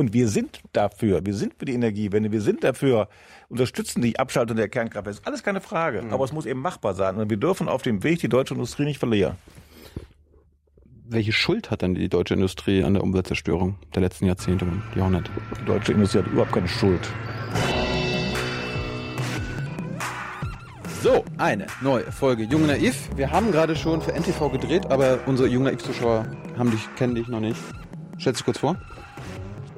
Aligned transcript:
Und 0.00 0.14
wir 0.14 0.28
sind 0.28 0.62
dafür, 0.72 1.26
wir 1.26 1.34
sind 1.34 1.52
für 1.58 1.66
die 1.66 1.74
Energiewende, 1.74 2.32
wir 2.32 2.40
sind 2.40 2.64
dafür, 2.64 3.10
unterstützen 3.50 4.00
die 4.00 4.18
Abschaltung 4.18 4.56
der 4.56 4.70
Kernkraft. 4.70 5.06
Das 5.06 5.18
ist 5.18 5.26
alles 5.26 5.42
keine 5.42 5.60
Frage. 5.60 6.00
Mhm. 6.00 6.14
Aber 6.14 6.24
es 6.24 6.32
muss 6.32 6.46
eben 6.46 6.62
machbar 6.62 6.94
sein. 6.94 7.16
Und 7.16 7.28
wir 7.28 7.36
dürfen 7.36 7.68
auf 7.68 7.82
dem 7.82 8.02
Weg 8.02 8.18
die 8.20 8.30
deutsche 8.30 8.54
Industrie 8.54 8.86
nicht 8.86 8.98
verlieren. 8.98 9.36
Welche 11.06 11.32
Schuld 11.32 11.70
hat 11.70 11.82
denn 11.82 11.94
die 11.96 12.08
deutsche 12.08 12.32
Industrie 12.32 12.82
an 12.82 12.94
der 12.94 13.02
Umweltzerstörung 13.02 13.76
der 13.94 14.00
letzten 14.00 14.24
Jahrzehnte 14.24 14.64
und 14.64 14.82
Jahrhunderte? 14.94 15.30
Die 15.60 15.66
deutsche 15.66 15.92
Industrie 15.92 16.20
hat 16.20 16.28
überhaupt 16.28 16.52
keine 16.52 16.68
Schuld. 16.68 17.06
So, 21.02 21.26
eine 21.36 21.66
neue 21.82 22.10
Folge 22.10 22.44
Jung 22.44 22.66
Naiv. 22.66 23.10
Wir 23.16 23.30
haben 23.30 23.52
gerade 23.52 23.76
schon 23.76 24.00
für 24.00 24.12
NTV 24.12 24.50
gedreht, 24.50 24.86
aber 24.86 25.18
unsere 25.26 25.46
Jung 25.46 25.64
Naiv-Zuschauer 25.64 26.26
haben 26.56 26.70
dich, 26.70 26.88
kennen 26.96 27.16
dich 27.16 27.28
noch 27.28 27.40
nicht. 27.40 27.60
Stell 28.16 28.32
dich 28.32 28.46
kurz 28.46 28.56
vor. 28.56 28.78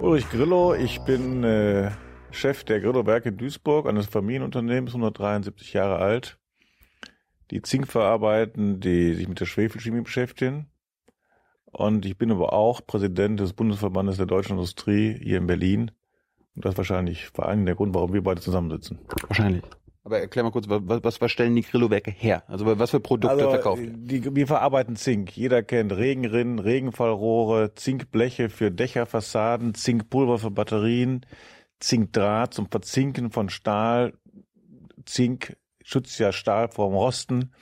Ulrich 0.03 0.29
Grillo, 0.31 0.75
ich 0.75 1.01
bin 1.03 1.45
äh, 1.45 1.93
Chef 2.33 2.65
der 2.65 2.81
Grillo-Werke 2.81 3.29
in 3.29 3.37
Duisburg, 3.37 3.87
eines 3.87 4.07
Familienunternehmens, 4.07 4.95
173 4.95 5.75
Jahre 5.75 5.99
alt, 5.99 6.41
die 7.53 7.63
Zink 7.63 7.87
verarbeiten, 7.87 8.81
die 8.81 9.15
sich 9.15 9.29
mit 9.29 9.39
der 9.39 9.47
Schwefelchemie 9.47 10.01
beschäftigen. 10.01 10.67
Und 11.67 12.05
ich 12.05 12.19
bin 12.19 12.33
aber 12.33 12.53
auch 12.53 12.85
Präsident 12.85 13.39
des 13.39 13.53
Bundesverbandes 13.53 14.17
der 14.17 14.27
deutschen 14.27 14.55
Industrie 14.55 15.17
hier 15.23 15.39
in 15.39 15.47
Berlin. 15.47 15.93
Und 16.57 16.65
das 16.65 16.73
ist 16.73 16.79
wahrscheinlich 16.79 17.29
vor 17.29 17.47
allem 17.47 17.65
der 17.65 17.77
Grund, 17.77 17.95
warum 17.95 18.13
wir 18.13 18.25
beide 18.25 18.41
zusammensitzen. 18.41 18.99
Wahrscheinlich. 19.29 19.63
Aber 20.05 20.19
erklär 20.19 20.43
mal 20.43 20.51
kurz, 20.51 20.67
was, 20.69 21.21
was, 21.21 21.31
stellen 21.31 21.55
die 21.55 21.63
Grillo-Werke 21.63 22.11
her? 22.11 22.43
Also 22.49 22.67
was 22.67 22.91
für 22.91 22.99
Produkte 22.99 23.37
also, 23.37 23.51
verkaufen 23.51 24.05
die? 24.07 24.35
Wir 24.35 24.47
verarbeiten 24.49 24.97
Zink. 24.97 25.37
Jeder 25.37 25.63
kennt 25.63 25.93
Regenrinnen, 25.93 26.59
Regenfallrohre, 26.59 27.75
Zinkbleche 27.75 28.49
für 28.49 28.73
Dächerfassaden, 28.73 29.75
Zinkpulver 29.75 30.39
für 30.39 30.51
Batterien, 30.51 31.25
Zinkdraht 31.79 32.53
zum 32.53 32.69
Verzinken 32.69 33.31
von 33.31 33.49
Stahl. 33.49 34.15
Zink 35.05 35.57
schützt 35.85 36.19
ja 36.19 36.33
Stahl 36.33 36.69
vorm 36.69 36.95
Rosten. 36.95 37.53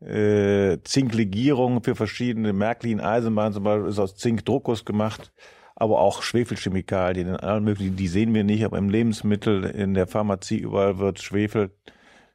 Äh, 0.00 0.78
Zinklegierung 0.84 1.82
für 1.82 1.94
verschiedene 1.94 2.52
Märklin, 2.52 3.00
Eisenbahn 3.00 3.54
zum 3.54 3.64
Beispiel 3.64 3.88
ist 3.88 3.98
aus 3.98 4.16
Zinkdruckus 4.16 4.84
gemacht 4.84 5.32
aber 5.76 6.00
auch 6.00 6.22
Schwefelchemikalien 6.22 7.28
in 7.28 7.36
allen 7.36 7.64
möglichen, 7.64 7.96
die 7.96 8.08
sehen 8.08 8.34
wir 8.34 8.44
nicht, 8.44 8.64
aber 8.64 8.78
im 8.78 8.88
Lebensmittel, 8.88 9.64
in 9.64 9.94
der 9.94 10.06
Pharmazie 10.06 10.58
überall 10.58 10.98
wird 10.98 11.20
Schwefel 11.20 11.70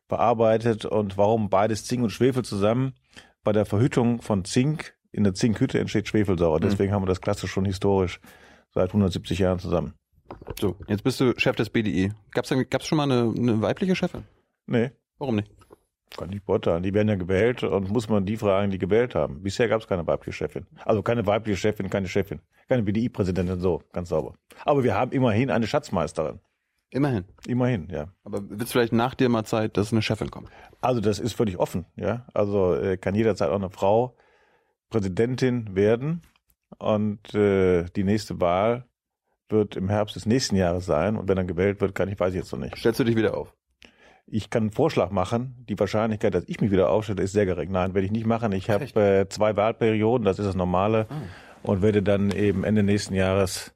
bearbeitet 0.08 0.86
und 0.86 1.18
warum 1.18 1.50
beides 1.50 1.86
Zink 1.86 2.04
und 2.04 2.10
Schwefel 2.10 2.44
zusammen? 2.44 2.94
Bei 3.44 3.52
der 3.52 3.66
Verhüttung 3.66 4.22
von 4.22 4.46
Zink 4.46 4.96
in 5.12 5.24
der 5.24 5.34
Zinkhütte 5.34 5.80
entsteht 5.80 6.08
Schwefelsäure. 6.08 6.58
Mhm. 6.58 6.62
Deswegen 6.62 6.92
mhm. 6.92 6.96
haben 6.96 7.04
wir 7.04 7.08
das 7.08 7.22
klassisch 7.22 7.52
schon 7.52 7.66
historisch 7.66 8.20
seit 8.74 8.90
170 8.90 9.40
Jahren 9.40 9.60
zusammen. 9.60 9.94
So, 10.60 10.76
jetzt 10.88 11.04
bist 11.04 11.20
du 11.20 11.34
Chef 11.38 11.56
des 11.56 11.70
BDI. 11.70 12.12
Gab's 12.32 12.54
gab's 12.70 12.88
schon 12.88 12.98
mal 12.98 13.10
eine, 13.10 13.34
eine 13.36 13.62
weibliche 13.62 13.96
Chefin? 13.96 14.24
Nee. 14.66 14.92
Warum 15.18 15.36
nicht? 15.36 15.52
Kann 16.16 16.32
ich 16.32 16.44
beurteilen. 16.44 16.84
Die 16.84 16.94
werden 16.94 17.10
ja 17.10 17.16
gewählt 17.16 17.64
und 17.64 17.92
muss 17.92 18.08
man 18.08 18.26
die 18.26 18.38
fragen, 18.38 18.72
die 18.72 18.78
gewählt 18.78 19.14
haben. 19.14 19.44
Bisher 19.44 19.68
gab 19.68 19.82
es 19.82 19.88
keine 19.88 20.08
weibliche 20.08 20.34
Chefin. 20.34 20.66
Also 20.86 21.02
keine 21.02 21.26
weibliche 21.26 21.58
Chefin, 21.58 21.90
keine 21.90 22.08
Chefin. 22.08 22.40
Keine 22.70 22.84
BDI-Präsidentin, 22.84 23.60
so, 23.60 23.82
ganz 23.92 24.10
sauber. 24.10 24.36
Aber 24.66 24.84
wir 24.84 24.96
haben 24.96 25.12
immerhin 25.12 25.52
eine 25.52 25.68
Schatzmeisterin. 25.68 26.40
Immerhin. 26.90 27.26
Immerhin, 27.46 27.90
ja. 27.90 28.08
Aber 28.24 28.50
wird 28.50 28.62
es 28.62 28.72
vielleicht 28.72 28.94
nach 28.94 29.14
dir 29.14 29.28
mal 29.30 29.44
Zeit, 29.44 29.76
dass 29.76 29.92
eine 29.92 30.02
Chefin 30.02 30.32
kommt? 30.32 30.50
Also 30.80 31.02
das 31.02 31.20
ist 31.20 31.34
völlig 31.34 31.60
offen, 31.60 31.86
ja. 31.96 32.26
Also 32.34 32.76
äh, 32.76 32.98
kann 32.98 33.14
jederzeit 33.14 33.50
auch 33.50 33.56
eine 33.56 33.70
Frau 33.70 34.16
Präsidentin 34.90 35.76
werden. 35.76 36.22
Und 36.80 37.34
äh, 37.34 37.86
die 37.96 38.04
nächste 38.04 38.40
Wahl 38.40 38.86
wird 39.50 39.76
im 39.76 39.90
Herbst 39.90 40.16
des 40.16 40.26
nächsten 40.26 40.56
Jahres 40.56 40.86
sein. 40.86 41.18
Und 41.18 41.28
wenn 41.28 41.36
dann 41.36 41.48
gewählt 41.48 41.82
wird, 41.82 41.96
kann 41.96 42.10
ich, 42.10 42.20
weiß 42.20 42.34
ich 42.34 42.40
jetzt 42.40 42.52
noch 42.52 42.60
nicht. 42.60 42.78
Stellst 42.78 43.00
du 43.00 43.04
dich 43.04 43.16
wieder 43.16 43.38
auf? 43.38 43.54
Ich 44.30 44.50
kann 44.50 44.64
einen 44.64 44.72
Vorschlag 44.72 45.10
machen. 45.10 45.66
Die 45.70 45.80
Wahrscheinlichkeit, 45.80 46.34
dass 46.34 46.44
ich 46.48 46.60
mich 46.60 46.72
wieder 46.72 46.90
aufstelle, 46.90 47.24
ist 47.24 47.32
sehr 47.32 47.46
gering. 47.46 47.72
Nein, 47.72 47.94
werde 47.94 48.06
ich 48.06 48.12
nicht 48.12 48.26
machen. 48.26 48.52
Ich 48.52 48.70
habe 48.70 48.86
äh, 49.00 49.30
zwei 49.30 49.56
Wahlperioden, 49.56 50.26
das 50.26 50.38
ist 50.38 50.46
das 50.46 50.56
Normale, 50.56 51.08
oh. 51.64 51.72
und 51.72 51.82
werde 51.82 52.04
dann 52.04 52.32
eben 52.32 52.64
Ende 52.64 52.84
nächsten 52.84 53.14
Jahres 53.14 53.74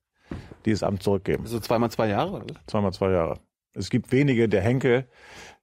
dieses 0.66 0.84
Amt 0.84 1.03
zurückgeben. 1.03 1.44
Also 1.44 1.59
zweimal 1.59 1.90
zwei 1.90 2.09
Jahre? 2.09 2.44
Oder? 2.44 2.56
Zweimal 2.67 2.94
zwei 2.94 3.11
Jahre. 3.11 3.40
Es 3.73 3.90
gibt 3.90 4.11
wenige, 4.11 4.50
der 4.50 4.61
Henkel 4.61 5.07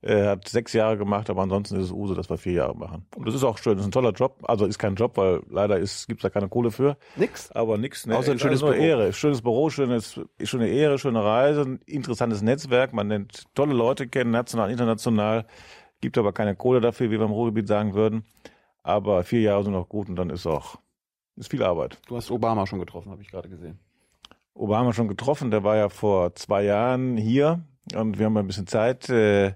äh, 0.00 0.26
hat 0.26 0.48
sechs 0.48 0.72
Jahre 0.72 0.96
gemacht, 0.96 1.28
aber 1.28 1.42
ansonsten 1.42 1.76
ist 1.76 1.86
es 1.86 1.92
Uso, 1.92 2.14
dass 2.14 2.30
wir 2.30 2.38
vier 2.38 2.52
Jahre 2.52 2.76
machen. 2.76 3.06
Und 3.16 3.26
das 3.26 3.34
ist 3.34 3.42
auch 3.42 3.58
schön, 3.58 3.74
das 3.74 3.82
ist 3.82 3.88
ein 3.88 3.92
toller 3.92 4.12
Job. 4.12 4.38
Also 4.42 4.64
ist 4.66 4.78
kein 4.78 4.94
Job, 4.94 5.16
weil 5.16 5.42
leider 5.50 5.78
ist, 5.78 6.06
gibt's 6.06 6.22
da 6.22 6.30
keine 6.30 6.48
Kohle 6.48 6.70
für. 6.70 6.96
Nix? 7.16 7.50
Aber 7.52 7.78
nix. 7.78 8.06
Ne? 8.06 8.16
Außer 8.16 8.32
ein 8.32 8.38
schönes 8.38 8.60
Büro. 8.60 8.72
Ehre. 8.72 9.12
Schönes 9.12 9.42
Büro, 9.42 9.70
schönes, 9.70 10.20
schöne 10.42 10.68
Ehre, 10.68 10.98
schöne 10.98 11.24
Reise, 11.24 11.80
interessantes 11.86 12.42
Netzwerk. 12.42 12.92
Man 12.92 13.08
nennt 13.08 13.52
tolle 13.54 13.74
Leute 13.74 14.06
kennen, 14.06 14.30
national, 14.30 14.70
international. 14.70 15.46
Gibt 16.00 16.16
aber 16.16 16.32
keine 16.32 16.54
Kohle 16.54 16.80
dafür, 16.80 17.10
wie 17.10 17.18
wir 17.18 17.26
im 17.26 17.32
Ruhrgebiet 17.32 17.66
sagen 17.66 17.94
würden. 17.94 18.24
Aber 18.84 19.24
vier 19.24 19.40
Jahre 19.40 19.64
sind 19.64 19.72
noch 19.72 19.88
gut 19.88 20.08
und 20.08 20.16
dann 20.16 20.30
ist 20.30 20.46
auch, 20.46 20.76
ist 21.36 21.50
viel 21.50 21.64
Arbeit. 21.64 21.98
Du 22.06 22.16
hast 22.16 22.30
Obama 22.30 22.66
schon 22.66 22.78
getroffen, 22.78 23.10
habe 23.10 23.22
ich 23.22 23.30
gerade 23.30 23.48
gesehen. 23.48 23.80
Obama 24.54 24.92
schon 24.92 25.08
getroffen, 25.08 25.50
der 25.50 25.64
war 25.64 25.76
ja 25.76 25.88
vor 25.88 26.34
zwei 26.36 26.62
Jahren 26.62 27.16
hier 27.16 27.64
und 27.94 28.18
wir 28.18 28.26
haben 28.26 28.36
ein 28.36 28.46
bisschen 28.46 28.66
Zeit. 28.66 29.08
Äh, 29.08 29.54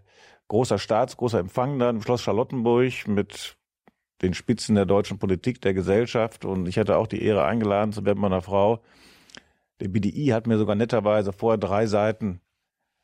großer 0.53 0.79
Staats, 0.79 1.17
großer 1.17 1.39
Empfang 1.39 1.79
da 1.79 1.89
im 1.89 2.03
Schloss 2.03 2.21
Charlottenburg 2.21 3.09
mit 3.09 3.57
den 4.21 4.35
Spitzen 4.35 4.75
der 4.75 4.85
deutschen 4.85 5.19
Politik, 5.19 5.63
der 5.63 5.73
Gesellschaft. 5.73 6.45
Und 6.45 6.69
ich 6.69 6.77
hatte 6.77 6.99
auch 6.99 7.07
die 7.07 7.23
Ehre, 7.23 7.45
eingeladen 7.45 7.95
zu 7.95 8.05
werden 8.05 8.21
meiner 8.21 8.43
Frau. 8.43 8.83
Der 9.81 9.89
BDI 9.89 10.27
hat 10.27 10.47
mir 10.47 10.59
sogar 10.59 10.77
netterweise 10.77 11.33
vorher 11.33 11.57
drei 11.57 11.87
Seiten 11.87 12.43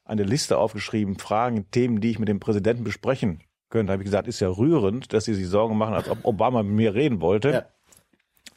eine 0.04 0.24
Liste 0.24 0.58
aufgeschrieben, 0.58 1.18
Fragen, 1.18 1.70
Themen, 1.70 2.02
die 2.02 2.10
ich 2.10 2.18
mit 2.18 2.28
dem 2.28 2.38
Präsidenten 2.38 2.84
besprechen 2.84 3.42
könnte. 3.70 3.86
Da 3.86 3.92
habe 3.94 4.02
ich 4.02 4.08
gesagt, 4.08 4.28
ist 4.28 4.40
ja 4.40 4.50
rührend, 4.50 5.14
dass 5.14 5.24
Sie 5.24 5.32
sich 5.32 5.48
Sorgen 5.48 5.78
machen, 5.78 5.94
als 5.94 6.10
ob 6.10 6.26
Obama 6.26 6.62
mit 6.62 6.74
mir 6.74 6.94
reden 6.94 7.22
wollte. 7.22 7.50
Ja. 7.50 7.64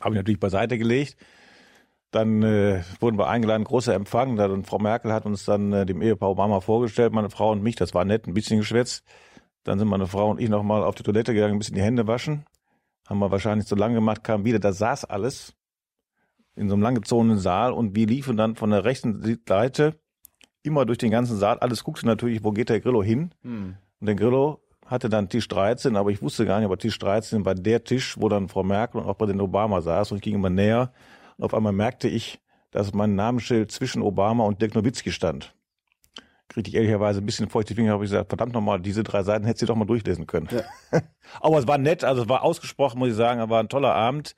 Habe 0.01 0.15
ich 0.15 0.19
natürlich 0.19 0.39
beiseite 0.41 0.77
gelegt. 0.77 1.15
Dann 2.11 2.43
äh, 2.43 2.83
wurden 2.99 3.17
wir 3.17 3.29
eingeladen, 3.29 3.63
großer 3.63 3.93
Empfang. 3.93 4.35
Da, 4.35 4.47
und 4.47 4.67
Frau 4.67 4.79
Merkel 4.79 5.13
hat 5.13 5.25
uns 5.25 5.45
dann 5.45 5.71
äh, 5.71 5.85
dem 5.85 6.01
Ehepaar 6.01 6.31
Obama 6.31 6.59
vorgestellt, 6.59 7.13
meine 7.13 7.29
Frau 7.29 7.51
und 7.51 7.63
mich. 7.63 7.75
Das 7.77 7.93
war 7.93 8.03
nett, 8.03 8.27
ein 8.27 8.33
bisschen 8.33 8.59
geschwätzt. 8.59 9.05
Dann 9.63 9.79
sind 9.79 9.87
meine 9.87 10.07
Frau 10.07 10.29
und 10.29 10.41
ich 10.41 10.49
nochmal 10.49 10.83
auf 10.83 10.95
die 10.95 11.03
Toilette 11.03 11.33
gegangen, 11.33 11.53
ein 11.53 11.59
bisschen 11.59 11.75
die 11.75 11.81
Hände 11.81 12.07
waschen. 12.07 12.45
Haben 13.07 13.19
wir 13.19 13.31
wahrscheinlich 13.31 13.67
zu 13.67 13.75
lange 13.75 13.95
gemacht, 13.95 14.23
kam 14.23 14.45
wieder, 14.45 14.59
da 14.59 14.73
saß 14.73 15.05
alles 15.05 15.55
in 16.55 16.67
so 16.67 16.75
einem 16.75 16.83
langgezogenen 16.83 17.37
Saal 17.37 17.71
und 17.71 17.95
wir 17.95 18.07
liefen 18.07 18.37
dann 18.37 18.55
von 18.55 18.71
der 18.71 18.83
rechten 18.83 19.39
Seite 19.47 19.99
immer 20.63 20.85
durch 20.85 20.97
den 20.97 21.11
ganzen 21.11 21.37
Saal. 21.37 21.59
Alles 21.59 21.83
guckte 21.83 22.05
natürlich, 22.05 22.43
wo 22.43 22.51
geht 22.51 22.69
der 22.69 22.81
Grillo 22.81 23.03
hin? 23.03 23.33
Hm. 23.41 23.75
Und 23.99 24.05
der 24.05 24.15
Grillo 24.15 24.61
hatte 24.85 25.09
dann 25.09 25.29
Tisch 25.29 25.47
13, 25.47 25.95
aber 25.95 26.11
ich 26.11 26.21
wusste 26.21 26.45
gar 26.45 26.59
nicht, 26.59 26.65
aber 26.65 26.77
Tisch 26.77 26.99
13 26.99 27.45
war 27.45 27.55
der 27.55 27.83
Tisch, 27.83 28.19
wo 28.19 28.27
dann 28.27 28.49
Frau 28.49 28.63
Merkel 28.63 29.01
und 29.01 29.07
auch 29.07 29.17
Präsident 29.17 29.41
Obama 29.41 29.81
saß 29.81 30.11
und 30.11 30.17
ich 30.17 30.23
ging 30.23 30.35
immer 30.35 30.49
näher 30.49 30.91
und 31.41 31.45
auf 31.45 31.55
einmal 31.55 31.73
merkte 31.73 32.07
ich, 32.07 32.39
dass 32.69 32.93
mein 32.93 33.15
Namensschild 33.15 33.71
zwischen 33.71 34.03
Obama 34.03 34.45
und 34.45 34.61
Dirk 34.61 34.75
Nowitzki 34.75 35.11
stand. 35.11 35.55
Kriegte 36.47 36.69
ich 36.69 36.75
ehrlicherweise 36.75 37.19
ein 37.19 37.25
bisschen 37.25 37.49
feuchte 37.49 37.73
Finger, 37.73 37.93
habe 37.93 38.03
ich 38.03 38.11
gesagt, 38.11 38.29
verdammt 38.29 38.53
nochmal, 38.53 38.79
diese 38.79 39.01
drei 39.01 39.23
Seiten 39.23 39.45
hätte 39.45 39.61
sie 39.61 39.65
doch 39.65 39.75
mal 39.75 39.85
durchlesen 39.85 40.27
können. 40.27 40.49
Ja. 40.51 41.01
aber 41.41 41.57
es 41.57 41.67
war 41.67 41.79
nett, 41.79 42.03
also 42.03 42.21
es 42.21 42.29
war 42.29 42.43
ausgesprochen, 42.43 42.99
muss 42.99 43.09
ich 43.09 43.15
sagen, 43.15 43.41
es 43.41 43.49
war 43.49 43.59
ein 43.59 43.69
toller 43.69 43.95
Abend. 43.95 44.35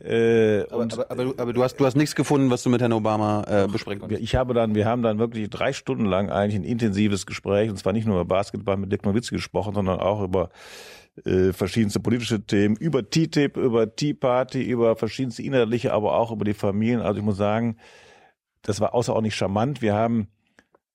Äh, 0.00 0.62
aber, 0.70 0.84
aber, 0.84 1.10
aber, 1.10 1.34
aber, 1.36 1.52
du 1.52 1.62
hast 1.62 1.76
du 1.76 1.84
hast 1.84 1.96
nichts 1.96 2.14
gefunden, 2.14 2.48
was 2.48 2.62
du 2.62 2.70
mit 2.70 2.80
Herrn 2.80 2.92
Obama 2.92 3.44
äh, 3.46 3.66
besprechen 3.66 4.00
konntest. 4.00 4.22
Ich 4.22 4.34
habe 4.36 4.54
dann, 4.54 4.74
wir 4.74 4.86
haben 4.86 5.02
dann 5.02 5.18
wirklich 5.18 5.50
drei 5.50 5.74
Stunden 5.74 6.06
lang 6.06 6.30
eigentlich 6.30 6.54
ein 6.54 6.64
intensives 6.64 7.26
Gespräch, 7.26 7.68
und 7.68 7.76
zwar 7.76 7.92
nicht 7.92 8.06
nur 8.06 8.14
über 8.14 8.24
Basketball 8.24 8.78
mit 8.78 8.90
Dirk 8.90 9.04
Nowitzki 9.04 9.34
gesprochen, 9.34 9.74
sondern 9.74 10.00
auch 10.00 10.22
über 10.22 10.48
äh, 11.24 11.52
verschiedenste 11.52 12.00
politische 12.00 12.44
Themen, 12.44 12.76
über 12.76 13.08
TTIP, 13.08 13.56
über 13.56 13.94
Tea 13.94 14.14
Party, 14.14 14.62
über 14.62 14.96
verschiedenste 14.96 15.42
inhaltliche, 15.42 15.92
aber 15.92 16.16
auch 16.16 16.32
über 16.32 16.44
die 16.44 16.54
Familien. 16.54 17.00
Also 17.00 17.18
ich 17.18 17.24
muss 17.24 17.36
sagen, 17.36 17.76
das 18.62 18.80
war 18.80 18.94
außerordentlich 18.94 19.34
charmant. 19.34 19.82
Wir 19.82 19.94
haben 19.94 20.28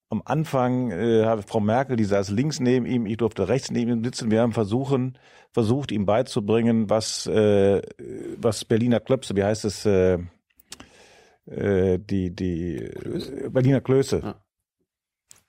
am 0.10 0.22
Anfang 0.26 0.92
äh, 0.92 1.26
habe 1.26 1.42
Frau 1.42 1.60
Merkel, 1.60 1.96
die 1.96 2.06
saß 2.06 2.30
links 2.30 2.60
neben 2.60 2.86
ihm, 2.86 3.06
ich 3.06 3.18
durfte 3.18 3.48
rechts 3.48 3.72
neben 3.72 3.92
ihm 3.92 4.04
sitzen. 4.04 4.32
Wir 4.32 4.42
haben 4.42 4.54
versuchen, 4.54 5.18
versucht, 5.52 5.92
ihm 5.92 6.06
beizubringen, 6.06 6.90
was, 6.90 7.28
äh, 7.28 7.82
was 8.38 8.66
Berliner 8.66 9.00
Klöpse, 9.00 9.36
wie 9.36 9.44
heißt 9.44 9.66
es, 9.66 9.86
äh, 9.86 10.20
äh, 11.48 12.00
die, 12.00 12.36
die 12.36 12.90
Klöße? 13.00 13.50
Berliner 13.50 13.82
Klöße. 13.82 14.20
Ja. 14.24 14.45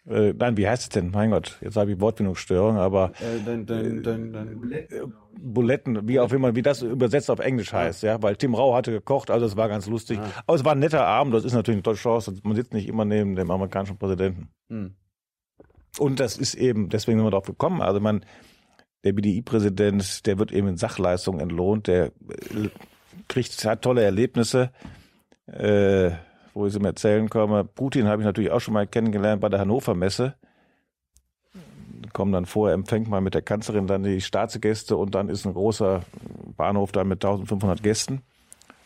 Äh, 0.08 0.34
nein, 0.38 0.56
wie 0.56 0.68
heißt 0.68 0.84
es 0.84 0.88
denn? 0.90 1.10
Mein 1.10 1.30
Gott, 1.30 1.58
jetzt 1.60 1.76
habe 1.76 1.92
ich 1.92 2.00
Wortfindungsstörung, 2.00 2.76
aber 2.76 3.10
äh, 3.20 3.40
dein, 3.44 3.66
dein, 3.66 4.02
dein, 4.02 4.32
dein 4.32 4.60
Buletten, 4.60 5.12
Buletten, 5.36 6.08
wie 6.08 6.20
auch 6.20 6.32
immer, 6.32 6.54
wie 6.54 6.62
das 6.62 6.82
übersetzt 6.82 7.28
auf 7.28 7.40
Englisch 7.40 7.72
heißt, 7.72 8.04
ja, 8.04 8.22
weil 8.22 8.36
Tim 8.36 8.54
Rau 8.54 8.74
hatte 8.74 8.92
gekocht, 8.92 9.30
also 9.30 9.46
es 9.46 9.56
war 9.56 9.68
ganz 9.68 9.88
lustig. 9.88 10.20
Ah. 10.20 10.44
Aber 10.46 10.56
es 10.56 10.64
war 10.64 10.72
ein 10.72 10.78
netter 10.78 11.04
Abend, 11.04 11.34
das 11.34 11.44
ist 11.44 11.54
natürlich 11.54 11.78
eine 11.78 11.82
tolle 11.82 11.96
Chance, 11.96 12.34
man 12.44 12.54
sitzt 12.54 12.72
nicht 12.72 12.88
immer 12.88 13.04
neben 13.04 13.34
dem 13.34 13.50
amerikanischen 13.50 13.98
Präsidenten. 13.98 14.48
Hm. 14.68 14.94
Und 15.98 16.20
das 16.20 16.36
ist 16.36 16.54
eben, 16.54 16.88
deswegen 16.88 17.18
sind 17.18 17.26
wir 17.26 17.30
darauf 17.32 17.46
gekommen, 17.46 17.82
also 17.82 17.98
man, 17.98 18.24
der 19.02 19.12
BDI-Präsident, 19.12 20.26
der 20.26 20.38
wird 20.38 20.52
eben 20.52 20.68
in 20.68 20.76
Sachleistungen 20.76 21.40
entlohnt, 21.40 21.88
der 21.88 22.06
äh, 22.06 22.68
kriegt, 23.26 23.64
hat 23.64 23.82
tolle 23.82 24.04
Erlebnisse, 24.04 24.70
äh, 25.46 26.12
wo 26.56 26.66
ich 26.66 26.72
es 26.72 26.80
ihm 26.80 26.86
erzählen 26.86 27.28
komme. 27.28 27.64
Putin 27.64 28.08
habe 28.08 28.22
ich 28.22 28.26
natürlich 28.26 28.50
auch 28.50 28.60
schon 28.60 28.74
mal 28.74 28.86
kennengelernt 28.86 29.42
bei 29.42 29.50
der 29.50 29.60
Hannover 29.60 29.94
Messe. 29.94 30.34
Kommen 32.14 32.32
dann 32.32 32.46
vorher, 32.46 32.74
empfängt 32.74 33.08
man 33.08 33.22
mit 33.22 33.34
der 33.34 33.42
Kanzlerin 33.42 33.86
dann 33.86 34.02
die 34.02 34.22
Staatsgäste 34.22 34.96
und 34.96 35.14
dann 35.14 35.28
ist 35.28 35.44
ein 35.44 35.52
großer 35.52 36.00
Bahnhof 36.56 36.92
da 36.92 37.04
mit 37.04 37.22
1500 37.22 37.82
Gästen. 37.82 38.22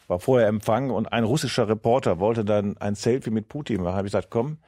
War 0.09 0.19
vorher 0.19 0.49
Empfang 0.49 0.91
und 0.91 1.13
ein 1.13 1.23
russischer 1.23 1.69
Reporter 1.69 2.19
wollte 2.19 2.45
dann 2.45 2.77
ein 2.79 2.97
Selfie 2.97 3.31
mit 3.31 3.49
Putin 3.49 3.83
machen. 3.83 3.95
Habe 3.95 4.09
ich 4.09 4.13
gesagt, 4.13 4.31
komm, 4.31 4.59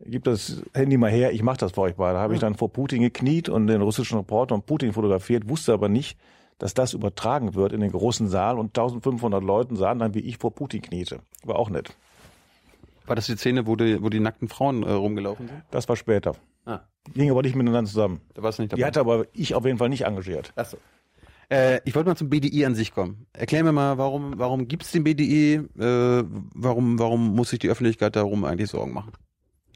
gib 0.00 0.24
das 0.24 0.62
Handy 0.74 0.98
mal 0.98 1.10
her, 1.10 1.32
ich 1.32 1.42
mache 1.42 1.56
das 1.56 1.72
für 1.72 1.80
euch 1.80 1.94
beide. 1.94 2.18
Habe 2.18 2.34
ich 2.34 2.40
dann 2.40 2.54
vor 2.54 2.70
Putin 2.70 3.00
gekniet 3.00 3.48
und 3.48 3.66
den 3.66 3.80
russischen 3.80 4.18
Reporter 4.18 4.54
und 4.54 4.66
Putin 4.66 4.92
fotografiert, 4.92 5.48
wusste 5.48 5.72
aber 5.72 5.88
nicht, 5.88 6.18
dass 6.58 6.74
das 6.74 6.92
übertragen 6.92 7.54
wird 7.54 7.72
in 7.72 7.80
den 7.80 7.92
großen 7.92 8.28
Saal 8.28 8.58
und 8.58 8.76
1500 8.76 9.42
Leuten 9.42 9.76
sahen 9.76 10.00
dann, 10.00 10.12
wie 10.12 10.20
ich 10.20 10.36
vor 10.36 10.54
Putin 10.54 10.82
kniete. 10.82 11.20
War 11.44 11.56
auch 11.56 11.70
nett. 11.70 11.96
War 13.06 13.16
das 13.16 13.26
die 13.26 13.36
Szene, 13.36 13.66
wo 13.66 13.76
die, 13.76 14.02
wo 14.02 14.08
die 14.08 14.20
nackten 14.20 14.48
Frauen 14.48 14.82
äh, 14.82 14.90
rumgelaufen 14.90 15.48
sind? 15.48 15.62
Das 15.70 15.88
war 15.88 15.96
später. 15.96 16.34
Ah. 16.64 16.80
Ging 17.14 17.30
aber 17.30 17.42
nicht 17.42 17.54
miteinander 17.54 17.88
zusammen. 17.88 18.20
Da 18.34 18.42
warst 18.42 18.58
du 18.58 18.62
nicht 18.62 18.72
dabei. 18.72 18.80
Die 18.80 18.84
hatte 18.84 19.00
aber 19.00 19.26
ich 19.32 19.54
auf 19.54 19.64
jeden 19.64 19.78
Fall 19.78 19.88
nicht 19.88 20.04
engagiert. 20.04 20.52
Ach 20.56 20.64
so. 20.66 20.76
Äh, 21.48 21.80
ich 21.84 21.94
wollte 21.94 22.08
mal 22.08 22.16
zum 22.16 22.28
BDI 22.28 22.64
an 22.66 22.74
sich 22.74 22.92
kommen. 22.92 23.26
Erklär 23.32 23.62
mir 23.62 23.70
mal, 23.70 23.98
warum, 23.98 24.34
warum 24.36 24.66
gibt's 24.66 24.90
den 24.90 25.04
BDI? 25.04 25.60
Äh, 25.78 26.24
warum, 26.54 26.98
warum 26.98 27.36
muss 27.36 27.50
sich 27.50 27.60
die 27.60 27.68
Öffentlichkeit 27.68 28.16
darum 28.16 28.44
eigentlich 28.44 28.70
Sorgen 28.70 28.92
machen? 28.92 29.12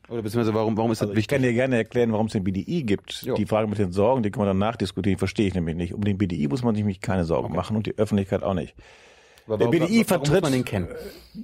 Oder 0.09 0.23
beziehungsweise 0.23 0.53
warum, 0.55 0.77
warum 0.77 0.91
ist 0.91 1.01
Also 1.01 1.13
das 1.13 1.21
ich 1.21 1.29
kann 1.29 1.39
wichtig? 1.41 1.53
dir 1.53 1.61
gerne 1.61 1.77
erklären, 1.77 2.11
warum 2.11 2.27
es 2.27 2.33
den 2.33 2.43
BDI 2.43 2.83
gibt. 2.83 3.23
Jo. 3.23 3.37
Die 3.37 3.47
Frage 3.47 3.69
mit 3.69 3.79
den 3.79 3.93
Sorgen, 3.93 4.25
die 4.25 4.33
kann 4.33 4.41
man 4.41 4.49
dann 4.49 4.59
nachdiskutieren, 4.59 5.19
verstehe 5.21 5.47
ich 5.47 5.55
nämlich 5.55 5.77
nicht. 5.77 5.95
Um 5.95 6.03
den 6.03 6.19
BDI 6.19 6.49
muss 6.49 6.65
man 6.65 6.75
sich 6.75 6.83
nämlich 6.83 7.01
keine 7.01 7.25
Sorgen 7.25 7.47
Okay. 7.51 7.57
machen 7.57 7.77
und 7.77 7.87
die 7.87 7.97
Öffentlichkeit 7.97 8.43
auch 8.43 8.55
nicht. 8.55 8.75
Aber 9.51 9.59
der 9.59 9.67
warum- 9.69 9.87
BDI 9.89 10.05
warum 10.09 10.21
muss 10.21 10.29
vertritt- 10.31 10.43
man 10.43 10.53
den 10.53 10.65
kennen? 10.65 10.89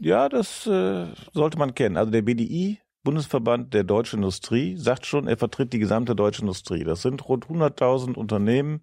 Ja, 0.00 0.28
das 0.28 0.66
äh, 0.66 1.06
sollte 1.32 1.58
man 1.58 1.74
kennen. 1.74 1.96
Also 1.96 2.10
der 2.10 2.22
BDI, 2.22 2.78
Bundesverband 3.02 3.72
der 3.74 3.84
deutschen 3.84 4.20
Industrie, 4.20 4.76
sagt 4.76 5.06
schon, 5.06 5.28
er 5.28 5.36
vertritt 5.36 5.72
die 5.72 5.78
gesamte 5.78 6.14
deutsche 6.16 6.42
Industrie. 6.42 6.84
Das 6.84 7.02
sind 7.02 7.28
rund 7.28 7.46
100.000 7.46 8.14
Unternehmen 8.14 8.80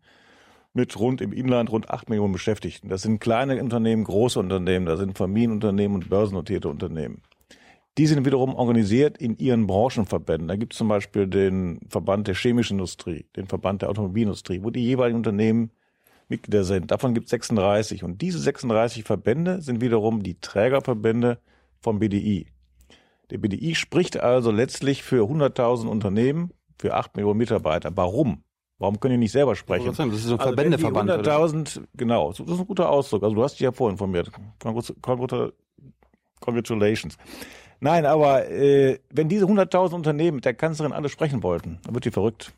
mit 0.73 0.97
rund 0.99 1.21
im 1.21 1.33
Inland 1.33 1.71
rund 1.71 1.89
8 1.89 2.09
Millionen 2.09 2.33
Beschäftigten. 2.33 2.89
Das 2.89 3.01
sind 3.03 3.19
kleine 3.19 3.61
Unternehmen, 3.61 4.03
große 4.05 4.39
Unternehmen, 4.39 4.85
das 4.85 4.99
sind 4.99 5.17
Familienunternehmen 5.17 5.95
und 5.95 6.09
börsennotierte 6.09 6.67
Unternehmen. 6.69 7.21
Die 7.99 8.07
sind 8.07 8.25
wiederum 8.25 8.55
organisiert 8.55 9.19
in 9.19 9.37
ihren 9.37 9.67
Branchenverbänden. 9.67 10.47
Da 10.47 10.55
gibt 10.55 10.73
es 10.73 10.77
zum 10.79 10.87
Beispiel 10.87 11.27
den 11.27 11.79
Verband 11.89 12.27
der 12.27 12.33
chemischen 12.33 12.77
Industrie, 12.79 13.27
den 13.35 13.45
Verband 13.45 13.83
der 13.83 13.89
Automobilindustrie, 13.91 14.63
wo 14.63 14.71
die 14.71 14.83
jeweiligen 14.83 15.17
Unternehmen 15.17 15.69
Mitglieder 16.29 16.63
sind. 16.63 16.91
Davon 16.91 17.13
gibt 17.13 17.25
es 17.25 17.31
36. 17.31 18.03
Und 18.03 18.21
diese 18.21 18.39
36 18.39 19.03
Verbände 19.03 19.61
sind 19.61 19.81
wiederum 19.81 20.23
die 20.23 20.39
Trägerverbände 20.39 21.39
vom 21.81 21.99
BDI. 21.99 22.47
Der 23.29 23.37
BDI 23.37 23.75
spricht 23.75 24.19
also 24.19 24.51
letztlich 24.51 25.03
für 25.03 25.23
100.000 25.25 25.87
Unternehmen, 25.87 26.51
für 26.79 26.93
8 26.93 27.15
Millionen 27.15 27.37
Mitarbeiter. 27.37 27.91
Warum? 27.95 28.43
Warum 28.79 28.99
können 28.99 29.13
die 29.13 29.17
nicht 29.19 29.31
selber 29.31 29.55
sprechen? 29.55 29.85
Das 29.85 29.99
ist 29.99 30.23
so 30.23 30.33
ein 30.33 30.39
Also 30.39 30.49
Verbändeverband. 30.55 31.09
oder? 31.09 31.37
100.000, 31.39 31.83
genau, 31.95 32.29
das 32.31 32.39
ist 32.41 32.59
ein 32.59 32.67
guter 32.67 32.89
Ausdruck. 32.89 33.23
Also 33.23 33.35
du 33.35 33.43
hast 33.43 33.53
dich 33.53 33.61
ja 33.61 33.71
vorinformiert. 33.71 34.29
Congrat- 34.61 34.93
congrat- 35.01 35.53
Congratulations. 36.41 37.17
Nein, 37.79 38.05
aber 38.05 38.49
äh, 38.49 38.99
wenn 39.09 39.29
diese 39.29 39.45
100.000 39.45 39.93
Unternehmen 39.93 40.35
mit 40.35 40.45
der 40.45 40.53
Kanzlerin 40.53 40.91
alle 40.93 41.09
sprechen 41.09 41.43
wollten, 41.43 41.79
dann 41.83 41.93
wird 41.93 42.05
die 42.05 42.11
verrückt. 42.11 42.53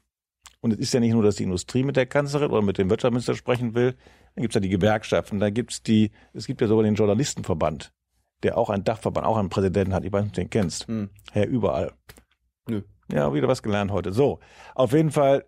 Und 0.66 0.72
es 0.72 0.80
ist 0.80 0.96
ja 0.96 1.00
nicht 1.00 1.14
nur, 1.14 1.22
dass 1.22 1.36
die 1.36 1.44
Industrie 1.44 1.84
mit 1.84 1.96
der 1.96 2.08
Kanzlerin 2.08 2.50
oder 2.50 2.64
mit 2.64 2.80
dem 2.80 2.90
Wirtschaftsminister 2.90 3.36
sprechen 3.36 3.76
will, 3.76 3.94
dann 4.34 4.42
gibt's 4.42 4.56
ja 4.56 4.62
die 4.62 4.70
Gewerkschaften, 4.70 5.40
dann 5.40 5.54
gibt's 5.54 5.84
die, 5.84 6.10
es 6.34 6.48
gibt 6.48 6.60
ja 6.60 6.66
sogar 6.66 6.84
den 6.84 6.96
Journalistenverband, 6.96 7.94
der 8.42 8.58
auch 8.58 8.72
einen 8.72 8.84
Dachverband, 8.84 9.28
auch 9.28 9.38
einen 9.38 9.50
Präsidenten 9.50 9.94
hat. 9.94 10.06
Ich 10.06 10.12
weiß 10.12 10.24
nicht, 10.24 10.32
ob 10.32 10.36
du 10.38 10.42
den 10.42 10.50
kennst. 10.50 10.88
Hm. 10.88 11.12
Herr 11.32 11.48
überall. 11.48 11.92
Nö. 12.68 12.82
Ja, 13.12 13.32
wieder 13.32 13.48
was 13.48 13.62
gelernt 13.62 13.92
heute. 13.92 14.12
So, 14.12 14.40
auf 14.74 14.92
jeden 14.94 15.12
Fall, 15.12 15.46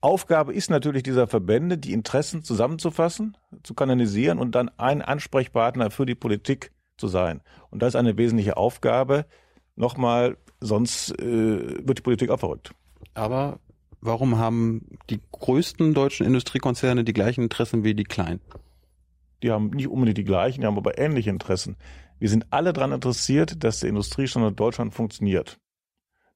Aufgabe 0.00 0.54
ist 0.54 0.70
natürlich 0.70 1.02
dieser 1.02 1.26
Verbände, 1.26 1.76
die 1.76 1.92
Interessen 1.92 2.42
zusammenzufassen, 2.42 3.36
zu 3.64 3.74
kanalisieren 3.74 4.38
und 4.38 4.54
dann 4.54 4.70
ein 4.78 5.02
Ansprechpartner 5.02 5.90
für 5.90 6.06
die 6.06 6.14
Politik 6.14 6.72
zu 6.96 7.08
sein. 7.08 7.42
Und 7.68 7.82
das 7.82 7.88
ist 7.90 7.96
eine 7.96 8.16
wesentliche 8.16 8.56
Aufgabe. 8.56 9.26
Nochmal, 9.76 10.38
sonst 10.60 11.10
äh, 11.20 11.86
wird 11.86 11.98
die 11.98 12.02
Politik 12.02 12.30
auch 12.30 12.40
verrückt. 12.40 12.70
Aber 13.12 13.60
warum 14.04 14.38
haben 14.38 14.86
die 15.10 15.20
größten 15.32 15.94
deutschen 15.94 16.26
Industriekonzerne 16.26 17.04
die 17.04 17.12
gleichen 17.12 17.42
Interessen 17.42 17.84
wie 17.84 17.94
die 17.94 18.04
kleinen? 18.04 18.40
Die 19.42 19.50
haben 19.50 19.70
nicht 19.70 19.88
unbedingt 19.88 20.18
die 20.18 20.24
gleichen, 20.24 20.60
die 20.62 20.66
haben 20.66 20.76
aber 20.78 20.98
ähnliche 20.98 21.30
Interessen. 21.30 21.76
Wir 22.18 22.28
sind 22.28 22.46
alle 22.50 22.72
daran 22.72 22.92
interessiert, 22.92 23.62
dass 23.64 23.80
der 23.80 23.88
Industriestandort 23.90 24.58
Deutschland 24.58 24.94
funktioniert. 24.94 25.58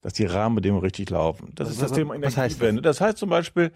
Dass 0.00 0.12
die 0.12 0.26
Rahmenbedingungen 0.26 0.82
richtig 0.82 1.10
laufen. 1.10 1.52
Das 1.54 1.68
Was- 1.68 1.74
ist 1.74 1.82
das 1.82 1.90
was- 1.90 1.96
Thema 1.98 2.14
heißt 2.14 2.24
das? 2.26 2.36
Energiewende. 2.36 2.82
Das 2.82 3.00
heißt 3.00 3.18
zum 3.18 3.30
Beispiel, 3.30 3.72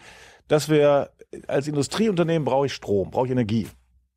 dass 0.49 0.69
wir 0.69 1.11
als 1.49 1.67
Industrieunternehmen 1.69 2.45
brauche 2.45 2.67
ich 2.67 2.75
Strom, 2.75 3.11
brauche 3.11 3.27
ich 3.27 3.33
Energie. 3.33 3.65
Das 3.65 3.73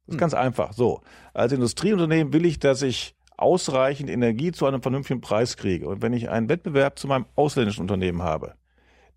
ist 0.09 0.13
Hm. 0.13 0.17
ganz 0.19 0.33
einfach. 0.33 0.73
So. 0.73 1.01
Als 1.33 1.51
Industrieunternehmen 1.51 2.33
will 2.33 2.45
ich, 2.45 2.59
dass 2.59 2.81
ich 2.81 3.15
ausreichend 3.37 4.09
Energie 4.09 4.51
zu 4.51 4.65
einem 4.65 4.81
vernünftigen 4.81 5.21
Preis 5.21 5.57
kriege. 5.57 5.87
Und 5.87 6.01
wenn 6.01 6.13
ich 6.13 6.29
einen 6.29 6.47
Wettbewerb 6.49 6.99
zu 6.99 7.07
meinem 7.07 7.25
ausländischen 7.35 7.81
Unternehmen 7.81 8.21
habe, 8.21 8.55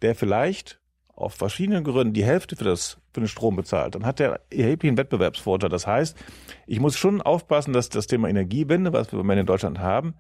der 0.02 0.14
vielleicht 0.14 0.80
auf 1.14 1.34
verschiedenen 1.34 1.82
Gründen 1.82 2.14
die 2.14 2.24
Hälfte 2.24 2.54
für, 2.54 2.64
das, 2.64 2.98
für 3.12 3.20
den 3.20 3.28
Strom 3.28 3.56
bezahlt, 3.56 3.96
dann 3.96 4.06
hat 4.06 4.20
der 4.20 4.40
erheblichen 4.50 4.96
Wettbewerbsvorteil. 4.96 5.68
Das 5.68 5.86
heißt, 5.86 6.16
ich 6.66 6.78
muss 6.78 6.96
schon 6.96 7.20
aufpassen, 7.20 7.72
dass 7.72 7.88
das 7.88 8.06
Thema 8.06 8.28
Energiewende, 8.28 8.92
was 8.92 9.08
wir 9.08 9.14
im 9.14 9.26
Moment 9.26 9.40
in 9.40 9.46
Deutschland 9.46 9.80
haben, 9.80 10.14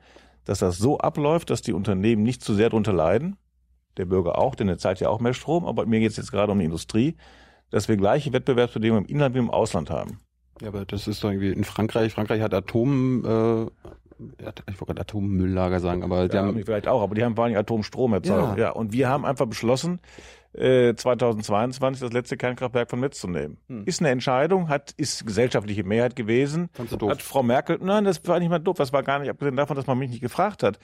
dass 0.44 0.58
das 0.58 0.78
so 0.78 0.98
abläuft, 0.98 1.50
dass 1.50 1.62
die 1.62 1.72
Unternehmen 1.72 2.24
nicht 2.24 2.42
zu 2.42 2.54
sehr 2.54 2.70
darunter 2.70 2.92
leiden, 2.92 3.36
der 3.96 4.06
Bürger 4.06 4.38
auch, 4.38 4.54
denn 4.54 4.68
er 4.68 4.78
zahlt 4.78 4.98
ja 4.98 5.08
auch 5.08 5.20
mehr 5.20 5.34
Strom, 5.34 5.66
aber 5.66 5.86
mir 5.86 6.00
geht 6.00 6.10
es 6.10 6.16
jetzt 6.16 6.32
gerade 6.32 6.50
um 6.50 6.58
die 6.58 6.64
Industrie, 6.64 7.16
dass 7.70 7.88
wir 7.88 7.96
gleiche 7.96 8.32
Wettbewerbsbedingungen 8.32 9.04
im 9.04 9.10
Inland 9.10 9.34
wie 9.34 9.40
im 9.40 9.50
Ausland 9.50 9.90
haben. 9.90 10.20
Ja, 10.60 10.68
aber 10.68 10.84
das 10.84 11.06
ist 11.06 11.22
doch 11.22 11.30
irgendwie 11.30 11.52
in 11.52 11.64
Frankreich. 11.64 12.14
Frankreich 12.14 12.42
hat 12.42 12.54
Atom, 12.54 13.24
äh, 13.24 13.66
ich 14.18 14.44
wollte 14.44 14.84
gerade 14.86 15.00
Atommülllager 15.00 15.80
sagen, 15.80 16.02
aber 16.02 16.28
die 16.28 16.36
Ja, 16.36 16.44
haben, 16.44 16.62
vielleicht 16.64 16.88
auch, 16.88 17.02
aber 17.02 17.14
die 17.14 17.24
haben 17.24 17.36
vor 17.36 17.44
allem 17.44 17.56
Atomstrom 17.56 18.12
erzeugt. 18.14 18.58
Ja. 18.58 18.64
Ja. 18.66 18.70
und 18.70 18.92
wir 18.92 19.08
haben 19.08 19.24
einfach 19.24 19.46
beschlossen, 19.46 20.00
äh, 20.54 20.94
2022 20.94 22.00
das 22.00 22.12
letzte 22.12 22.36
Kernkraftwerk 22.36 22.90
von 22.90 23.00
Netz 23.00 23.20
zu 23.20 23.28
nehmen. 23.28 23.58
Hm. 23.68 23.84
Ist 23.84 24.00
eine 24.00 24.10
Entscheidung, 24.10 24.68
hat 24.68 24.92
ist 24.96 25.26
gesellschaftliche 25.26 25.84
Mehrheit 25.84 26.16
gewesen. 26.16 26.68
Fandst 26.72 26.92
du 26.92 26.96
doof? 26.96 27.10
Hat 27.10 27.22
Frau 27.22 27.42
Merkel, 27.42 27.78
nein, 27.80 28.04
das 28.04 28.26
war 28.26 28.38
nicht 28.38 28.48
mal 28.48 28.58
doof, 28.58 28.76
das 28.76 28.92
war 28.92 29.02
gar 29.02 29.18
nicht, 29.18 29.30
abgesehen 29.30 29.56
davon, 29.56 29.76
dass 29.76 29.86
man 29.86 29.98
mich 29.98 30.10
nicht 30.10 30.22
gefragt 30.22 30.62
hat. 30.62 30.78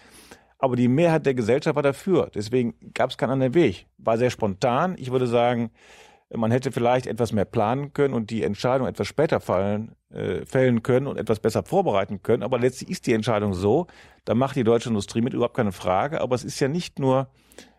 Aber 0.59 0.77
die 0.77 0.89
Mehrheit 0.89 1.27
der 1.27 1.35
Gesellschaft 1.35 1.75
war 1.77 1.83
dafür. 1.83 2.31
Deswegen 2.35 2.75
gab 2.95 3.11
es 3.11 3.19
keinen 3.19 3.31
anderen 3.31 3.55
Weg. 3.55 3.87
War 3.99 4.17
sehr 4.17 4.31
spontan. 4.31 4.95
Ich 4.97 5.11
würde 5.11 5.27
sagen, 5.27 5.71
man 6.37 6.51
hätte 6.51 6.73
vielleicht 6.73 7.07
etwas 7.07 7.33
mehr 7.33 7.45
planen 7.45 7.93
können 7.93 8.15
und 8.15 8.31
die 8.31 8.43
Entscheidung 8.43 8.87
etwas 8.87 9.07
später 9.07 9.41
fallen, 9.41 9.95
äh, 10.11 10.45
fällen 10.47 10.83
können 10.83 11.07
und 11.07 11.19
etwas 11.19 11.41
besser 11.41 11.63
vorbereiten 11.63 12.23
können. 12.23 12.43
Aber 12.43 12.59
letztlich 12.59 12.91
ist 12.91 13.07
die 13.07 13.13
Entscheidung 13.13 13.55
so, 13.55 13.87
da 14.25 14.35
macht 14.35 14.57
die 14.57 14.65
deutsche 14.65 14.89
Industrie 14.89 15.21
mit 15.21 15.35
überhaupt 15.35 15.57
keine 15.57 15.73
Frage. 15.73 16.21
Aber 16.21 16.35
es 16.35 16.45
ist 16.45 16.61
ja 16.61 16.69
nicht 16.69 16.99
nur 16.99 17.29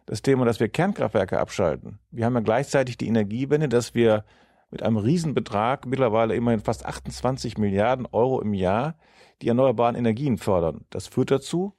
das 0.05 0.21
Thema, 0.21 0.45
dass 0.45 0.59
wir 0.59 0.69
Kernkraftwerke 0.69 1.39
abschalten. 1.39 1.99
Wir 2.11 2.25
haben 2.25 2.35
ja 2.35 2.41
gleichzeitig 2.41 2.97
die 2.97 3.07
Energiewende, 3.07 3.67
dass 3.67 3.95
wir 3.95 4.23
mit 4.71 4.83
einem 4.83 4.97
Riesenbetrag, 4.97 5.85
mittlerweile 5.85 6.35
immerhin 6.35 6.59
fast 6.59 6.85
28 6.85 7.57
Milliarden 7.57 8.07
Euro 8.11 8.41
im 8.41 8.53
Jahr, 8.53 8.95
die 9.41 9.47
erneuerbaren 9.47 9.95
Energien 9.95 10.37
fördern. 10.37 10.85
Das 10.89 11.07
führt 11.07 11.31
dazu, 11.31 11.73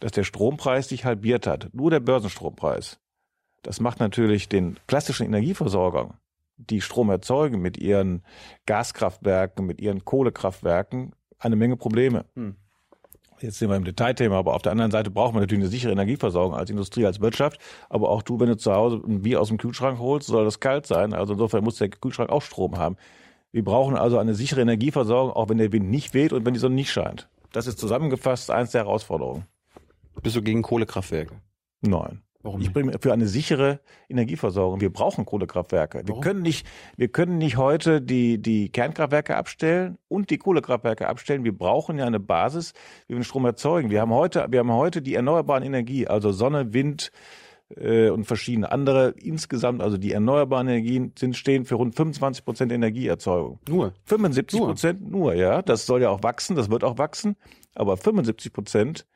dass 0.00 0.12
der 0.12 0.24
Strompreis 0.24 0.88
sich 0.88 1.04
halbiert 1.04 1.46
hat. 1.46 1.68
Nur 1.72 1.90
der 1.90 2.00
Börsenstrompreis. 2.00 2.98
Das 3.62 3.80
macht 3.80 4.00
natürlich 4.00 4.48
den 4.48 4.78
klassischen 4.86 5.26
Energieversorgern, 5.26 6.14
die 6.56 6.80
Strom 6.80 7.10
erzeugen 7.10 7.60
mit 7.60 7.76
ihren 7.76 8.22
Gaskraftwerken, 8.66 9.66
mit 9.66 9.80
ihren 9.80 10.04
Kohlekraftwerken, 10.04 11.12
eine 11.38 11.56
Menge 11.56 11.76
Probleme. 11.76 12.24
Hm. 12.34 12.56
Jetzt 13.40 13.58
sind 13.58 13.68
wir 13.68 13.76
im 13.76 13.84
Detailthema, 13.84 14.36
aber 14.36 14.54
auf 14.54 14.62
der 14.62 14.72
anderen 14.72 14.90
Seite 14.90 15.10
braucht 15.10 15.32
man 15.32 15.42
natürlich 15.42 15.62
eine 15.62 15.70
sichere 15.70 15.92
Energieversorgung 15.92 16.56
als 16.56 16.70
Industrie, 16.70 17.06
als 17.06 17.20
Wirtschaft. 17.20 17.60
Aber 17.88 18.08
auch 18.10 18.22
du, 18.22 18.40
wenn 18.40 18.48
du 18.48 18.56
zu 18.56 18.72
Hause 18.72 19.00
ein 19.06 19.22
Bier 19.22 19.40
aus 19.40 19.48
dem 19.48 19.58
Kühlschrank 19.58 19.98
holst, 20.00 20.26
soll 20.26 20.44
das 20.44 20.58
kalt 20.58 20.86
sein. 20.86 21.12
Also 21.12 21.34
insofern 21.34 21.62
muss 21.62 21.76
der 21.76 21.88
Kühlschrank 21.88 22.30
auch 22.30 22.42
Strom 22.42 22.78
haben. 22.78 22.96
Wir 23.52 23.64
brauchen 23.64 23.96
also 23.96 24.18
eine 24.18 24.34
sichere 24.34 24.60
Energieversorgung, 24.60 25.32
auch 25.32 25.48
wenn 25.48 25.58
der 25.58 25.72
Wind 25.72 25.88
nicht 25.88 26.14
weht 26.14 26.32
und 26.32 26.44
wenn 26.44 26.54
die 26.54 26.60
Sonne 26.60 26.74
nicht 26.74 26.90
scheint. 26.90 27.28
Das 27.52 27.66
ist 27.66 27.78
zusammengefasst 27.78 28.50
eins 28.50 28.72
der 28.72 28.82
Herausforderungen. 28.82 29.46
bist 30.22 30.36
du 30.36 30.42
gegen 30.42 30.62
Kohlekraftwerke? 30.62 31.36
Nein. 31.80 32.22
Warum 32.48 32.62
Ich 32.62 32.72
bin 32.72 32.98
für 32.98 33.12
eine 33.12 33.26
sichere 33.26 33.80
Energieversorgung. 34.08 34.80
Wir 34.80 34.90
brauchen 34.90 35.26
Kohlekraftwerke. 35.26 36.02
Wir 36.06 36.18
können 36.20 36.40
nicht, 36.40 36.66
wir 36.96 37.08
können 37.08 37.36
nicht 37.36 37.58
heute 37.58 38.00
die, 38.00 38.40
die 38.40 38.70
Kernkraftwerke 38.70 39.36
abstellen 39.36 39.98
und 40.08 40.30
die 40.30 40.38
Kohlekraftwerke 40.38 41.08
abstellen. 41.08 41.44
Wir 41.44 41.56
brauchen 41.56 41.98
ja 41.98 42.06
eine 42.06 42.20
Basis, 42.20 42.72
wie 43.06 43.12
wir 43.12 43.18
den 43.18 43.24
Strom 43.24 43.44
erzeugen. 43.44 43.90
Wir 43.90 44.00
haben 44.00 44.14
heute, 44.14 44.46
wir 44.48 44.60
haben 44.60 44.72
heute 44.72 45.02
die 45.02 45.14
erneuerbaren 45.14 45.62
Energie, 45.62 46.06
also 46.06 46.32
Sonne, 46.32 46.72
Wind, 46.72 47.12
äh, 47.76 48.08
und 48.08 48.24
verschiedene 48.24 48.72
andere. 48.72 49.10
Insgesamt, 49.10 49.82
also 49.82 49.98
die 49.98 50.12
erneuerbaren 50.12 50.68
Energien 50.68 51.12
sind, 51.18 51.36
stehen 51.36 51.66
für 51.66 51.74
rund 51.74 51.94
25 51.96 52.46
Prozent 52.46 52.72
Energieerzeugung. 52.72 53.58
Nur. 53.68 53.92
75 54.04 54.58
Nur. 54.58 54.68
Prozent 54.68 55.10
nur, 55.10 55.34
ja. 55.34 55.60
Das 55.60 55.84
soll 55.84 56.00
ja 56.00 56.08
auch 56.08 56.22
wachsen, 56.22 56.56
das 56.56 56.70
wird 56.70 56.82
auch 56.82 56.96
wachsen. 56.96 57.36
aber 57.74 57.98
75 57.98 58.54
Prozent 58.54 59.06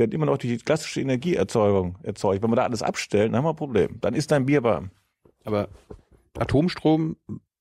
werden 0.00 0.10
immer 0.12 0.26
noch 0.26 0.38
durch 0.38 0.52
die 0.52 0.64
klassische 0.64 1.00
Energieerzeugung 1.00 1.96
erzeugt. 2.02 2.42
Wenn 2.42 2.50
wir 2.50 2.56
da 2.56 2.64
alles 2.64 2.82
abstellen, 2.82 3.32
dann 3.32 3.38
haben 3.38 3.44
wir 3.44 3.50
ein 3.50 3.56
Problem. 3.56 4.00
Dann 4.00 4.14
ist 4.14 4.32
dein 4.32 4.46
Bier 4.46 4.64
warm. 4.64 4.90
Aber 5.44 5.68
Atomstrom 6.36 7.16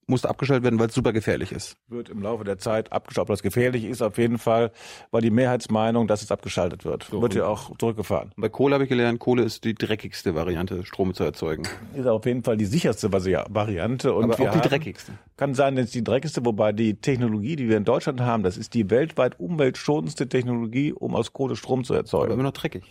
muss 0.09 0.25
abgestellt 0.25 0.63
werden, 0.63 0.79
weil 0.79 0.87
es 0.87 0.93
super 0.95 1.13
gefährlich 1.13 1.51
ist. 1.51 1.77
Wird 1.87 2.09
im 2.09 2.21
Laufe 2.21 2.43
der 2.43 2.57
Zeit 2.57 2.91
abgeschaltet. 2.91 3.21
Ob 3.21 3.27
das 3.33 3.43
gefährlich 3.43 3.85
ist, 3.85 4.01
auf 4.01 4.17
jeden 4.17 4.37
Fall 4.37 4.71
war 5.11 5.21
die 5.21 5.29
Mehrheitsmeinung, 5.31 6.07
dass 6.07 6.21
es 6.21 6.31
abgeschaltet 6.31 6.83
wird. 6.85 7.03
So, 7.11 7.21
wird 7.21 7.35
ja 7.35 7.45
auch 7.45 7.77
zurückgefahren. 7.77 8.31
Bei 8.35 8.49
Kohle 8.49 8.73
habe 8.73 8.83
ich 8.83 8.89
gelernt, 8.89 9.19
Kohle 9.19 9.43
ist 9.43 9.63
die 9.63 9.75
dreckigste 9.75 10.35
Variante, 10.35 10.85
Strom 10.85 11.13
zu 11.13 11.23
erzeugen. 11.23 11.63
Ist 11.95 12.07
auf 12.07 12.25
jeden 12.25 12.43
Fall 12.43 12.57
die 12.57 12.65
sicherste 12.65 13.07
Vari- 13.09 13.45
Variante. 13.49 14.13
Und 14.13 14.25
Aber 14.25 14.33
auch 14.33 14.37
die 14.37 14.47
haben- 14.47 14.61
dreckigste. 14.61 15.13
Kann 15.37 15.53
sein, 15.53 15.75
dass 15.75 15.91
die 15.91 16.03
dreckigste, 16.03 16.45
wobei 16.45 16.71
die 16.73 16.95
Technologie, 16.95 17.55
die 17.55 17.69
wir 17.69 17.77
in 17.77 17.85
Deutschland 17.85 18.21
haben, 18.21 18.43
das 18.43 18.57
ist 18.57 18.73
die 18.73 18.89
weltweit 18.89 19.39
umweltschonendste 19.39 20.27
Technologie, 20.27 20.91
um 20.93 21.15
aus 21.15 21.31
Kohle 21.33 21.55
Strom 21.55 21.83
zu 21.83 21.93
Aber 21.93 21.99
erzeugen. 21.99 22.33
immer 22.33 22.43
noch 22.43 22.51
dreckig. 22.53 22.83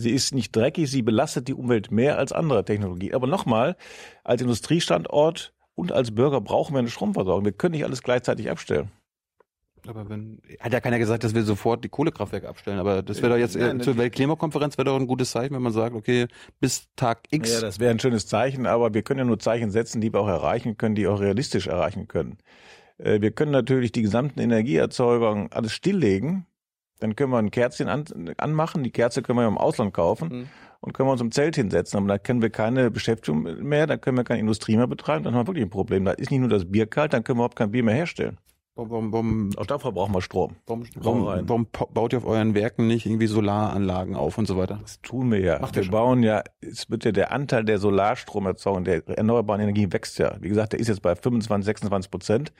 Sie 0.00 0.10
ist 0.10 0.32
nicht 0.32 0.54
dreckig, 0.54 0.88
sie 0.88 1.02
belastet 1.02 1.48
die 1.48 1.54
Umwelt 1.54 1.90
mehr 1.90 2.18
als 2.18 2.30
andere 2.30 2.64
Technologien. 2.64 3.14
Aber 3.14 3.26
nochmal, 3.26 3.76
als 4.22 4.40
Industriestandort 4.42 5.52
und 5.78 5.92
als 5.92 6.12
Bürger 6.12 6.40
brauchen 6.40 6.74
wir 6.74 6.80
eine 6.80 6.90
Stromversorgung. 6.90 7.44
Wir 7.44 7.52
können 7.52 7.72
nicht 7.72 7.84
alles 7.84 8.02
gleichzeitig 8.02 8.50
abstellen. 8.50 8.90
Aber 9.86 10.08
wenn, 10.08 10.42
hat 10.58 10.72
ja 10.72 10.80
keiner 10.80 10.98
gesagt, 10.98 11.22
dass 11.22 11.36
wir 11.36 11.44
sofort 11.44 11.84
die 11.84 11.88
Kohlekraftwerke 11.88 12.48
abstellen, 12.48 12.80
aber 12.80 13.00
das 13.00 13.22
wäre 13.22 13.34
doch 13.34 13.38
jetzt 13.38 13.56
Nein, 13.56 13.78
äh, 13.78 13.82
zur 13.84 13.96
Weltklimakonferenz 13.96 14.76
wäre 14.76 14.86
doch 14.86 14.96
ein 14.96 15.06
gutes 15.06 15.30
Zeichen, 15.30 15.54
wenn 15.54 15.62
man 15.62 15.72
sagt, 15.72 15.94
okay, 15.94 16.26
bis 16.58 16.88
Tag 16.96 17.20
X. 17.30 17.52
Ja, 17.54 17.60
das 17.60 17.78
wäre 17.78 17.92
ein 17.92 18.00
schönes 18.00 18.26
Zeichen, 18.26 18.66
aber 18.66 18.92
wir 18.92 19.02
können 19.02 19.18
ja 19.20 19.24
nur 19.24 19.38
Zeichen 19.38 19.70
setzen, 19.70 20.00
die 20.00 20.12
wir 20.12 20.20
auch 20.20 20.28
erreichen 20.28 20.76
können, 20.76 20.96
die 20.96 21.06
auch 21.06 21.20
realistisch 21.20 21.68
erreichen 21.68 22.08
können. 22.08 22.38
Äh, 22.98 23.20
Wir 23.20 23.30
können 23.30 23.52
natürlich 23.52 23.92
die 23.92 24.02
gesamten 24.02 24.40
Energieerzeugungen 24.40 25.52
alles 25.52 25.72
stilllegen. 25.72 26.44
Dann 26.98 27.14
können 27.14 27.30
wir 27.30 27.38
ein 27.38 27.52
Kerzchen 27.52 27.88
an, 27.88 28.04
anmachen. 28.36 28.82
Die 28.82 28.90
Kerze 28.90 29.22
können 29.22 29.38
wir 29.38 29.42
ja 29.42 29.48
im 29.48 29.58
Ausland 29.58 29.94
kaufen 29.94 30.28
Mhm. 30.28 30.48
Und 30.80 30.92
können 30.92 31.08
wir 31.08 31.12
uns 31.12 31.20
im 31.20 31.32
Zelt 31.32 31.56
hinsetzen. 31.56 31.98
Aber 31.98 32.08
da 32.08 32.18
können 32.18 32.42
wir 32.42 32.50
keine 32.50 32.90
Beschäftigung 32.90 33.42
mehr, 33.62 33.86
da 33.86 33.96
können 33.96 34.16
wir 34.16 34.24
keine 34.24 34.40
Industrie 34.40 34.76
mehr 34.76 34.86
betreiben. 34.86 35.24
Dann 35.24 35.34
haben 35.34 35.42
wir 35.42 35.48
wirklich 35.48 35.64
ein 35.64 35.70
Problem. 35.70 36.04
Da 36.04 36.12
ist 36.12 36.30
nicht 36.30 36.40
nur 36.40 36.48
das 36.48 36.70
Bier 36.70 36.86
kalt, 36.86 37.12
dann 37.12 37.24
können 37.24 37.38
wir 37.38 37.42
überhaupt 37.42 37.56
kein 37.56 37.70
Bier 37.70 37.82
mehr 37.82 37.94
herstellen. 37.94 38.38
Warum, 38.78 39.12
warum, 39.12 39.50
Auch 39.56 39.66
dafür 39.66 39.90
brauchen 39.90 40.14
wir 40.14 40.22
Strom. 40.22 40.54
warum, 40.66 40.86
warum, 40.94 41.48
warum 41.48 41.66
baut 41.92 42.12
ihr 42.12 42.18
auf 42.18 42.24
euren 42.24 42.54
Werken 42.54 42.86
nicht 42.86 43.06
irgendwie 43.06 43.26
Solaranlagen 43.26 44.14
auf 44.14 44.38
und 44.38 44.46
so 44.46 44.56
weiter? 44.56 44.78
Das 44.80 45.00
tun 45.00 45.32
wir 45.32 45.40
ja. 45.40 45.58
Macht 45.58 45.74
wir 45.74 45.90
bauen 45.90 46.22
ja, 46.22 46.44
es 46.60 46.88
wird 46.88 47.04
ja 47.04 47.10
der 47.10 47.32
Anteil 47.32 47.64
der 47.64 47.80
Solarstromerzeugung, 47.80 48.84
der 48.84 49.08
erneuerbaren 49.08 49.60
Energie 49.62 49.90
wächst 49.90 50.20
ja. 50.20 50.36
Wie 50.40 50.48
gesagt, 50.48 50.74
der 50.74 50.80
ist 50.80 50.86
jetzt 50.86 51.02
bei 51.02 51.16
25, 51.16 51.64
26 51.64 52.08
Prozent. 52.08 52.52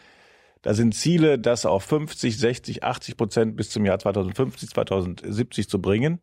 Da 0.63 0.75
sind 0.75 0.93
Ziele, 0.97 1.39
das 1.39 1.65
auf 1.65 1.85
50, 1.85 2.37
60, 2.37 2.83
80 2.83 3.17
Prozent 3.17 3.57
bis 3.57 3.71
zum 3.71 3.87
Jahr 3.87 4.01
2050, 4.01 4.71
2070 4.71 5.69
zu 5.69 5.81
bringen. 5.81 6.21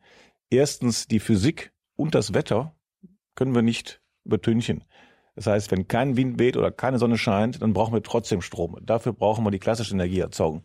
Erstens 0.50 1.08
die 1.08 1.22
Physik 1.22 1.72
und 1.96 2.16
das 2.16 2.34
Wetter 2.34 2.76
können 3.36 3.56
wir 3.56 3.62
nicht 3.62 4.02
übertünchen. 4.24 4.84
Das 5.36 5.48
heißt, 5.48 5.72
wenn 5.72 5.88
kein 5.88 6.16
Wind 6.16 6.40
weht 6.40 6.56
oder 6.56 6.72
keine 6.72 6.98
Sonne 6.98 7.18
scheint, 7.18 7.62
dann 7.62 7.74
brauchen 7.74 7.94
wir 7.94 8.04
trotzdem 8.04 8.42
Strom. 8.42 8.78
Dafür 8.82 9.14
brauchen 9.14 9.44
wir 9.44 9.52
die 9.52 9.60
klassische 9.60 9.94
Energieerzeugung. 9.94 10.64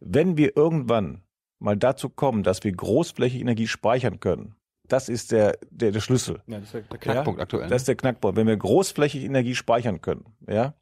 Wenn 0.00 0.36
wir 0.36 0.56
irgendwann 0.56 1.22
mal 1.58 1.76
dazu 1.76 2.08
kommen, 2.08 2.42
dass 2.42 2.64
wir 2.64 2.72
großflächig 2.72 3.40
Energie 3.40 3.68
speichern 3.68 4.20
können, 4.20 4.54
das 4.88 5.08
ist 5.08 5.32
der, 5.32 5.58
der, 5.70 5.92
der 5.92 6.00
Schlüssel. 6.00 6.42
Ja, 6.46 6.58
das 6.58 6.74
ist 6.74 6.90
der 6.90 6.98
Knackpunkt 6.98 7.38
Ja, 7.38 7.42
aktuell. 7.42 7.68
Das 7.68 7.82
ist 7.82 7.88
der 7.88 7.96
Knackpunkt. 7.96 8.36
Wenn 8.36 8.46
wir 8.46 8.56
großflächig 8.56 9.24
Energie 9.24 9.54
speichern 9.54 10.00
können, 10.00 10.24
ja, 10.48 10.74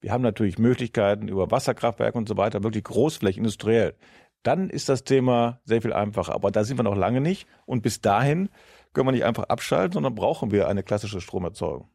wir 0.00 0.12
haben 0.12 0.22
natürlich 0.22 0.58
Möglichkeiten 0.58 1.28
über 1.28 1.50
Wasserkraftwerke 1.50 2.18
und 2.18 2.28
so 2.28 2.36
weiter, 2.36 2.62
wirklich 2.62 2.84
großflächig 2.84 3.38
industriell, 3.38 3.94
dann 4.42 4.68
ist 4.68 4.90
das 4.90 5.04
Thema 5.04 5.60
sehr 5.64 5.80
viel 5.80 5.94
einfacher. 5.94 6.34
Aber 6.34 6.50
da 6.50 6.62
sind 6.64 6.78
wir 6.78 6.82
noch 6.82 6.96
lange 6.96 7.22
nicht. 7.22 7.48
Und 7.64 7.82
bis 7.82 8.02
dahin 8.02 8.50
können 8.94 9.08
wir 9.08 9.12
nicht 9.12 9.24
einfach 9.24 9.44
abschalten, 9.44 9.92
sondern 9.92 10.14
brauchen 10.14 10.50
wir 10.50 10.68
eine 10.68 10.82
klassische 10.82 11.20
Stromerzeugung. 11.20 11.88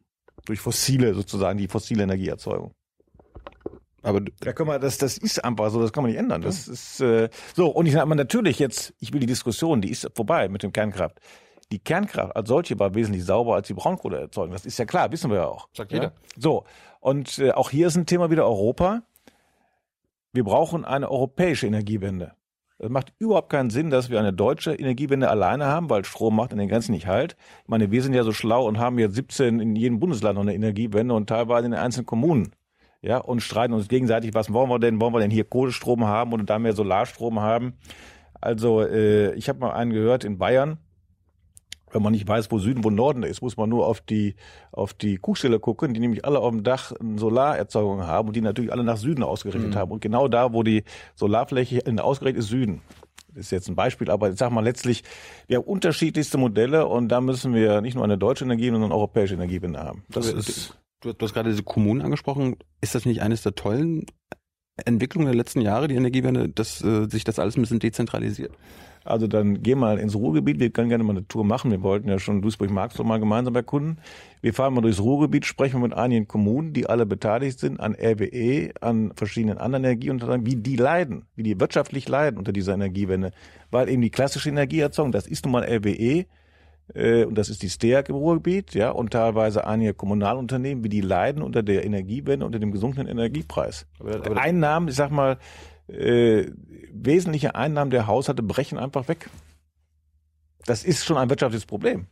Durch 0.44 0.60
fossile, 0.60 1.14
sozusagen, 1.14 1.58
die 1.58 1.68
fossile 1.68 2.04
Energieerzeugung. 2.04 2.72
aber 4.02 4.20
Da 4.40 4.52
können 4.52 4.68
wir, 4.68 4.78
das, 4.78 4.98
das 4.98 5.18
ist 5.18 5.44
einfach 5.44 5.70
so, 5.70 5.80
das 5.80 5.92
kann 5.92 6.04
man 6.04 6.12
nicht 6.12 6.20
ändern. 6.20 6.42
Das 6.42 6.68
ist 6.68 7.00
äh, 7.00 7.28
so. 7.54 7.68
Und 7.68 7.86
ich 7.86 7.92
sage 7.92 8.06
mal 8.06 8.14
natürlich 8.14 8.58
jetzt, 8.58 8.94
ich 9.00 9.12
will 9.12 9.20
die 9.20 9.26
Diskussion, 9.26 9.80
die 9.80 9.90
ist 9.90 10.08
vorbei 10.14 10.48
mit 10.48 10.62
dem 10.62 10.72
Kernkraft. 10.72 11.20
Die 11.72 11.78
Kernkraft 11.78 12.34
als 12.36 12.48
solche 12.48 12.78
war 12.78 12.94
wesentlich 12.94 13.24
sauberer 13.24 13.56
als 13.56 13.68
die 13.68 13.74
Braunkohleerzeugung. 13.74 14.52
Das 14.52 14.66
ist 14.66 14.78
ja 14.78 14.84
klar, 14.84 15.12
wissen 15.12 15.30
wir 15.30 15.38
ja 15.38 15.46
auch. 15.46 15.68
Sagt 15.72 15.92
ja? 15.92 15.98
jeder. 15.98 16.12
So. 16.36 16.64
Und 17.00 17.38
äh, 17.38 17.52
auch 17.52 17.70
hier 17.70 17.86
ist 17.86 17.96
ein 17.96 18.06
Thema 18.06 18.30
wieder 18.30 18.44
Europa. 18.44 19.02
Wir 20.32 20.44
brauchen 20.44 20.84
eine 20.84 21.10
europäische 21.10 21.66
Energiewende. 21.66 22.34
Es 22.82 22.88
macht 22.88 23.12
überhaupt 23.18 23.50
keinen 23.50 23.68
Sinn, 23.68 23.90
dass 23.90 24.08
wir 24.08 24.18
eine 24.18 24.32
deutsche 24.32 24.72
Energiewende 24.72 25.28
alleine 25.28 25.66
haben, 25.66 25.90
weil 25.90 26.02
Strom 26.06 26.34
macht 26.34 26.52
an 26.52 26.58
den 26.58 26.68
Grenzen 26.70 26.92
nicht 26.92 27.06
halt. 27.06 27.36
Ich 27.62 27.68
meine, 27.68 27.90
wir 27.90 28.02
sind 28.02 28.14
ja 28.14 28.24
so 28.24 28.32
schlau 28.32 28.66
und 28.66 28.78
haben 28.78 28.98
jetzt 28.98 29.16
17 29.16 29.60
in 29.60 29.76
jedem 29.76 30.00
Bundesland 30.00 30.36
noch 30.36 30.42
eine 30.42 30.54
Energiewende 30.54 31.12
und 31.12 31.28
teilweise 31.28 31.66
in 31.66 31.72
den 31.72 31.80
einzelnen 31.80 32.06
Kommunen. 32.06 32.52
Ja, 33.02 33.18
und 33.18 33.42
streiten 33.42 33.74
uns 33.74 33.88
gegenseitig, 33.88 34.32
was 34.32 34.50
wollen 34.50 34.70
wir 34.70 34.78
denn? 34.78 34.98
Wollen 34.98 35.12
wir 35.12 35.20
denn 35.20 35.30
hier 35.30 35.44
Kohlestrom 35.44 36.06
haben 36.06 36.32
oder 36.32 36.44
da 36.44 36.58
mehr 36.58 36.72
Solarstrom 36.72 37.40
haben? 37.40 37.74
Also, 38.40 38.80
äh, 38.80 39.34
ich 39.34 39.50
habe 39.50 39.58
mal 39.58 39.72
einen 39.72 39.92
gehört 39.92 40.24
in 40.24 40.38
Bayern, 40.38 40.78
wenn 41.92 42.02
man 42.02 42.12
nicht 42.12 42.26
weiß, 42.26 42.50
wo 42.50 42.58
Süden, 42.58 42.84
wo 42.84 42.90
Norden 42.90 43.22
ist, 43.22 43.42
muss 43.42 43.56
man 43.56 43.68
nur 43.68 43.86
auf 43.86 44.00
die, 44.00 44.36
auf 44.72 44.94
die 44.94 45.16
Kuhstelle 45.16 45.58
gucken, 45.60 45.94
die 45.94 46.00
nämlich 46.00 46.24
alle 46.24 46.38
auf 46.38 46.50
dem 46.50 46.62
Dach 46.62 46.92
eine 46.92 47.18
Solarerzeugung 47.18 48.06
haben 48.06 48.28
und 48.28 48.36
die 48.36 48.40
natürlich 48.40 48.72
alle 48.72 48.84
nach 48.84 48.96
Süden 48.96 49.22
ausgerichtet 49.22 49.70
Mhm. 49.70 49.76
haben. 49.76 49.90
Und 49.92 50.00
genau 50.00 50.28
da, 50.28 50.52
wo 50.52 50.62
die 50.62 50.84
Solarfläche 51.14 51.82
ausgerichtet 52.02 52.44
ist, 52.44 52.48
Süden. 52.48 52.82
Das 53.28 53.46
ist 53.46 53.50
jetzt 53.52 53.68
ein 53.68 53.76
Beispiel, 53.76 54.10
aber 54.10 54.30
ich 54.30 54.38
sag 54.38 54.50
mal 54.50 54.64
letztlich, 54.64 55.04
wir 55.46 55.58
haben 55.58 55.64
unterschiedlichste 55.64 56.36
Modelle 56.36 56.86
und 56.86 57.08
da 57.08 57.20
müssen 57.20 57.54
wir 57.54 57.80
nicht 57.80 57.94
nur 57.94 58.02
eine 58.04 58.18
deutsche 58.18 58.44
Energie, 58.44 58.66
sondern 58.66 58.84
eine 58.84 58.94
europäische 58.94 59.34
Energiewende 59.34 59.78
haben. 59.80 60.02
Das 60.08 60.28
Aber 60.28 60.38
ist, 60.38 60.76
du, 61.00 61.12
du 61.12 61.24
hast 61.24 61.32
gerade 61.34 61.50
diese 61.50 61.62
Kommunen 61.62 62.02
angesprochen. 62.02 62.56
Ist 62.80 62.94
das 62.96 63.04
nicht 63.04 63.22
eines 63.22 63.42
der 63.42 63.54
tollen 63.54 64.06
Entwicklungen 64.84 65.26
der 65.26 65.36
letzten 65.36 65.60
Jahre, 65.60 65.86
die 65.88 65.94
Energiewende, 65.94 66.48
dass 66.48 66.82
äh, 66.82 67.06
sich 67.08 67.22
das 67.24 67.38
alles 67.38 67.56
ein 67.56 67.60
bisschen 67.60 67.78
dezentralisiert? 67.78 68.52
Also 69.04 69.26
dann 69.26 69.62
geh 69.62 69.74
mal 69.74 69.98
ins 69.98 70.14
Ruhrgebiet. 70.14 70.60
Wir 70.60 70.70
können 70.70 70.88
gerne 70.88 71.04
mal 71.04 71.12
eine 71.12 71.26
Tour 71.26 71.44
machen. 71.44 71.70
Wir 71.70 71.82
wollten 71.82 72.08
ja 72.08 72.18
schon 72.18 72.42
Duisburg-Marxloh 72.42 73.04
mal 73.04 73.18
gemeinsam 73.18 73.54
erkunden. 73.56 73.98
Wir 74.42 74.52
fahren 74.52 74.74
mal 74.74 74.82
durchs 74.82 75.00
Ruhrgebiet, 75.00 75.46
sprechen 75.46 75.80
mit 75.80 75.94
einigen 75.94 76.28
Kommunen, 76.28 76.72
die 76.72 76.86
alle 76.86 77.06
beteiligt 77.06 77.58
sind 77.58 77.80
an 77.80 77.94
RWE, 77.94 78.72
an 78.80 79.12
verschiedenen 79.14 79.58
anderen 79.58 79.84
Energieunternehmen, 79.84 80.46
wie 80.46 80.56
die 80.56 80.76
leiden, 80.76 81.26
wie 81.34 81.42
die 81.42 81.58
wirtschaftlich 81.58 82.08
leiden 82.08 82.38
unter 82.38 82.52
dieser 82.52 82.74
Energiewende. 82.74 83.32
Weil 83.70 83.88
eben 83.88 84.02
die 84.02 84.10
klassische 84.10 84.48
Energieerzeugung, 84.48 85.12
das 85.12 85.26
ist 85.26 85.44
nun 85.44 85.52
mal 85.52 85.64
RWE, 85.64 86.26
äh, 86.94 87.24
und 87.24 87.36
das 87.36 87.48
ist 87.48 87.62
die 87.62 87.68
STEAG 87.68 88.08
im 88.08 88.16
Ruhrgebiet, 88.16 88.74
ja, 88.74 88.90
und 88.90 89.12
teilweise 89.12 89.66
einige 89.66 89.94
Kommunalunternehmen, 89.94 90.84
wie 90.84 90.88
die 90.88 91.00
leiden 91.00 91.42
unter 91.42 91.62
der 91.62 91.84
Energiewende, 91.84 92.44
unter 92.44 92.58
dem 92.58 92.72
gesunkenen 92.72 93.08
Energiepreis. 93.08 93.86
Aber, 93.98 94.16
aber 94.16 94.40
Einnahmen, 94.40 94.88
ich 94.88 94.94
sag 94.94 95.10
mal, 95.10 95.38
äh, 95.92 96.50
wesentliche 96.92 97.54
Einnahmen 97.54 97.90
der 97.90 98.06
Haushalte 98.06 98.42
brechen 98.42 98.78
einfach 98.78 99.08
weg. 99.08 99.28
Das 100.66 100.84
ist 100.84 101.04
schon 101.04 101.16
ein 101.16 101.30
wirtschaftliches 101.30 101.66
Problem. 101.66 102.06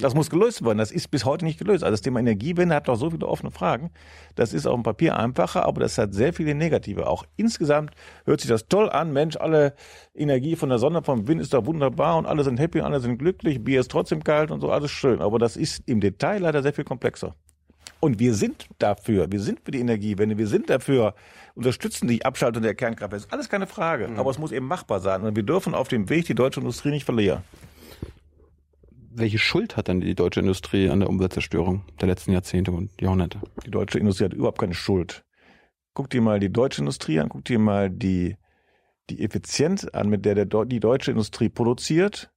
Das 0.00 0.14
muss 0.14 0.30
gelöst 0.30 0.64
werden. 0.64 0.78
Das 0.78 0.92
ist 0.92 1.10
bis 1.10 1.24
heute 1.24 1.44
nicht 1.44 1.58
gelöst. 1.58 1.82
Also 1.82 1.92
das 1.92 2.02
Thema 2.02 2.20
Energiewende 2.20 2.74
hat 2.74 2.86
doch 2.86 2.94
so 2.94 3.10
viele 3.10 3.26
offene 3.26 3.50
Fragen. 3.50 3.90
Das 4.36 4.52
ist 4.52 4.66
auf 4.66 4.74
dem 4.74 4.84
Papier 4.84 5.16
einfacher, 5.16 5.64
aber 5.64 5.80
das 5.80 5.98
hat 5.98 6.14
sehr 6.14 6.32
viele 6.32 6.54
negative. 6.54 7.08
Auch 7.08 7.24
insgesamt 7.36 7.94
hört 8.24 8.40
sich 8.40 8.48
das 8.48 8.68
toll 8.68 8.88
an. 8.90 9.12
Mensch, 9.12 9.36
alle 9.36 9.74
Energie 10.14 10.54
von 10.54 10.68
der 10.68 10.78
Sonne, 10.78 11.02
vom 11.02 11.26
Wind 11.26 11.40
ist 11.40 11.52
doch 11.52 11.66
wunderbar 11.66 12.16
und 12.16 12.26
alle 12.26 12.44
sind 12.44 12.60
happy 12.60 12.78
und 12.78 12.86
alle 12.86 13.00
sind 13.00 13.18
glücklich. 13.18 13.62
Bier 13.64 13.80
ist 13.80 13.90
trotzdem 13.90 14.22
kalt 14.22 14.52
und 14.52 14.60
so, 14.60 14.70
alles 14.70 14.92
schön. 14.92 15.20
Aber 15.20 15.38
das 15.38 15.56
ist 15.56 15.82
im 15.86 16.00
Detail 16.00 16.38
leider 16.38 16.62
sehr 16.62 16.72
viel 16.72 16.84
komplexer. 16.84 17.34
Und 18.00 18.20
wir 18.20 18.34
sind 18.34 18.68
dafür, 18.78 19.30
wir 19.32 19.40
sind 19.40 19.60
für 19.64 19.72
die 19.72 19.80
Energiewende, 19.80 20.38
wir 20.38 20.46
sind 20.46 20.70
dafür, 20.70 21.14
unterstützen 21.54 22.06
die 22.06 22.24
Abschaltung 22.24 22.62
der 22.62 22.74
Kernkraft. 22.74 23.12
Das 23.12 23.24
ist 23.24 23.32
alles 23.32 23.48
keine 23.48 23.66
Frage. 23.66 24.08
Aber 24.16 24.30
es 24.30 24.38
muss 24.38 24.52
eben 24.52 24.66
machbar 24.66 25.00
sein. 25.00 25.22
Und 25.22 25.34
wir 25.34 25.42
dürfen 25.42 25.74
auf 25.74 25.88
dem 25.88 26.08
Weg 26.08 26.26
die 26.26 26.34
deutsche 26.34 26.60
Industrie 26.60 26.90
nicht 26.90 27.04
verlieren. 27.04 27.42
welche 29.10 29.38
Schuld 29.38 29.76
hat 29.76 29.88
denn 29.88 30.00
die 30.00 30.14
deutsche 30.14 30.38
Industrie 30.38 30.88
an 30.88 31.00
der 31.00 31.08
Umweltzerstörung 31.08 31.82
der 32.00 32.06
letzten 32.06 32.32
Jahrzehnte 32.32 32.70
und 32.70 32.90
Jahrhunderte? 33.00 33.40
Die 33.66 33.70
deutsche 33.70 33.98
Industrie 33.98 34.26
hat 34.26 34.32
überhaupt 34.32 34.60
keine 34.60 34.74
Schuld. 34.74 35.24
Guck 35.92 36.08
dir 36.10 36.20
mal 36.20 36.38
die 36.38 36.52
deutsche 36.52 36.82
Industrie 36.82 37.18
an, 37.18 37.28
guck 37.28 37.44
dir 37.44 37.58
mal 37.58 37.90
die, 37.90 38.36
die 39.10 39.24
Effizienz 39.24 39.84
an, 39.84 40.08
mit 40.08 40.24
der, 40.24 40.36
der 40.36 40.64
die 40.64 40.78
deutsche 40.78 41.10
Industrie 41.10 41.48
produziert, 41.48 42.30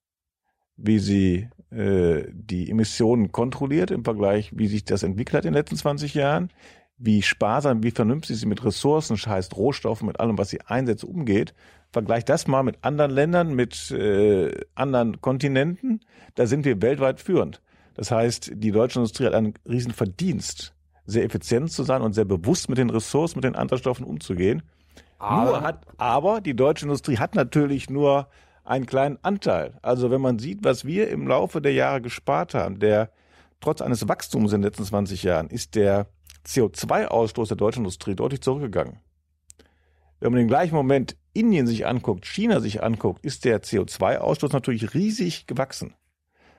wie 0.76 0.98
sie 0.98 1.50
äh, 1.72 2.26
die 2.34 2.70
Emissionen 2.70 3.32
kontrolliert 3.32 3.92
im 3.92 4.04
Vergleich, 4.04 4.52
wie 4.56 4.68
sich 4.68 4.86
das 4.86 5.04
entwickelt 5.04 5.38
hat 5.38 5.46
in 5.46 5.54
den 5.54 5.60
letzten 5.60 5.78
20 5.78 6.14
Jahren, 6.14 6.50
wie 6.98 7.22
sparsam, 7.22 7.82
wie 7.84 7.92
vernünftig 7.92 8.40
sie 8.40 8.46
mit 8.46 8.64
Ressourcen, 8.64 9.16
heißt 9.18 9.56
Rohstoffen, 9.58 10.06
mit 10.06 10.20
allem, 10.20 10.38
was 10.38 10.50
sie 10.50 10.62
einsetzt, 10.62 11.04
umgeht. 11.04 11.54
Vergleich 11.92 12.26
das 12.26 12.48
mal 12.48 12.64
mit 12.64 12.84
anderen 12.84 13.12
Ländern, 13.12 13.56
mit 13.56 13.90
äh, 13.92 14.52
anderen 14.76 15.20
Kontinenten. 15.20 16.02
Da 16.36 16.46
sind 16.46 16.64
wir 16.64 16.82
weltweit 16.82 17.20
führend. 17.20 17.62
Das 17.96 18.12
heißt, 18.12 18.52
die 18.56 18.72
deutsche 18.72 19.00
Industrie 19.00 19.26
hat 19.26 19.34
einen 19.34 19.54
riesen 19.68 19.92
Verdienst, 19.94 20.74
sehr 21.06 21.24
effizient 21.24 21.72
zu 21.72 21.84
sein 21.84 22.02
und 22.02 22.14
sehr 22.14 22.26
bewusst 22.26 22.70
mit 22.70 22.78
den 22.78 22.90
Ressourcen, 22.90 23.40
mit 23.40 23.46
den 23.46 23.56
Anderen 23.56 23.80
Stoffen 23.80 24.06
umzugehen. 24.06 24.62
Nur 25.20 25.62
hat, 25.62 25.86
aber 25.98 26.42
die 26.42 26.56
deutsche 26.56 26.86
Industrie 26.86 27.18
hat 27.18 27.36
natürlich 27.36 27.90
nur 27.90 28.28
einen 28.64 28.86
kleinen 28.86 29.18
Anteil. 29.22 29.78
Also 29.82 30.12
wenn 30.12 30.22
man 30.22 30.40
sieht, 30.40 30.64
was 30.64 30.86
wir 30.86 31.10
im 31.10 31.28
Laufe 31.28 31.62
der 31.62 31.74
Jahre 31.74 32.02
gespart 32.02 32.54
haben, 32.54 32.80
der 32.80 33.12
trotz 33.60 33.82
eines 33.82 34.08
Wachstums 34.08 34.54
in 34.54 34.62
den 34.62 34.70
letzten 34.70 34.86
20 34.86 35.24
Jahren 35.24 35.50
ist 35.50 35.76
der 35.76 36.08
CO2-Ausstoß 36.46 37.50
der 37.50 37.58
deutschen 37.58 37.80
Industrie 37.80 38.16
deutlich 38.16 38.42
zurückgegangen. 38.42 39.00
Wenn 40.20 40.32
man 40.32 40.42
im 40.42 40.48
gleichen 40.48 40.76
Moment 40.76 41.16
Indien 41.34 41.66
sich 41.68 41.86
anguckt, 41.86 42.26
China 42.26 42.60
sich 42.60 42.84
anguckt, 42.84 43.26
ist 43.26 43.46
der 43.46 43.62
CO2-Ausstoß 43.62 44.54
natürlich 44.54 44.94
riesig 44.94 45.48
gewachsen. 45.48 45.96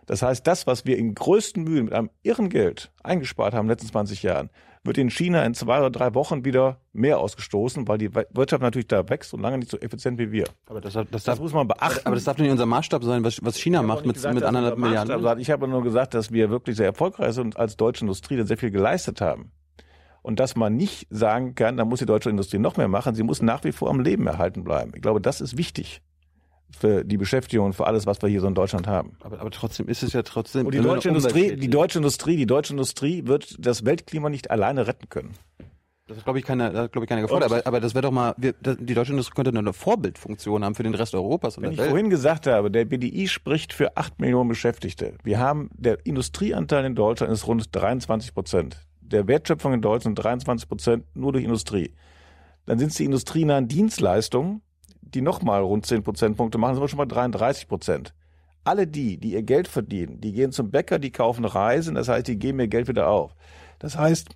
Das 0.06 0.23
heißt, 0.23 0.47
das, 0.47 0.66
was 0.66 0.85
wir 0.85 0.99
in 0.99 1.14
größten 1.14 1.62
Mühen 1.62 1.85
mit 1.85 1.94
einem 1.94 2.11
irren 2.23 2.49
Geld 2.49 2.90
eingespart 3.02 3.54
haben 3.54 3.66
in 3.66 3.68
den 3.68 3.73
letzten 3.75 3.88
20 3.88 4.23
Jahren, 4.23 4.50
wird 4.85 4.99
in 4.99 5.11
China 5.11 5.44
in 5.44 5.54
zwei 5.54 5.78
oder 5.78 5.90
drei 5.90 6.14
Wochen 6.14 6.44
wieder 6.44 6.80
mehr 6.92 7.18
ausgestoßen, 7.18 7.87
weil 7.87 7.99
die 7.99 8.12
Wirtschaft 8.12 8.62
natürlich 8.62 8.88
da 8.88 9.09
wächst 9.09 9.32
und 9.32 9.40
lange 9.40 9.59
nicht 9.59 9.71
so 9.71 9.78
effizient 9.78 10.18
wie 10.18 10.32
wir. 10.32 10.47
Aber 10.66 10.80
das, 10.80 10.94
das, 10.94 11.06
das 11.11 11.25
darf, 11.25 11.38
muss 11.38 11.52
man 11.52 11.68
beachten. 11.68 12.04
Aber 12.04 12.16
das 12.16 12.25
darf 12.25 12.38
nicht 12.38 12.50
unser 12.50 12.66
Maßstab 12.66 13.04
sein, 13.04 13.23
was, 13.23 13.38
was 13.44 13.56
China 13.56 13.82
macht 13.82 14.04
mit, 14.04 14.14
gesagt, 14.14 14.35
mit 14.35 14.42
anderthalb 14.42 14.78
Milliarden. 14.78 15.23
Sein. 15.23 15.38
Ich 15.38 15.50
habe 15.50 15.68
nur 15.68 15.82
gesagt, 15.85 16.14
dass 16.14 16.32
wir 16.32 16.50
wirklich 16.50 16.76
sehr 16.76 16.87
erfolgreich 16.87 17.35
sind 17.35 17.44
und 17.44 17.56
als 17.59 17.76
deutsche 17.76 18.02
Industrie 18.02 18.42
sehr 18.42 18.59
viel 18.59 18.73
geleistet 18.73 19.21
haben. 19.21 19.52
Und 20.23 20.40
dass 20.40 20.56
man 20.56 20.76
nicht 20.76 21.06
sagen 21.11 21.54
kann, 21.54 21.76
da 21.76 21.85
muss 21.85 22.00
die 22.00 22.06
deutsche 22.06 22.30
Industrie 22.30 22.59
noch 22.59 22.76
mehr 22.76 22.88
machen, 22.88 23.14
sie 23.14 23.23
muss 23.23 23.42
nach 23.42 23.62
wie 23.64 23.73
vor 23.73 23.90
am 23.90 24.00
Leben 24.00 24.26
erhalten 24.26 24.64
bleiben. 24.64 24.92
Ich 24.94 25.02
glaube, 25.02 25.21
das 25.21 25.40
ist 25.40 25.56
wichtig 25.56 26.02
für 26.76 27.04
die 27.04 27.16
Beschäftigung 27.16 27.66
und 27.66 27.72
für 27.74 27.86
alles, 27.86 28.06
was 28.06 28.20
wir 28.22 28.28
hier 28.28 28.40
so 28.40 28.46
in 28.46 28.54
Deutschland 28.54 28.86
haben. 28.86 29.16
Aber, 29.20 29.40
aber 29.40 29.50
trotzdem 29.50 29.88
ist 29.88 30.02
es 30.02 30.12
ja 30.12 30.22
trotzdem. 30.22 30.66
Und 30.66 30.74
die 30.74 30.80
deutsche 30.80 31.08
Industrie, 31.08 31.56
die 31.56 31.70
deutsche 31.70 31.98
Industrie, 31.98 32.36
die 32.36 32.46
deutsche 32.46 32.72
Industrie 32.72 33.26
wird 33.26 33.56
das 33.58 33.84
Weltklima 33.84 34.28
nicht 34.30 34.50
alleine 34.50 34.86
retten 34.86 35.08
können. 35.08 35.34
Das 36.08 36.18
ist, 36.18 36.24
glaube 36.24 36.40
ich, 36.40 36.44
keine, 36.44 36.70
glaube 36.90 37.04
ich, 37.04 37.08
keine 37.08 37.22
gefordert. 37.22 37.50
Aber, 37.50 37.66
aber 37.66 37.80
das 37.80 37.94
wäre 37.94 38.02
doch 38.02 38.10
mal, 38.10 38.34
wir, 38.36 38.52
die 38.52 38.94
deutsche 38.94 39.12
Industrie 39.12 39.34
könnte 39.34 39.56
eine 39.56 39.72
Vorbildfunktion 39.72 40.64
haben 40.64 40.74
für 40.74 40.82
den 40.82 40.94
Rest 40.94 41.14
Europas 41.14 41.56
und 41.56 41.62
Wenn 41.62 41.72
ich 41.72 41.78
Welt. 41.78 41.90
vorhin 41.90 42.10
gesagt 42.10 42.46
habe, 42.46 42.70
der 42.70 42.84
BDI 42.84 43.28
spricht 43.28 43.72
für 43.72 43.96
acht 43.96 44.20
Millionen 44.20 44.48
Beschäftigte. 44.48 45.14
Wir 45.22 45.38
haben, 45.38 45.70
der 45.74 46.04
Industrieanteil 46.04 46.84
in 46.84 46.94
Deutschland 46.96 47.32
ist 47.32 47.46
rund 47.46 47.68
23 47.70 48.34
Prozent. 48.34 48.84
Der 49.00 49.28
Wertschöpfung 49.28 49.74
in 49.74 49.80
Deutschland 49.80 50.22
23 50.22 50.68
Prozent 50.68 51.04
nur 51.14 51.32
durch 51.32 51.44
Industrie. 51.44 51.94
Dann 52.66 52.78
sind 52.78 52.90
es 52.90 52.96
die 52.96 53.04
industrienahen 53.04 53.68
Dienstleistungen, 53.68 54.62
die 55.14 55.21
nochmal 55.21 55.62
rund 55.62 55.87
10 55.87 56.02
Prozentpunkte 56.02 56.59
machen, 56.59 56.75
sind 56.75 56.83
wir 56.83 56.88
schon 56.88 56.99
bei 56.99 57.07
33 57.07 57.69
Prozent. 57.69 58.14
Alle 58.64 58.87
die, 58.87 59.19
die 59.19 59.33
ihr 59.33 59.42
Geld 59.42 59.69
verdienen, 59.69 60.21
die 60.21 60.33
gehen 60.33 60.52
zum 60.52 60.71
Bäcker, 60.71 60.99
die 60.99 61.11
kaufen 61.11 61.45
Reisen, 61.45 61.95
das 61.95 62.09
heißt, 62.09 62.28
die 62.28 62.38
geben 62.38 62.61
ihr 62.61 62.69
Geld 62.69 62.88
wieder 62.88 63.09
auf. 63.09 63.35
Das 63.78 63.99
heißt, 63.99 64.28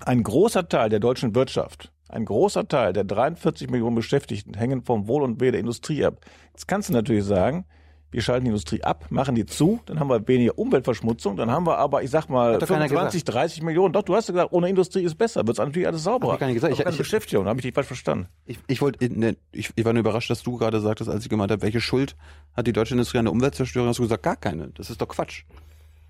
ein 0.00 0.22
großer 0.22 0.68
Teil 0.68 0.88
der 0.88 1.00
deutschen 1.00 1.34
Wirtschaft, 1.34 1.92
ein 2.08 2.24
großer 2.24 2.66
Teil 2.66 2.92
der 2.92 3.04
43 3.04 3.70
Millionen 3.70 3.96
Beschäftigten 3.96 4.54
hängen 4.54 4.82
vom 4.82 5.06
Wohl 5.06 5.22
und 5.22 5.40
Wehe 5.40 5.52
der 5.52 5.60
Industrie 5.60 6.04
ab. 6.04 6.20
Jetzt 6.52 6.66
kannst 6.66 6.88
du 6.88 6.92
natürlich 6.92 7.24
sagen, 7.24 7.64
wir 8.10 8.22
schalten 8.22 8.44
die 8.44 8.48
Industrie 8.48 8.82
ab, 8.82 9.06
machen 9.10 9.34
die 9.34 9.44
zu, 9.44 9.80
dann 9.86 10.00
haben 10.00 10.08
wir 10.08 10.26
weniger 10.26 10.58
Umweltverschmutzung, 10.58 11.36
dann 11.36 11.50
haben 11.50 11.66
wir 11.66 11.76
aber, 11.78 12.02
ich 12.02 12.10
sag 12.10 12.28
mal, 12.28 12.58
25, 12.58 13.24
30 13.24 13.62
Millionen. 13.62 13.92
Doch, 13.92 14.02
du 14.02 14.14
hast 14.14 14.28
ja 14.28 14.32
gesagt, 14.32 14.52
ohne 14.52 14.68
Industrie 14.68 15.02
ist 15.02 15.16
besser, 15.16 15.46
wird 15.46 15.58
natürlich 15.58 15.86
alles 15.86 16.04
sauberer. 16.04 16.32
Hab 16.32 16.36
ich 16.36 16.40
gar 16.40 16.46
nicht 16.46 16.56
gesagt. 16.56 16.72
Ich, 16.72 16.78
keine 16.78 16.90
ich, 16.92 16.98
Beschäftigung, 16.98 17.46
habe 17.46 17.58
ich 17.58 17.64
dich 17.64 17.74
falsch 17.74 17.88
verstanden. 17.88 18.28
Ich, 18.46 18.58
ich 18.66 18.80
wollte, 18.80 19.12
ne, 19.12 19.36
ich, 19.52 19.70
ich 19.74 19.84
war 19.84 19.92
nur 19.92 20.00
überrascht, 20.00 20.30
dass 20.30 20.42
du 20.42 20.56
gerade 20.56 20.80
sagtest, 20.80 21.10
als 21.10 21.24
ich 21.24 21.28
gemeint 21.28 21.50
habe, 21.50 21.62
welche 21.62 21.80
Schuld 21.80 22.16
hat 22.54 22.66
die 22.66 22.72
deutsche 22.72 22.94
Industrie 22.94 23.18
an 23.18 23.26
der 23.26 23.32
Umweltzerstörung? 23.32 23.88
Hast 23.88 23.98
du 23.98 24.04
gesagt, 24.04 24.22
gar 24.22 24.36
keine. 24.36 24.68
Das 24.68 24.88
ist 24.88 25.00
doch 25.00 25.08
Quatsch. 25.08 25.44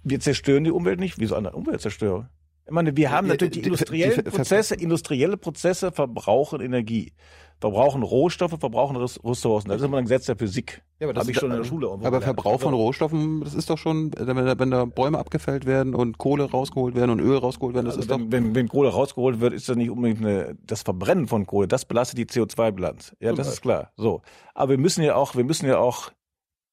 Wir 0.04 0.20
zerstören 0.20 0.64
die 0.64 0.70
Umwelt 0.70 1.00
nicht. 1.00 1.18
Wieso 1.18 1.34
an 1.34 1.44
der 1.44 1.54
Umweltzerstörung? 1.54 2.28
Ich 2.68 2.72
meine, 2.72 2.94
wir 2.96 3.10
haben 3.10 3.28
natürlich 3.28 3.54
die 3.54 3.62
industriellen 3.62 4.24
Prozesse, 4.24 4.74
industrielle 4.74 5.38
Prozesse 5.38 5.90
verbrauchen 5.90 6.60
Energie 6.60 7.12
verbrauchen 7.60 8.02
Rohstoffe, 8.02 8.56
verbrauchen 8.58 8.96
Ressourcen. 8.96 9.68
Das 9.68 9.80
ist 9.80 9.84
immer 9.84 9.98
ein 9.98 10.04
Gesetz 10.04 10.26
der 10.26 10.36
Physik. 10.36 10.82
Ja, 11.00 11.06
aber 11.06 11.14
das 11.14 11.22
habe 11.22 11.32
ich 11.32 11.38
schon 11.38 11.50
in 11.50 11.58
der 11.58 11.64
Schule. 11.64 11.88
Aber 11.88 12.20
Verbrauch 12.20 12.60
von 12.60 12.74
Rohstoffen, 12.74 13.40
das 13.40 13.54
ist 13.54 13.70
doch 13.70 13.78
schon, 13.78 14.12
wenn 14.16 14.36
da, 14.36 14.58
wenn 14.58 14.70
da 14.70 14.84
Bäume 14.84 15.18
abgefällt 15.18 15.66
werden 15.66 15.94
und 15.94 16.18
Kohle 16.18 16.50
rausgeholt 16.50 16.94
werden 16.94 17.10
und 17.10 17.20
Öl 17.20 17.36
rausgeholt 17.36 17.74
werden, 17.74 17.86
das 17.86 17.96
also 17.96 18.06
ist 18.06 18.10
wenn, 18.10 18.26
doch. 18.26 18.32
Wenn, 18.32 18.54
wenn 18.54 18.68
Kohle 18.68 18.90
rausgeholt 18.90 19.40
wird, 19.40 19.52
ist 19.52 19.68
das 19.68 19.76
nicht 19.76 19.90
unbedingt 19.90 20.20
eine, 20.20 20.56
das 20.64 20.82
Verbrennen 20.82 21.26
von 21.26 21.46
Kohle, 21.46 21.68
das 21.68 21.84
belastet 21.84 22.18
die 22.18 22.26
CO2-Bilanz. 22.26 23.16
Ja, 23.20 23.32
das 23.32 23.48
ist 23.48 23.60
klar. 23.60 23.92
So. 23.96 24.22
Aber 24.54 24.70
wir 24.70 24.78
müssen 24.78 25.02
ja 25.02 25.16
auch, 25.16 25.34
wir 25.34 25.44
müssen 25.44 25.66
ja 25.66 25.78
auch 25.78 26.10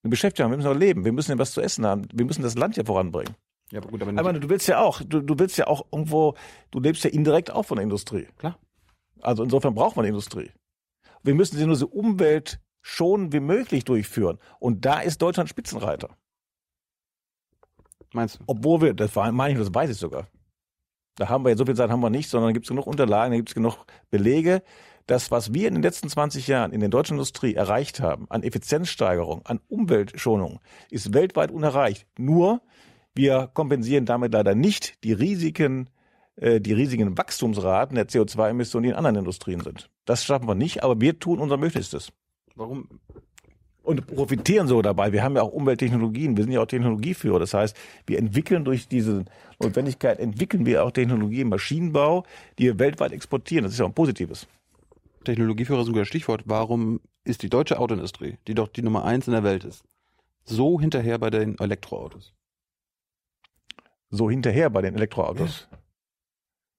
eine 0.03 0.11
Beschäftigung 0.11 0.45
haben, 0.45 0.51
wir 0.51 0.57
müssen 0.57 0.75
auch 0.75 0.79
leben, 0.79 1.03
wir 1.05 1.11
müssen 1.11 1.31
ja 1.31 1.39
was 1.39 1.51
zu 1.51 1.61
essen 1.61 1.85
haben, 1.85 2.07
wir 2.13 2.25
müssen 2.25 2.43
das 2.43 2.55
Land 2.55 2.77
ja 2.77 2.83
voranbringen. 2.83 3.33
Ja, 3.71 3.79
aber 3.79 3.89
gut, 3.89 4.01
aber, 4.03 4.19
aber 4.19 4.33
du 4.33 4.49
willst 4.49 4.67
ja 4.67 4.79
auch, 4.79 5.01
du, 5.01 5.21
du 5.21 5.39
willst 5.39 5.57
ja 5.57 5.65
auch 5.65 5.85
irgendwo, 5.91 6.35
du 6.69 6.79
lebst 6.79 7.03
ja 7.03 7.09
indirekt 7.09 7.51
auch 7.51 7.63
von 7.63 7.77
der 7.77 7.83
Industrie. 7.83 8.27
Klar. 8.37 8.59
Also 9.21 9.43
insofern 9.43 9.73
braucht 9.73 9.95
man 9.95 10.05
Industrie. 10.05 10.51
Wir 11.25 11.33
müssen 11.33 11.57
sie 11.57 11.65
nur 11.65 11.75
so 11.75 11.87
umweltschonend 11.87 13.33
wie 13.33 13.39
möglich 13.39 13.83
durchführen. 13.83 14.37
Und 14.59 14.85
da 14.85 14.99
ist 14.99 15.21
Deutschland 15.21 15.49
Spitzenreiter. 15.49 16.15
Meinst 18.13 18.39
du? 18.39 18.43
Obwohl 18.45 18.81
wir, 18.81 18.93
das 18.93 19.15
meine 19.15 19.53
ich, 19.53 19.59
das 19.59 19.73
weiß 19.73 19.89
ich 19.89 19.97
sogar. 19.97 20.27
Da 21.15 21.27
haben 21.29 21.43
wir 21.43 21.49
jetzt 21.49 21.59
so 21.59 21.65
viel 21.65 21.75
Zeit 21.75 21.89
haben 21.89 22.01
wir 22.01 22.09
nicht, 22.09 22.29
sondern 22.29 22.53
gibt 22.53 22.65
es 22.65 22.69
genug 22.69 22.85
Unterlagen, 22.87 23.31
da 23.31 23.37
gibt 23.37 23.49
es 23.49 23.55
genug 23.55 23.85
Belege. 24.11 24.61
Das, 25.07 25.31
was 25.31 25.53
wir 25.53 25.67
in 25.67 25.75
den 25.75 25.83
letzten 25.83 26.09
20 26.09 26.47
Jahren 26.47 26.71
in 26.71 26.79
der 26.79 26.89
deutschen 26.89 27.13
Industrie 27.13 27.55
erreicht 27.55 27.99
haben, 28.01 28.25
an 28.29 28.43
Effizienzsteigerung, 28.43 29.45
an 29.45 29.59
Umweltschonung, 29.67 30.59
ist 30.89 31.13
weltweit 31.13 31.51
unerreicht. 31.51 32.07
Nur 32.17 32.61
wir 33.15 33.49
kompensieren 33.53 34.05
damit 34.05 34.33
leider 34.33 34.55
nicht 34.55 35.03
die 35.03 35.13
Risiken 35.13 35.89
äh, 36.37 36.59
die 36.59 36.73
riesigen 36.73 37.17
Wachstumsraten 37.17 37.95
der 37.95 38.07
CO2-Emissionen, 38.07 38.83
die 38.83 38.89
in 38.89 38.95
anderen 38.95 39.17
Industrien 39.17 39.61
sind. 39.61 39.89
Das 40.05 40.23
schaffen 40.25 40.47
wir 40.47 40.55
nicht, 40.55 40.83
aber 40.83 40.99
wir 40.99 41.17
tun 41.19 41.39
unser 41.39 41.57
Möglichstes. 41.57 42.11
Warum? 42.55 42.87
Und 43.83 44.07
profitieren 44.07 44.67
so 44.67 44.81
dabei. 44.81 45.13
Wir 45.13 45.23
haben 45.23 45.35
ja 45.35 45.43
auch 45.43 45.51
Umwelttechnologien, 45.51 46.35
wir 46.35 46.43
sind 46.43 46.53
ja 46.53 46.61
auch 46.61 46.65
Technologieführer. 46.65 47.39
Das 47.39 47.53
heißt, 47.53 47.77
wir 48.07 48.17
entwickeln 48.17 48.65
durch 48.65 48.87
diese 48.87 49.25
Notwendigkeit, 49.61 50.19
entwickeln 50.19 50.65
wir 50.65 50.83
auch 50.83 50.91
Technologie 50.91 51.41
im 51.41 51.49
Maschinenbau, 51.49 52.23
die 52.57 52.63
wir 52.63 52.79
weltweit 52.79 53.11
exportieren. 53.11 53.63
Das 53.63 53.73
ist 53.73 53.79
ja 53.79 53.85
auch 53.85 53.89
ein 53.89 53.95
positives. 53.95 54.47
Technologieführer 55.23 55.81
ist 55.81 55.87
ein 55.87 55.93
guter 55.93 56.05
Stichwort. 56.05 56.43
Warum 56.45 56.99
ist 57.23 57.43
die 57.43 57.49
deutsche 57.49 57.79
Autoindustrie, 57.79 58.37
die 58.47 58.55
doch 58.55 58.67
die 58.67 58.81
Nummer 58.81 59.05
eins 59.05 59.27
in 59.27 59.33
der 59.33 59.43
Welt 59.43 59.63
ist, 59.63 59.83
so 60.43 60.79
hinterher 60.79 61.19
bei 61.19 61.29
den 61.29 61.57
Elektroautos? 61.59 62.33
So 64.09 64.29
hinterher 64.29 64.69
bei 64.69 64.81
den 64.81 64.95
Elektroautos? 64.95 65.67
Ja. 65.71 65.77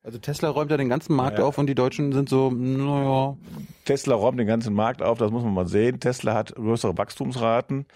Also 0.06 0.18
Tesla 0.20 0.50
räumt 0.50 0.70
ja 0.70 0.76
den 0.76 0.88
ganzen 0.88 1.16
Markt 1.16 1.40
ja. 1.40 1.44
auf 1.44 1.58
und 1.58 1.66
die 1.66 1.74
Deutschen 1.74 2.12
sind 2.12 2.28
so, 2.28 2.48
naja. 2.48 3.36
Tesla 3.84 4.14
räumt 4.14 4.38
den 4.38 4.46
ganzen 4.46 4.72
Markt 4.72 5.02
auf, 5.02 5.18
das 5.18 5.32
muss 5.32 5.42
man 5.42 5.52
mal 5.52 5.66
sehen. 5.66 5.98
Tesla 5.98 6.32
hat 6.32 6.54
größere 6.54 6.96
Wachstumsraten. 6.96 7.86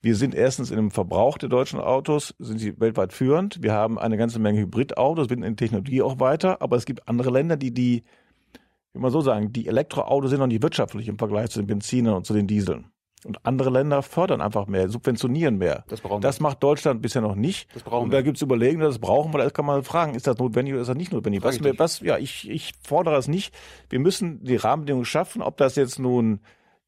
Wir 0.00 0.16
sind 0.16 0.34
erstens 0.34 0.70
in 0.70 0.76
dem 0.76 0.90
Verbrauch 0.90 1.36
der 1.36 1.50
deutschen 1.50 1.78
Autos, 1.78 2.34
sind 2.38 2.60
sie 2.60 2.80
weltweit 2.80 3.12
führend. 3.12 3.62
Wir 3.62 3.74
haben 3.74 3.98
eine 3.98 4.16
ganze 4.16 4.38
Menge 4.38 4.60
Hybridautos, 4.60 5.28
wir 5.28 5.36
sind 5.36 5.42
in 5.42 5.58
Technologie 5.58 6.00
auch 6.00 6.18
weiter, 6.18 6.62
aber 6.62 6.76
es 6.76 6.86
gibt 6.86 7.06
andere 7.08 7.28
Länder, 7.28 7.58
die 7.58 7.74
die, 7.74 8.04
wie 8.94 9.00
man 9.00 9.10
so 9.10 9.20
sagen, 9.20 9.52
die 9.52 9.68
Elektroautos 9.68 10.30
sind 10.30 10.40
noch 10.40 10.46
nicht 10.46 10.62
wirtschaftlich 10.62 11.08
im 11.08 11.18
Vergleich 11.18 11.50
zu 11.50 11.60
den 11.60 11.66
Benzinern 11.66 12.14
und 12.14 12.24
zu 12.24 12.32
den 12.32 12.46
Dieseln. 12.46 12.86
Und 13.24 13.44
andere 13.44 13.70
Länder 13.70 14.02
fördern 14.02 14.40
einfach 14.40 14.66
mehr, 14.66 14.88
subventionieren 14.88 15.58
mehr. 15.58 15.84
Das, 15.88 16.00
brauchen 16.00 16.22
das 16.22 16.40
macht 16.40 16.62
Deutschland 16.62 17.02
bisher 17.02 17.20
noch 17.20 17.34
nicht. 17.34 17.74
Das 17.74 17.82
brauchen 17.82 18.04
und 18.04 18.10
da 18.12 18.22
gibt 18.22 18.38
es 18.38 18.42
Überlegungen, 18.42 18.86
das 18.86 18.98
brauchen 18.98 19.32
wir. 19.34 19.38
Da 19.38 19.50
kann 19.50 19.66
man 19.66 19.82
fragen, 19.84 20.14
ist 20.14 20.26
das 20.26 20.38
notwendig 20.38 20.72
oder 20.72 20.82
ist 20.82 20.88
das 20.88 20.96
nicht 20.96 21.12
notwendig? 21.12 21.42
Was, 21.42 21.56
ich 21.56 21.78
was, 21.78 22.00
ja, 22.00 22.16
ich, 22.16 22.48
ich 22.48 22.72
fordere 22.82 23.16
es 23.16 23.28
nicht. 23.28 23.54
Wir 23.90 23.98
müssen 23.98 24.42
die 24.42 24.56
Rahmenbedingungen 24.56 25.04
schaffen, 25.04 25.42
ob 25.42 25.58
das 25.58 25.76
jetzt 25.76 25.98
nun 25.98 26.40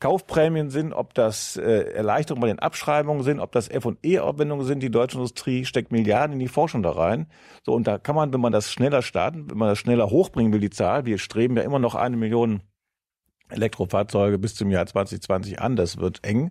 Kaufprämien 0.03 0.69
sind, 0.69 0.93
ob 0.93 1.15
das 1.15 1.57
äh, 1.57 1.93
Erleichterungen 1.93 2.41
bei 2.41 2.49
den 2.49 2.59
Abschreibungen 2.59 3.23
sind, 3.23 3.39
ob 3.39 3.53
das 3.53 3.69
F&E-Aufwendungen 3.69 4.67
sind. 4.67 4.83
Die 4.83 4.91
deutsche 4.91 5.17
Industrie 5.17 5.65
steckt 5.65 5.93
Milliarden 5.93 6.33
in 6.33 6.39
die 6.41 6.49
Forschung 6.49 6.83
da 6.83 6.91
rein. 6.91 7.29
So, 7.63 7.73
und 7.73 7.87
da 7.87 7.99
kann 7.99 8.17
man, 8.17 8.33
wenn 8.33 8.41
man 8.41 8.53
das 8.53 8.73
schneller 8.73 9.03
starten, 9.03 9.49
wenn 9.49 9.59
man 9.59 9.69
das 9.69 9.79
schneller 9.79 10.11
hochbringen 10.11 10.53
will, 10.53 10.59
die 10.59 10.71
Zahl, 10.71 11.05
wir 11.07 11.19
streben 11.19 11.57
ja 11.57 11.63
immer 11.63 11.79
noch 11.79 11.95
eine 11.95 12.17
Million 12.17 12.63
Elektrofahrzeuge 13.53 14.39
bis 14.39 14.55
zum 14.55 14.71
Jahr 14.71 14.87
2020 14.87 15.61
an. 15.61 15.77
Das 15.77 15.99
wird 15.99 16.25
eng, 16.25 16.51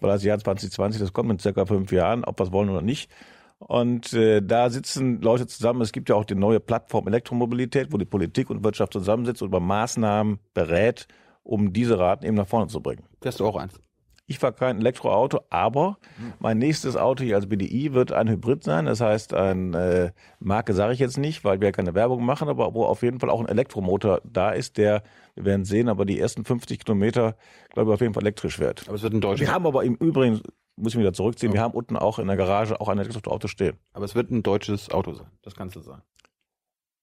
weil 0.00 0.10
das 0.10 0.24
Jahr 0.24 0.38
2020, 0.38 1.00
das 1.00 1.12
kommt 1.12 1.30
in 1.30 1.38
circa 1.38 1.66
fünf 1.66 1.92
Jahren, 1.92 2.24
ob 2.24 2.38
wir 2.38 2.44
es 2.44 2.52
wollen 2.52 2.70
oder 2.70 2.82
nicht. 2.82 3.10
Und 3.58 4.12
äh, 4.12 4.42
da 4.42 4.70
sitzen 4.70 5.20
Leute 5.20 5.46
zusammen. 5.46 5.82
Es 5.82 5.92
gibt 5.92 6.08
ja 6.08 6.16
auch 6.16 6.24
die 6.24 6.34
neue 6.34 6.60
Plattform 6.60 7.06
Elektromobilität, 7.06 7.92
wo 7.92 7.96
die 7.96 8.04
Politik 8.04 8.50
und 8.50 8.64
Wirtschaft 8.64 8.92
zusammensitzt 8.92 9.42
und 9.42 9.48
über 9.48 9.60
Maßnahmen 9.60 10.40
berät, 10.52 11.06
um 11.44 11.72
diese 11.72 11.98
Raten 11.98 12.24
eben 12.24 12.36
nach 12.36 12.48
vorne 12.48 12.66
zu 12.66 12.80
bringen. 12.80 13.04
Fährst 13.20 13.40
du 13.40 13.46
auch 13.46 13.56
eins? 13.56 13.80
Ich 14.26 14.38
fahre 14.38 14.52
kein 14.52 14.78
Elektroauto, 14.78 15.40
aber 15.50 15.98
mein 16.38 16.58
nächstes 16.58 16.96
Auto 16.96 17.24
hier 17.24 17.36
als 17.36 17.48
BDI 17.48 17.92
wird 17.92 18.12
ein 18.12 18.28
Hybrid 18.28 18.62
sein. 18.62 18.86
Das 18.86 19.00
heißt, 19.00 19.34
ein 19.34 19.74
äh, 19.74 20.12
Marke 20.38 20.74
sage 20.74 20.92
ich 20.92 21.00
jetzt 21.00 21.18
nicht, 21.18 21.44
weil 21.44 21.60
wir 21.60 21.68
ja 21.68 21.72
keine 21.72 21.94
Werbung 21.94 22.24
machen, 22.24 22.48
aber 22.48 22.72
wo 22.72 22.84
auf 22.84 23.02
jeden 23.02 23.18
Fall 23.18 23.30
auch 23.30 23.40
ein 23.40 23.48
Elektromotor 23.48 24.20
da 24.24 24.50
ist, 24.50 24.78
der, 24.78 25.02
wir 25.34 25.44
werden 25.44 25.64
sehen, 25.64 25.88
aber 25.88 26.04
die 26.04 26.20
ersten 26.20 26.44
50 26.44 26.84
Kilometer, 26.84 27.36
glaube 27.70 27.90
ich, 27.90 27.94
auf 27.94 28.00
jeden 28.00 28.14
Fall 28.14 28.22
elektrisch 28.22 28.60
wird. 28.60 28.84
Aber 28.86 28.94
es 28.94 29.02
wird 29.02 29.12
ein 29.12 29.20
deutsches. 29.20 29.48
Wir 29.48 29.52
haben 29.52 29.66
aber 29.66 29.82
im 29.82 29.96
Übrigen, 29.96 30.40
muss 30.76 30.94
ich 30.94 31.00
wieder 31.00 31.12
zurückziehen, 31.12 31.50
oh. 31.50 31.54
wir 31.54 31.60
haben 31.60 31.74
unten 31.74 31.96
auch 31.96 32.18
in 32.18 32.28
der 32.28 32.36
Garage 32.36 32.80
auch 32.80 32.88
ein 32.88 32.98
Elektroauto 32.98 33.48
stehen. 33.48 33.76
Aber 33.92 34.04
es 34.04 34.14
wird 34.14 34.30
ein 34.30 34.42
deutsches 34.44 34.90
Auto 34.90 35.14
sein, 35.14 35.26
das 35.42 35.56
kannst 35.56 35.74
du 35.74 35.80
sagen. 35.80 36.02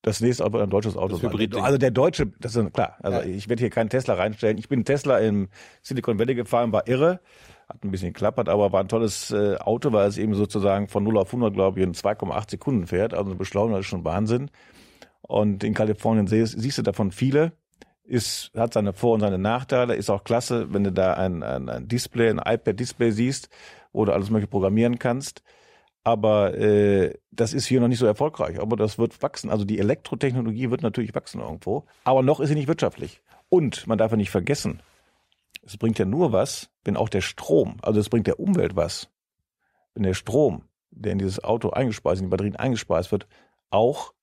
Das 0.01 0.21
nächste 0.21 0.45
aber 0.45 0.63
ein 0.63 0.69
deutsches 0.69 0.95
Auto 0.95 1.17
sein. 1.17 1.53
Also 1.61 1.77
der 1.77 1.91
deutsche, 1.91 2.27
das 2.39 2.55
ist 2.55 2.73
klar. 2.73 2.97
Also 3.01 3.19
ja. 3.19 3.25
ich 3.25 3.49
werde 3.49 3.59
hier 3.59 3.69
keinen 3.69 3.89
Tesla 3.89 4.13
reinstellen. 4.13 4.57
Ich 4.57 4.69
bin 4.69 4.85
Tesla 4.85 5.19
im 5.19 5.49
Silicon 5.81 6.17
Valley 6.17 6.35
gefahren, 6.35 6.71
war 6.71 6.87
irre. 6.87 7.19
Hat 7.67 7.83
ein 7.83 7.91
bisschen 7.91 8.13
geklappert, 8.13 8.49
aber 8.49 8.71
war 8.71 8.79
ein 8.79 8.87
tolles 8.87 9.31
äh, 9.31 9.57
Auto, 9.57 9.91
weil 9.91 10.07
es 10.07 10.17
eben 10.17 10.33
sozusagen 10.33 10.87
von 10.87 11.03
0 11.03 11.17
auf 11.17 11.27
100, 11.27 11.53
glaube 11.53 11.79
ich, 11.79 11.85
in 11.85 11.93
2,8 11.93 12.51
Sekunden 12.51 12.87
fährt. 12.87 13.13
Also 13.13 13.31
eine 13.31 13.37
Beschleunigung 13.37 13.79
ist 13.79 13.87
schon 13.87 14.05
Wahnsinn. 14.05 14.49
Und 15.21 15.63
in 15.63 15.73
Kalifornien 15.73 16.27
siehst, 16.27 16.59
siehst 16.59 16.77
du 16.77 16.81
davon 16.81 17.11
viele. 17.11 17.51
Ist, 18.05 18.51
hat 18.55 18.73
seine 18.73 18.93
Vor- 18.93 19.13
und 19.13 19.19
seine 19.19 19.37
Nachteile. 19.37 19.95
Ist 19.95 20.09
auch 20.09 20.23
klasse, 20.23 20.73
wenn 20.73 20.83
du 20.83 20.91
da 20.91 21.13
ein, 21.13 21.43
ein, 21.43 21.69
ein 21.69 21.87
Display, 21.87 22.29
ein 22.29 22.39
iPad-Display 22.39 23.11
siehst, 23.11 23.49
wo 23.91 24.05
du 24.05 24.13
alles 24.13 24.29
mögliche 24.31 24.49
programmieren 24.49 24.97
kannst. 24.97 25.43
Aber 26.03 26.57
äh, 26.57 27.13
das 27.31 27.53
ist 27.53 27.65
hier 27.65 27.81
noch 27.81 27.87
nicht 27.87 27.99
so 27.99 28.05
erfolgreich. 28.05 28.59
Aber 28.59 28.75
das 28.75 28.97
wird 28.97 29.21
wachsen. 29.21 29.49
Also 29.49 29.65
die 29.65 29.79
Elektrotechnologie 29.79 30.71
wird 30.71 30.81
natürlich 30.81 31.13
wachsen 31.13 31.41
irgendwo. 31.41 31.85
Aber 32.03 32.23
noch 32.23 32.39
ist 32.39 32.49
sie 32.49 32.55
nicht 32.55 32.67
wirtschaftlich. 32.67 33.21
Und 33.49 33.87
man 33.87 33.97
darf 33.97 34.11
ja 34.11 34.17
nicht 34.17 34.29
vergessen, 34.29 34.81
es 35.65 35.77
bringt 35.77 35.99
ja 35.99 36.05
nur 36.05 36.31
was, 36.31 36.69
wenn 36.83 36.97
auch 36.97 37.09
der 37.09 37.21
Strom, 37.21 37.77
also 37.81 37.99
es 37.99 38.09
bringt 38.09 38.27
der 38.27 38.39
Umwelt 38.39 38.75
was, 38.75 39.09
wenn 39.93 40.03
der 40.03 40.13
Strom, 40.13 40.63
der 40.91 41.11
in 41.11 41.19
dieses 41.19 41.43
Auto 41.43 41.71
eingespeist, 41.71 42.21
in 42.21 42.27
die 42.27 42.29
Batterien 42.29 42.55
eingespeist 42.55 43.11
wird, 43.11 43.27
auch 43.69 44.13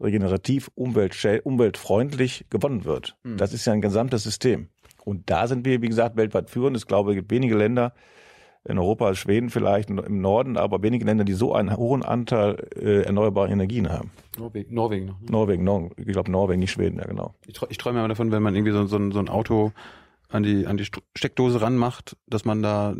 regenerativ, 0.00 0.70
umweltfreundlich 0.74 2.46
gewonnen 2.50 2.84
wird. 2.84 3.16
Mhm. 3.22 3.36
Das 3.36 3.52
ist 3.52 3.64
ja 3.64 3.72
ein 3.72 3.80
gesamtes 3.80 4.24
System. 4.24 4.68
Und 5.04 5.30
da 5.30 5.46
sind 5.46 5.64
wir, 5.64 5.82
wie 5.82 5.88
gesagt, 5.88 6.16
weltweit 6.16 6.50
führend. 6.50 6.76
Ich 6.76 6.86
glaube, 6.86 7.12
es 7.12 7.16
gibt 7.16 7.30
wenige 7.30 7.56
Länder, 7.56 7.94
in 8.66 8.78
Europa, 8.78 9.14
Schweden 9.14 9.50
vielleicht 9.50 9.90
im 9.90 10.20
Norden, 10.20 10.56
aber 10.56 10.82
wenige 10.82 11.04
Länder, 11.04 11.24
die 11.24 11.34
so 11.34 11.54
einen 11.54 11.76
hohen 11.76 12.02
Anteil 12.02 12.66
äh, 12.76 13.02
erneuerbarer 13.02 13.50
Energien 13.50 13.90
haben. 13.90 14.10
Norwegen, 14.38 14.74
Norwegen 14.74 15.06
noch. 15.06 15.20
Ne? 15.20 15.30
Norwegen, 15.30 15.64
Nor 15.64 15.90
ich 15.96 16.06
glaube 16.06 16.30
Norwegen, 16.30 16.60
nicht 16.60 16.70
Schweden, 16.70 16.98
ja 16.98 17.04
genau. 17.04 17.34
Ich, 17.46 17.60
ich 17.68 17.78
träume 17.78 17.98
immer 17.98 18.08
davon, 18.08 18.32
wenn 18.32 18.42
man 18.42 18.54
irgendwie 18.54 18.72
so, 18.72 18.86
so, 18.86 19.10
so 19.10 19.18
ein 19.18 19.28
Auto 19.28 19.72
an 20.30 20.42
die, 20.42 20.66
an 20.66 20.78
die 20.78 20.86
Steckdose 21.14 21.60
ranmacht, 21.60 22.16
dass 22.26 22.44
man 22.44 22.62
da 22.62 22.96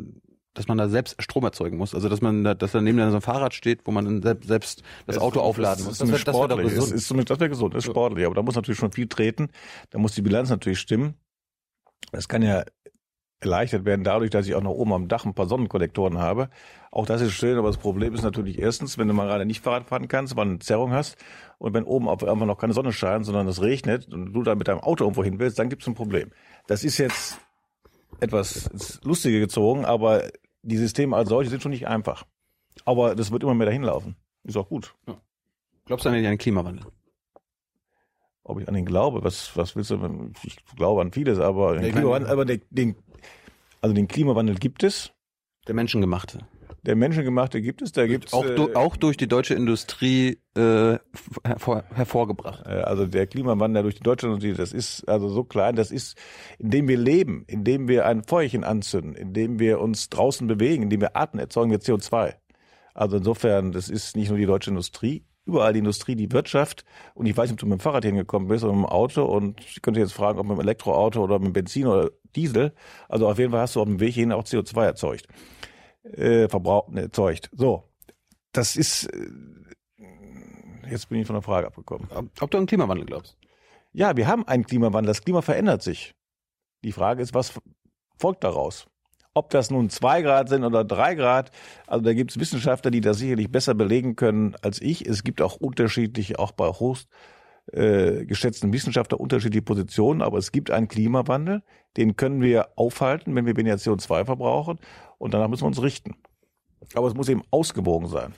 dass 0.54 0.68
man 0.68 0.78
da 0.78 0.88
selbst 0.88 1.20
Strom 1.20 1.42
erzeugen 1.42 1.76
muss. 1.76 1.96
Also 1.96 2.08
dass 2.08 2.20
man 2.20 2.44
da, 2.44 2.54
dass 2.54 2.70
da 2.70 2.80
neben 2.80 2.98
so 3.10 3.16
ein 3.16 3.20
Fahrrad 3.20 3.54
steht, 3.54 3.80
wo 3.86 3.90
man 3.90 4.22
selbst, 4.22 4.46
selbst 4.46 4.82
das, 5.06 5.16
das 5.16 5.18
Auto 5.18 5.40
aufladen 5.40 5.84
muss. 5.84 5.98
Das, 5.98 6.08
das, 6.08 6.32
wäre 6.32 6.62
gesund. 6.62 6.92
Ist, 6.92 7.10
ist, 7.10 7.30
das 7.30 7.40
wäre 7.40 7.50
gesund, 7.50 7.74
das 7.74 7.84
ist 7.84 7.90
sportlich. 7.90 8.24
Aber 8.24 8.36
da 8.36 8.42
muss 8.42 8.54
natürlich 8.54 8.78
schon 8.78 8.92
viel 8.92 9.08
treten. 9.08 9.48
Da 9.90 9.98
muss 9.98 10.14
die 10.14 10.22
Bilanz 10.22 10.50
natürlich 10.50 10.78
stimmen. 10.78 11.14
Das 12.12 12.28
kann 12.28 12.42
ja 12.42 12.62
erleichtert 13.44 13.84
werden 13.84 14.04
dadurch, 14.04 14.30
dass 14.30 14.46
ich 14.46 14.54
auch 14.54 14.62
noch 14.62 14.72
oben 14.72 14.92
am 14.92 15.08
Dach 15.08 15.24
ein 15.24 15.34
paar 15.34 15.46
Sonnenkollektoren 15.46 16.18
habe. 16.18 16.48
Auch 16.90 17.06
das 17.06 17.20
ist 17.20 17.32
schön, 17.32 17.58
aber 17.58 17.68
das 17.68 17.78
Problem 17.78 18.14
ist 18.14 18.22
natürlich 18.22 18.58
erstens, 18.58 18.98
wenn 18.98 19.08
du 19.08 19.14
mal 19.14 19.26
gerade 19.26 19.44
nicht 19.44 19.62
Fahrrad 19.62 19.86
fahren 19.86 20.08
kannst, 20.08 20.36
weil 20.36 20.44
du 20.44 20.50
eine 20.52 20.58
Zerrung 20.60 20.92
hast 20.92 21.16
und 21.58 21.74
wenn 21.74 21.84
oben 21.84 22.08
auf 22.08 22.22
einmal 22.24 22.46
noch 22.46 22.58
keine 22.58 22.72
Sonne 22.72 22.92
scheint, 22.92 23.26
sondern 23.26 23.48
es 23.48 23.62
regnet 23.62 24.12
und 24.12 24.32
du 24.32 24.42
dann 24.42 24.58
mit 24.58 24.68
deinem 24.68 24.80
Auto 24.80 25.04
irgendwo 25.04 25.24
hin 25.24 25.38
willst, 25.38 25.58
dann 25.58 25.68
gibt 25.68 25.82
es 25.82 25.88
ein 25.88 25.94
Problem. 25.94 26.30
Das 26.66 26.84
ist 26.84 26.98
jetzt 26.98 27.38
etwas 28.20 29.00
Lustige 29.02 29.40
gezogen, 29.40 29.84
aber 29.84 30.24
die 30.62 30.76
Systeme 30.76 31.16
als 31.16 31.28
solche 31.28 31.50
sind 31.50 31.62
schon 31.62 31.72
nicht 31.72 31.86
einfach. 31.86 32.24
Aber 32.84 33.14
das 33.14 33.30
wird 33.30 33.42
immer 33.42 33.54
mehr 33.54 33.66
dahin 33.66 33.82
laufen. 33.82 34.16
Ist 34.44 34.56
auch 34.56 34.68
gut. 34.68 34.94
Ja. 35.06 35.20
Glaubst 35.86 36.04
du 36.04 36.10
an 36.10 36.22
den 36.22 36.38
Klimawandel? 36.38 36.86
Ob 38.42 38.60
ich 38.60 38.68
an 38.68 38.74
den 38.74 38.84
glaube, 38.84 39.24
was, 39.24 39.56
was 39.56 39.74
willst 39.74 39.90
du? 39.90 40.32
Ich 40.42 40.56
glaube 40.76 41.00
an 41.00 41.12
vieles, 41.12 41.38
aber, 41.38 41.76
den 41.78 41.92
Klimawandel, 41.92 42.30
aber 42.30 42.44
den, 42.44 42.62
den, 42.70 42.96
also 43.84 43.92
den 43.92 44.08
Klimawandel 44.08 44.54
gibt 44.54 44.82
es. 44.82 45.12
Der 45.68 45.74
menschengemachte. 45.74 46.38
Der 46.86 46.96
menschengemachte 46.96 47.60
gibt 47.60 47.82
es, 47.82 47.92
da 47.92 48.06
gibt 48.06 48.28
es 48.28 48.32
auch, 48.32 48.46
äh, 48.46 48.74
auch 48.74 48.96
durch 48.96 49.18
die 49.18 49.28
deutsche 49.28 49.52
Industrie 49.52 50.38
äh, 50.56 50.96
hervor, 51.44 51.84
hervorgebracht. 51.94 52.66
Also 52.66 53.04
der 53.04 53.26
Klimawandel 53.26 53.82
durch 53.82 53.96
die 53.96 54.02
deutsche 54.02 54.26
Industrie, 54.26 54.54
das 54.54 54.72
ist 54.72 55.06
also 55.06 55.28
so 55.28 55.44
klein, 55.44 55.76
das 55.76 55.90
ist, 55.90 56.16
indem 56.58 56.88
wir 56.88 56.96
leben, 56.96 57.44
indem 57.46 57.86
wir 57.86 58.06
ein 58.06 58.24
Feuerchen 58.24 58.64
anzünden, 58.64 59.14
indem 59.14 59.58
wir 59.58 59.82
uns 59.82 60.08
draußen 60.08 60.46
bewegen, 60.46 60.84
indem 60.84 61.02
wir 61.02 61.14
atmen, 61.14 61.40
erzeugen 61.40 61.70
wir 61.70 61.80
CO2. 61.80 62.36
Also 62.94 63.18
insofern, 63.18 63.72
das 63.72 63.90
ist 63.90 64.16
nicht 64.16 64.30
nur 64.30 64.38
die 64.38 64.46
deutsche 64.46 64.70
Industrie, 64.70 65.26
überall 65.44 65.74
die 65.74 65.80
Industrie, 65.80 66.16
die 66.16 66.32
Wirtschaft. 66.32 66.86
Und 67.12 67.26
ich 67.26 67.36
weiß 67.36 67.50
nicht, 67.50 67.56
ob 67.56 67.58
du 67.60 67.66
mit 67.66 67.80
dem 67.80 67.82
Fahrrad 67.82 68.04
hingekommen 68.06 68.48
bist 68.48 68.64
oder 68.64 68.72
mit 68.72 68.84
dem 68.84 68.86
Auto. 68.86 69.24
Und 69.24 69.60
ich 69.60 69.82
könnte 69.82 70.00
jetzt 70.00 70.14
fragen, 70.14 70.38
ob 70.38 70.46
mit 70.46 70.56
dem 70.56 70.62
Elektroauto 70.62 71.22
oder 71.22 71.38
mit 71.38 71.48
dem 71.48 71.52
Benzin 71.52 71.86
oder 71.86 72.10
Diesel. 72.36 72.72
Also 73.08 73.28
auf 73.28 73.38
jeden 73.38 73.50
Fall 73.50 73.60
hast 73.60 73.76
du 73.76 73.80
auf 73.80 73.86
dem 73.86 74.00
Weg 74.00 74.14
hin 74.14 74.32
auch 74.32 74.44
CO2 74.44 74.84
erzeugt. 74.84 75.26
Äh, 76.02 76.48
verbraucht, 76.48 76.90
ne, 76.90 77.02
erzeugt. 77.02 77.50
So. 77.52 77.84
Das 78.52 78.76
ist, 78.76 79.06
äh, 79.06 79.28
jetzt 80.90 81.08
bin 81.08 81.20
ich 81.20 81.26
von 81.26 81.34
der 81.34 81.42
Frage 81.42 81.66
abgekommen. 81.66 82.08
Ob 82.40 82.50
du 82.50 82.58
an 82.58 82.66
Klimawandel 82.66 83.06
glaubst? 83.06 83.36
Ja, 83.92 84.16
wir 84.16 84.26
haben 84.26 84.46
einen 84.46 84.64
Klimawandel. 84.64 85.08
Das 85.08 85.22
Klima 85.22 85.42
verändert 85.42 85.82
sich. 85.82 86.14
Die 86.84 86.92
Frage 86.92 87.22
ist, 87.22 87.34
was 87.34 87.54
folgt 88.18 88.44
daraus? 88.44 88.86
Ob 89.34 89.50
das 89.50 89.70
nun 89.70 89.90
zwei 89.90 90.22
Grad 90.22 90.48
sind 90.48 90.62
oder 90.62 90.84
drei 90.84 91.16
Grad, 91.16 91.50
also 91.88 92.04
da 92.04 92.14
gibt 92.14 92.30
es 92.30 92.38
Wissenschaftler, 92.38 92.92
die 92.92 93.00
das 93.00 93.18
sicherlich 93.18 93.50
besser 93.50 93.74
belegen 93.74 94.14
können 94.14 94.54
als 94.62 94.80
ich. 94.80 95.06
Es 95.06 95.24
gibt 95.24 95.42
auch 95.42 95.56
unterschiedliche, 95.56 96.38
auch 96.38 96.52
bei 96.52 96.68
hochst 96.68 97.08
äh, 97.72 98.24
geschätzten 98.26 98.72
Wissenschaftler 98.72 99.20
unterschiedliche 99.20 99.62
Positionen, 99.62 100.22
aber 100.22 100.38
es 100.38 100.52
gibt 100.52 100.70
einen 100.70 100.88
Klimawandel, 100.88 101.62
den 101.96 102.16
können 102.16 102.42
wir 102.42 102.68
aufhalten, 102.76 103.34
wenn 103.34 103.46
wir 103.46 103.56
weniger 103.56 103.76
CO2 103.76 104.24
verbrauchen 104.24 104.78
und 105.18 105.34
danach 105.34 105.48
müssen 105.48 105.62
wir 105.62 105.68
uns 105.68 105.82
richten. 105.82 106.16
Aber 106.94 107.08
es 107.08 107.14
muss 107.14 107.28
eben 107.28 107.42
ausgewogen 107.50 108.08
sein. 108.08 108.34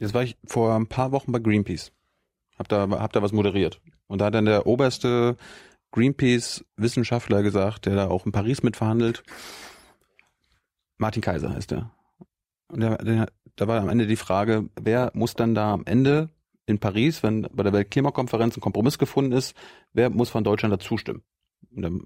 Jetzt 0.00 0.14
war 0.14 0.22
ich 0.22 0.36
vor 0.46 0.74
ein 0.74 0.88
paar 0.88 1.12
Wochen 1.12 1.30
bei 1.30 1.38
Greenpeace. 1.38 1.92
Hab 2.58 2.68
da, 2.68 2.88
hab 2.90 3.12
da 3.12 3.22
was 3.22 3.32
moderiert. 3.32 3.80
Und 4.06 4.20
da 4.20 4.26
hat 4.26 4.34
dann 4.34 4.46
der 4.46 4.66
oberste 4.66 5.36
Greenpeace-Wissenschaftler 5.92 7.42
gesagt, 7.42 7.86
der 7.86 7.94
da 7.94 8.08
auch 8.08 8.26
in 8.26 8.32
Paris 8.32 8.62
mitverhandelt, 8.62 9.22
Martin 10.98 11.22
Kaiser 11.22 11.56
ist 11.56 11.70
der. 11.70 11.90
Und 12.68 12.80
der, 12.80 13.28
da 13.56 13.68
war 13.68 13.80
am 13.80 13.88
Ende 13.88 14.06
die 14.06 14.16
Frage, 14.16 14.68
wer 14.80 15.10
muss 15.14 15.34
dann 15.34 15.54
da 15.54 15.72
am 15.72 15.84
Ende 15.84 16.30
in 16.70 16.78
Paris, 16.78 17.22
wenn 17.22 17.46
bei 17.52 17.62
der 17.62 17.72
Weltklimakonferenz 17.72 18.56
ein 18.56 18.60
Kompromiss 18.60 18.98
gefunden 18.98 19.32
ist, 19.32 19.54
wer 19.92 20.10
muss 20.10 20.30
von 20.30 20.44
Deutschland 20.44 20.72
dazu 20.72 20.96
stimmen? 20.96 21.22
Und 21.74 21.82
dann 21.82 22.02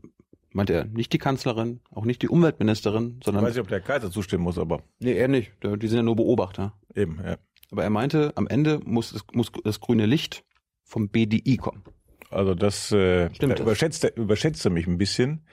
meinte 0.51 0.73
er, 0.73 0.85
nicht 0.85 1.13
die 1.13 1.19
Kanzlerin, 1.19 1.81
auch 1.91 2.05
nicht 2.05 2.23
die 2.23 2.29
Umweltministerin, 2.29 3.21
sondern. 3.25 3.45
Ich 3.45 3.49
weiß 3.49 3.55
nicht, 3.55 3.63
ob 3.63 3.69
der 3.69 3.81
Kaiser 3.81 4.11
zustimmen 4.11 4.45
muss, 4.45 4.59
aber. 4.59 4.83
Nee, 4.99 5.15
er 5.15 5.29
nicht. 5.29 5.53
Die 5.63 5.87
sind 5.87 5.99
ja 5.99 6.03
nur 6.03 6.17
Beobachter. 6.17 6.75
Eben, 6.95 7.21
ja. 7.25 7.37
Aber 7.71 7.83
er 7.83 7.91
meinte, 7.91 8.33
am 8.37 8.47
Ende 8.47 8.81
muss, 8.85 9.25
muss 9.33 9.51
das 9.65 9.81
grüne 9.81 10.07
Licht 10.07 10.45
vom 10.85 11.09
BDI 11.09 11.57
kommen. 11.57 11.83
Also 12.31 12.55
das, 12.55 12.93
äh, 12.93 13.33
Stimmt 13.35 13.55
das? 13.55 13.61
Überschätzt, 13.61 14.05
überschätzt 14.17 14.69
mich 14.71 14.87
ein 14.87 14.99
bisschen. 14.99 15.47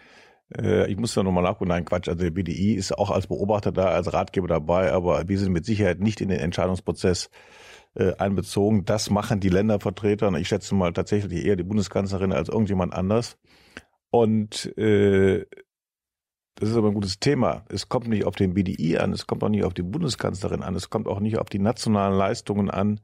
Äh, 0.56 0.92
ich 0.92 0.98
muss 0.98 1.14
da 1.14 1.24
nochmal 1.24 1.44
nachgucken. 1.44 1.70
Nein, 1.70 1.86
Quatsch. 1.86 2.10
Also 2.10 2.24
der 2.24 2.32
BDI 2.32 2.74
ist 2.74 2.98
auch 2.98 3.12
als 3.12 3.28
Beobachter 3.28 3.72
da, 3.72 3.86
als 3.86 4.14
Ratgeber 4.14 4.48
dabei, 4.48 4.92
aber 4.92 5.28
wir 5.28 5.40
sind 5.40 5.52
mit 5.52 5.66
Sicherheit 5.66 6.00
nicht 6.00 6.22
in 6.22 6.30
den 6.30 6.40
Entscheidungsprozess 6.40 7.30
äh, 7.96 8.14
einbezogen. 8.16 8.86
Das 8.86 9.10
machen 9.10 9.40
die 9.40 9.50
Ländervertreter. 9.50 10.32
Ich 10.34 10.48
schätze 10.48 10.76
mal 10.76 10.94
tatsächlich 10.94 11.46
eher 11.46 11.56
die 11.56 11.64
Bundeskanzlerin 11.64 12.34
als 12.34 12.50
irgendjemand 12.50 12.94
anders. 12.94 13.38
Und 14.10 14.78
äh, 14.78 15.46
das 16.56 16.70
ist 16.70 16.76
aber 16.76 16.90
ein 16.90 16.94
gutes 16.94 17.20
Thema. 17.20 17.66
Es 17.70 17.90
kommt 17.90 18.08
nicht 18.08 18.26
auf 18.26 18.36
den 18.36 18.54
BDI 18.54 18.98
an, 18.98 19.14
es 19.14 19.26
kommt 19.26 19.44
auch 19.44 19.50
nicht 19.50 19.64
auf 19.64 19.74
die 19.74 19.84
Bundeskanzlerin 19.84 20.62
an, 20.62 20.76
es 20.76 20.90
kommt 20.90 21.08
auch 21.08 21.20
nicht 21.20 21.40
auf 21.40 21.50
die 21.50 21.60
nationalen 21.60 22.18
Leistungen 22.18 22.70
an, 22.70 23.00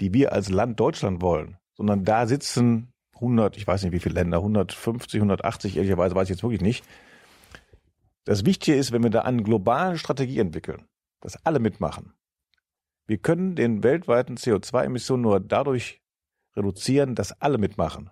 die 0.00 0.14
wir 0.14 0.32
als 0.32 0.48
Land 0.48 0.78
Deutschland 0.78 1.20
wollen, 1.20 1.58
sondern 1.74 2.04
da 2.04 2.26
sitzen 2.26 2.92
100, 3.16 3.56
ich 3.56 3.66
weiß 3.66 3.82
nicht 3.82 3.92
wie 3.92 3.98
viele 3.98 4.14
Länder, 4.14 4.38
150, 4.38 5.18
180, 5.18 5.76
ehrlicherweise 5.76 6.14
weiß 6.14 6.24
ich 6.24 6.36
jetzt 6.36 6.42
wirklich 6.42 6.60
nicht. 6.60 6.84
Das 8.24 8.44
Wichtige 8.44 8.76
ist, 8.76 8.92
wenn 8.92 9.02
wir 9.02 9.10
da 9.10 9.22
eine 9.22 9.42
globale 9.42 9.98
Strategie 9.98 10.38
entwickeln, 10.38 10.86
dass 11.20 11.44
alle 11.44 11.58
mitmachen. 11.58 12.12
Wir 13.06 13.18
können 13.18 13.54
den 13.54 13.82
weltweiten 13.82 14.36
CO2-Emissionen 14.36 15.22
nur 15.22 15.40
dadurch 15.40 16.02
reduzieren, 16.56 17.14
dass 17.14 17.40
alle 17.40 17.58
mitmachen. 17.58 18.10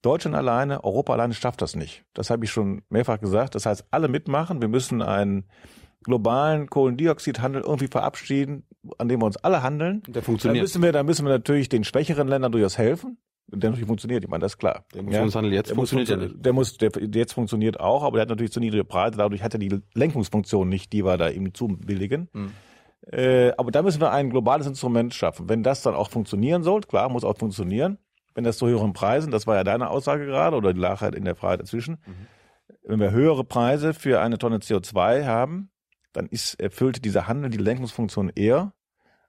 Deutschland 0.00 0.34
alleine, 0.34 0.82
Europa 0.84 1.12
alleine 1.12 1.34
schafft 1.34 1.62
das 1.62 1.76
nicht. 1.76 2.04
Das 2.12 2.30
habe 2.30 2.44
ich 2.44 2.50
schon 2.50 2.82
mehrfach 2.88 3.20
gesagt. 3.20 3.54
Das 3.54 3.66
heißt, 3.66 3.86
alle 3.90 4.08
mitmachen. 4.08 4.60
Wir 4.60 4.68
müssen 4.68 5.00
einen 5.00 5.44
globalen 6.02 6.68
Kohlendioxidhandel 6.68 7.62
irgendwie 7.62 7.86
verabschieden, 7.86 8.64
an 8.98 9.08
dem 9.08 9.20
wir 9.20 9.26
uns 9.26 9.36
alle 9.36 9.62
handeln. 9.62 10.02
Der 10.08 10.22
funktioniert. 10.22 10.60
Da 10.60 10.62
müssen 10.62 10.82
wir, 10.82 10.92
da 10.92 11.02
müssen 11.04 11.24
wir 11.24 11.30
natürlich 11.30 11.68
den 11.68 11.84
schwächeren 11.84 12.26
Ländern 12.26 12.50
durchaus 12.50 12.78
helfen. 12.78 13.18
Der 13.48 13.70
natürlich 13.70 13.86
funktioniert, 13.86 14.24
ich 14.24 14.30
meine, 14.30 14.40
das 14.40 14.52
ist 14.52 14.58
klar. 14.58 14.86
Der 14.94 15.00
Emissionshandel 15.00 15.52
jetzt 15.52 15.68
der 15.68 15.76
funktioniert 15.76 16.08
ja 16.08 16.16
nicht. 16.16 16.44
Der 16.44 16.52
muss, 16.52 16.78
der 16.78 16.90
jetzt 17.12 17.34
funktioniert 17.34 17.78
auch, 17.80 18.02
aber 18.02 18.16
der 18.16 18.22
hat 18.22 18.28
natürlich 18.30 18.52
zu 18.52 18.60
niedrige 18.60 18.84
Preise, 18.84 19.18
dadurch 19.18 19.42
hat 19.42 19.52
er 19.54 19.58
die 19.58 19.80
Lenkungsfunktion 19.94 20.68
nicht, 20.68 20.92
die 20.92 21.04
wir 21.04 21.18
da 21.18 21.28
ihm 21.28 21.52
zubilligen. 21.52 22.28
Hm. 22.32 22.52
Äh, 23.10 23.52
aber 23.56 23.70
da 23.70 23.82
müssen 23.82 24.00
wir 24.00 24.12
ein 24.12 24.30
globales 24.30 24.66
Instrument 24.66 25.14
schaffen. 25.14 25.48
Wenn 25.48 25.62
das 25.62 25.82
dann 25.82 25.94
auch 25.94 26.10
funktionieren 26.10 26.62
soll, 26.62 26.82
klar, 26.82 27.08
muss 27.08 27.24
auch 27.24 27.36
funktionieren. 27.36 27.98
Wenn 28.34 28.44
das 28.44 28.58
zu 28.58 28.66
höheren 28.66 28.92
Preisen, 28.92 29.30
das 29.30 29.46
war 29.46 29.56
ja 29.56 29.64
deine 29.64 29.90
Aussage 29.90 30.24
gerade, 30.24 30.56
oder 30.56 30.72
die 30.72 30.80
lag 30.80 31.00
halt 31.00 31.14
in 31.14 31.24
der 31.24 31.34
Freiheit 31.34 31.60
dazwischen. 31.60 31.98
Mhm. 32.06 32.26
Wenn 32.84 33.00
wir 33.00 33.10
höhere 33.10 33.44
Preise 33.44 33.92
für 33.92 34.20
eine 34.20 34.38
Tonne 34.38 34.58
CO2 34.58 35.26
haben, 35.26 35.70
dann 36.12 36.26
ist 36.26 36.54
erfüllt 36.60 37.04
dieser 37.04 37.26
Handel 37.26 37.50
die 37.50 37.58
Lenkungsfunktion 37.58 38.30
eher. 38.34 38.72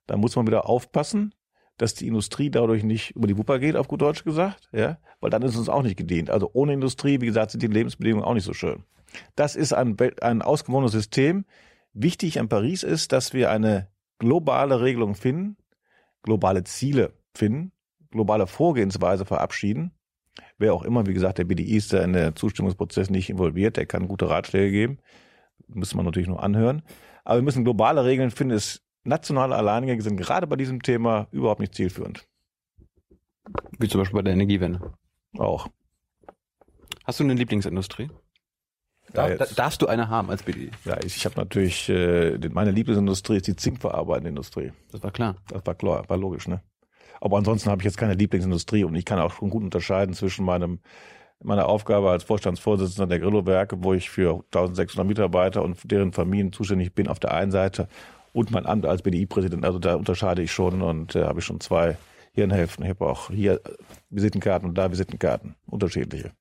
Da 0.07 0.17
muss 0.17 0.36
man 0.36 0.47
wieder 0.47 0.67
aufpassen, 0.67 1.33
dass 1.77 1.93
die 1.93 2.07
Industrie 2.07 2.49
dadurch 2.49 2.83
nicht 2.83 3.12
über 3.12 3.27
die 3.27 3.38
Wupper 3.38 3.59
geht, 3.59 3.75
auf 3.75 3.88
gut 3.88 4.01
Deutsch 4.01 4.23
gesagt, 4.23 4.69
ja, 4.71 4.97
weil 5.19 5.29
dann 5.29 5.41
ist 5.41 5.55
uns 5.55 5.69
auch 5.69 5.81
nicht 5.81 5.97
gedient. 5.97 6.29
Also 6.29 6.49
ohne 6.53 6.73
Industrie, 6.73 7.21
wie 7.21 7.25
gesagt, 7.25 7.51
sind 7.51 7.63
die 7.63 7.67
Lebensbedingungen 7.67 8.25
auch 8.25 8.33
nicht 8.33 8.43
so 8.43 8.53
schön. 8.53 8.83
Das 9.36 9.55
ist 9.55 9.73
ein, 9.73 9.95
ein 10.21 10.41
ausgewogenes 10.41 10.91
System. 10.91 11.45
Wichtig 11.93 12.39
an 12.39 12.49
Paris 12.49 12.84
ist, 12.84 13.12
dass 13.12 13.34
wir 13.34 13.51
eine 13.51 13.88
globale 14.19 14.82
Regelung 14.82 15.15
finden, 15.15 15.58
globale 16.23 16.63
Ziele 16.63 17.13
finden, 17.34 17.71
globale 18.12 18.47
Vorgehensweise 18.47 19.25
verabschieden. 19.25 19.91
Wer 20.58 20.73
auch 20.73 20.84
immer, 20.84 21.06
wie 21.06 21.13
gesagt, 21.13 21.38
der 21.38 21.43
BDI 21.43 21.75
ist 21.75 21.93
da 21.93 22.03
in 22.03 22.13
der 22.13 22.36
Zustimmungsprozess 22.36 23.10
nicht 23.10 23.29
involviert, 23.29 23.77
der 23.77 23.86
kann 23.86 24.08
gute 24.08 24.29
Ratschläge 24.29 24.71
geben. 24.71 24.97
Müssen 25.67 25.97
wir 25.97 26.03
natürlich 26.03 26.27
nur 26.27 26.41
anhören. 26.41 26.82
Aber 27.23 27.38
wir 27.38 27.43
müssen 27.43 27.63
globale 27.63 28.06
Regeln 28.06 28.32
finden. 28.32 28.56
Es 28.56 28.82
nationale 29.03 29.56
Alleingänge 29.56 30.01
sind 30.01 30.17
gerade 30.17 30.47
bei 30.47 30.56
diesem 30.56 30.82
Thema 30.82 31.27
überhaupt 31.32 31.60
nicht 31.60 31.75
zielführend. 31.75 32.27
Wie 33.77 33.88
zum 33.88 34.01
Beispiel 34.01 34.17
bei 34.17 34.23
der 34.23 34.34
Energiewende. 34.34 34.93
Auch. 35.38 35.67
Hast 37.03 37.19
du 37.19 37.23
eine 37.23 37.34
Lieblingsindustrie? 37.34 38.10
Ja, 39.15 39.28
Darf, 39.28 39.39
jetzt- 39.39 39.60
darfst 39.60 39.82
du 39.82 39.88
eine 39.88 40.10
haben 40.10 40.30
als 40.30 40.43
BDI? 40.43 40.71
Ja, 40.86 40.97
ich, 41.04 41.15
ich 41.17 41.26
habe 41.26 41.36
natürlich, 41.38 41.88
äh, 41.89 42.38
meine 42.52 42.71
Lieblingsindustrie 42.71 43.38
ist 43.38 43.47
die 43.47 43.56
zinkverarbeitende 43.56 44.30
Industrie. 44.30 44.71
Das 44.91 45.04
war 45.04 45.12
klar. 45.12 45.36
Das 45.49 45.65
war 45.65 45.76
klar, 45.76 46.04
war 46.08 46.17
logisch, 46.17 46.47
ne? 46.47 46.62
Aber 47.21 47.38
ansonsten 47.38 47.69
habe 47.69 47.82
ich 47.82 47.86
jetzt 47.86 47.97
keine 47.97 48.15
Lieblingsindustrie 48.15 48.84
und 48.84 48.95
ich 48.95 49.06
kann 49.06 49.19
auch 49.19 49.32
schon 49.34 49.49
gut 49.49 49.63
unterscheiden 49.63 50.13
zwischen 50.13 50.45
meinem 50.45 50.80
meiner 51.45 51.67
Aufgabe 51.67 52.10
als 52.10 52.23
Vorstandsvorsitzender 52.23 53.06
der 53.08 53.19
Grillo-Werke, 53.19 53.84
wo 53.84 53.93
ich 53.93 54.10
für 54.10 54.43
1600 54.54 55.06
Mitarbeiter 55.06 55.62
und 55.62 55.78
deren 55.91 56.13
Familien 56.13 56.54
zuständig 56.54 56.93
bin 56.95 57.10
auf 57.10 57.19
der 57.19 57.34
einen 57.34 57.52
Seite 57.52 57.89
und 58.32 58.52
mein 58.52 58.65
Amt 58.65 58.86
als 58.86 59.02
BDI-Präsident. 59.02 59.65
Also 59.65 59.78
da 59.78 59.95
unterscheide 59.95 60.41
ich 60.41 60.54
schon 60.54 60.82
und 60.82 61.15
äh, 61.15 61.26
habe 61.26 61.39
ich 61.39 61.45
schon 61.45 61.60
zwei 61.60 61.97
Hirnhälften. 62.32 62.86
Ich 62.86 62.91
habe 62.91 63.06
auch 63.06 63.30
hier 63.30 63.60
Visitenkarten 64.10 64.69
und 64.69 64.78
da 64.78 64.89
Visitenkarten, 64.89 65.56
unterschiedliche. 65.65 66.32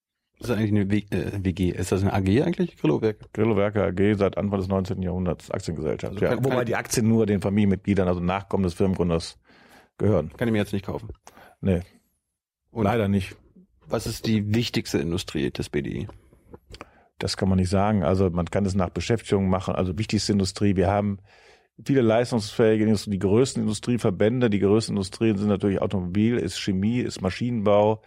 Das 0.43 0.51
ist 0.51 0.57
eigentlich 0.57 0.71
eine 0.73 0.91
w 0.91 0.99
äh, 1.11 1.45
WG. 1.45 1.71
Ist 1.71 1.93
das 1.93 2.03
eine 2.03 2.13
AG 2.13 2.43
eigentlich? 2.43 2.77
Grillowerk? 2.77 3.33
Grillo-Werke 3.33 3.85
AG 3.85 4.19
seit 4.19 4.37
Anfang 4.37 4.59
des 4.59 4.69
19. 4.69 5.01
Jahrhunderts 5.03 5.51
Aktiengesellschaft. 5.51 6.13
Also 6.15 6.25
ja, 6.25 6.35
kann- 6.35 6.45
wobei 6.45 6.57
kann- 6.57 6.67
die 6.67 6.77
Aktien 6.77 7.09
nur 7.09 7.27
den 7.27 7.41
Familienmitgliedern, 7.41 8.09
also 8.09 8.21
Nachkommen 8.21 8.65
des 8.65 8.75
Firmengründers, 8.75 9.39
gehören. 9.99 10.33
Kann 10.37 10.49
ich 10.49 10.53
mir 10.53 10.59
jetzt 10.59 10.73
nicht 10.73 10.85
kaufen. 10.87 11.11
Nee, 11.61 11.81
Und 12.73 12.85
leider 12.85 13.07
nicht. 13.09 13.37
was 13.87 14.07
ist 14.07 14.27
die 14.27 14.53
wichtigste 14.55 14.99
Industrie 14.99 15.51
des 15.51 15.69
BDI? 15.69 16.09
Das 17.19 17.37
kann 17.37 17.49
man 17.49 17.59
nicht 17.59 17.71
sagen. 17.71 18.03
Also 18.03 18.29
man 18.31 18.47
kann 18.47 18.67
es 18.67 18.75
nach 18.75 18.91
Beschäftigung 18.91 19.49
machen. 19.49 19.75
Also 19.77 19.97
wichtigste 19.97 20.33
Industrie. 20.33 20.75
Wir 20.75 20.89
haben 20.91 21.19
viele 21.85 22.01
leistungsfähige 22.01 22.83
Industrie, 22.85 23.11
die 23.13 23.19
größten 23.21 23.63
Industrieverbände. 23.63 24.51
Die 24.51 24.59
größten 24.59 24.97
Industrien 24.97 25.39
sind 25.39 25.49
natürlich 25.49 25.81
Automobil, 25.81 26.37
ist 26.37 26.59
Chemie, 26.59 26.99
ist 26.99 27.21
Maschinenbau. 27.23 28.03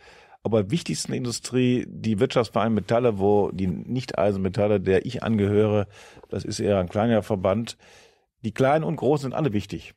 Aber 0.46 0.70
wichtigsten 0.70 1.12
Industrie, 1.14 1.88
die 1.90 2.20
Wirtschaftsverein 2.20 2.72
Metalle, 2.72 3.18
wo 3.18 3.50
die 3.52 3.66
Nicht-Eisenmetalle, 3.66 4.80
der 4.80 5.04
ich 5.04 5.24
angehöre, 5.24 5.88
das 6.30 6.46
ist 6.46 6.60
eher 6.60 6.78
ein 6.78 6.88
kleiner 6.88 7.24
Verband. 7.24 7.80
Die 8.44 8.52
kleinen 8.52 8.84
und 8.84 8.96
großen 8.98 9.32
sind 9.32 9.34
alle 9.34 9.54
wichtig 9.54 9.96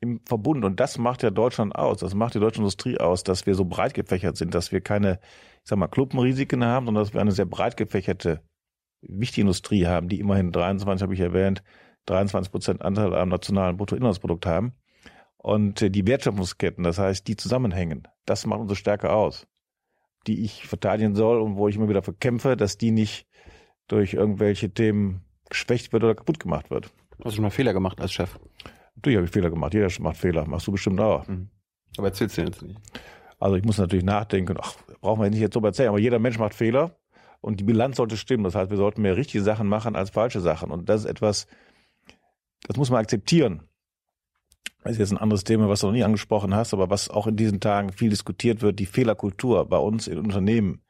im 0.00 0.20
Verbund. 0.24 0.64
Und 0.64 0.80
das 0.80 0.96
macht 0.96 1.22
ja 1.22 1.28
Deutschland 1.28 1.76
aus. 1.76 1.98
Das 1.98 2.14
macht 2.14 2.34
die 2.34 2.40
deutsche 2.40 2.60
Industrie 2.60 2.96
aus, 2.96 3.22
dass 3.22 3.44
wir 3.44 3.54
so 3.54 3.66
breit 3.66 3.92
gefächert 3.92 4.38
sind, 4.38 4.54
dass 4.54 4.72
wir 4.72 4.80
keine, 4.80 5.20
ich 5.62 5.68
sag 5.68 5.78
mal, 5.78 5.88
Klumpenrisiken 5.88 6.64
haben, 6.64 6.86
sondern 6.86 7.04
dass 7.04 7.12
wir 7.12 7.20
eine 7.20 7.32
sehr 7.32 7.44
breit 7.44 7.76
gefächerte, 7.76 8.40
wichtige 9.02 9.42
Industrie 9.42 9.86
haben, 9.86 10.08
die 10.08 10.20
immerhin 10.20 10.52
23, 10.52 11.02
habe 11.02 11.12
ich 11.12 11.20
erwähnt, 11.20 11.62
23 12.06 12.50
Prozent 12.50 12.80
Anteil 12.80 13.14
am 13.14 13.28
nationalen 13.28 13.76
Bruttoinlandsprodukt 13.76 14.46
haben. 14.46 14.72
Und 15.36 15.82
äh, 15.82 15.90
die 15.90 16.06
Wertschöpfungsketten, 16.06 16.82
das 16.82 16.96
heißt, 16.96 17.28
die 17.28 17.36
zusammenhängen, 17.36 18.08
das 18.24 18.46
macht 18.46 18.60
unsere 18.60 18.76
Stärke 18.76 19.12
aus, 19.12 19.46
die 20.26 20.44
ich 20.44 20.66
verteidigen 20.66 21.14
soll 21.14 21.40
und 21.40 21.56
wo 21.56 21.68
ich 21.68 21.76
immer 21.76 21.88
wieder 21.88 22.00
dafür 22.00 22.14
kämpfe, 22.18 22.56
dass 22.56 22.78
die 22.78 22.90
nicht 22.90 23.26
durch 23.88 24.14
irgendwelche 24.14 24.70
Themen 24.70 25.24
geschwächt 25.48 25.92
wird 25.92 26.04
oder 26.04 26.14
kaputt 26.14 26.40
gemacht 26.40 26.70
wird. 26.70 26.86
Hast 27.18 27.24
du 27.24 27.30
schon 27.32 27.42
mal 27.42 27.50
Fehler 27.50 27.72
gemacht 27.72 28.00
als 28.00 28.12
Chef? 28.12 28.38
Natürlich 28.96 29.16
habe 29.16 29.26
ich 29.26 29.32
Fehler 29.32 29.50
gemacht. 29.50 29.74
Jeder 29.74 29.88
macht 30.00 30.16
Fehler. 30.16 30.46
Machst 30.46 30.66
du 30.66 30.72
bestimmt 30.72 31.00
auch. 31.00 31.26
Aber 31.98 32.08
erzählst 32.08 32.38
du 32.38 32.42
jetzt 32.42 32.62
nicht. 32.62 32.78
Also 33.38 33.56
ich 33.56 33.64
muss 33.64 33.78
natürlich 33.78 34.04
nachdenken. 34.04 34.56
Ach, 34.60 34.74
brauchen 35.00 35.22
wir 35.22 35.30
nicht 35.30 35.40
jetzt 35.40 35.54
so 35.54 35.60
erzählen. 35.60 35.88
Aber 35.88 35.98
jeder 35.98 36.18
Mensch 36.18 36.38
macht 36.38 36.54
Fehler. 36.54 36.96
Und 37.40 37.58
die 37.58 37.64
Bilanz 37.64 37.96
sollte 37.96 38.16
stimmen. 38.16 38.44
Das 38.44 38.54
heißt, 38.54 38.70
wir 38.70 38.76
sollten 38.76 39.02
mehr 39.02 39.16
richtige 39.16 39.42
Sachen 39.42 39.68
machen 39.68 39.96
als 39.96 40.10
falsche 40.10 40.40
Sachen. 40.40 40.70
Und 40.70 40.88
das 40.88 41.02
ist 41.02 41.10
etwas, 41.10 41.46
das 42.66 42.76
muss 42.76 42.90
man 42.90 43.00
akzeptieren. 43.00 43.62
Das 44.82 44.92
ist 44.92 44.98
jetzt 44.98 45.12
ein 45.12 45.18
anderes 45.18 45.44
Thema, 45.44 45.68
was 45.68 45.80
du 45.80 45.86
noch 45.86 45.92
nie 45.92 46.02
angesprochen 46.02 46.54
hast, 46.54 46.74
aber 46.74 46.90
was 46.90 47.08
auch 47.08 47.26
in 47.26 47.36
diesen 47.36 47.60
Tagen 47.60 47.92
viel 47.92 48.10
diskutiert 48.10 48.62
wird, 48.62 48.78
die 48.78 48.86
Fehlerkultur 48.86 49.68
bei 49.68 49.78
uns 49.78 50.08
in 50.08 50.18
Unternehmen. 50.18 50.82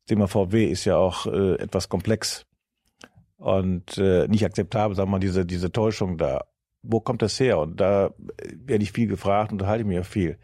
Das 0.00 0.06
Thema 0.14 0.26
VW 0.26 0.64
ist 0.64 0.86
ja 0.86 0.96
auch 0.96 1.26
äh, 1.26 1.56
etwas 1.56 1.88
komplex 1.88 2.46
und 3.36 3.98
äh, 3.98 4.26
nicht 4.28 4.44
akzeptabel, 4.44 4.96
sagen 4.96 5.08
wir 5.08 5.12
mal, 5.12 5.18
diese, 5.18 5.44
diese 5.44 5.70
Täuschung 5.70 6.16
da. 6.16 6.46
Wo 6.82 7.00
kommt 7.00 7.20
das 7.20 7.38
her? 7.38 7.58
Und 7.58 7.78
da 7.78 8.06
äh, 8.06 8.10
werde 8.64 8.82
ich 8.82 8.92
viel 8.92 9.06
gefragt 9.06 9.52
und 9.52 9.60
unterhalte 9.60 9.82
ich 9.82 9.86
mich 9.86 9.96
ja 9.96 10.02
viel. 10.02 10.38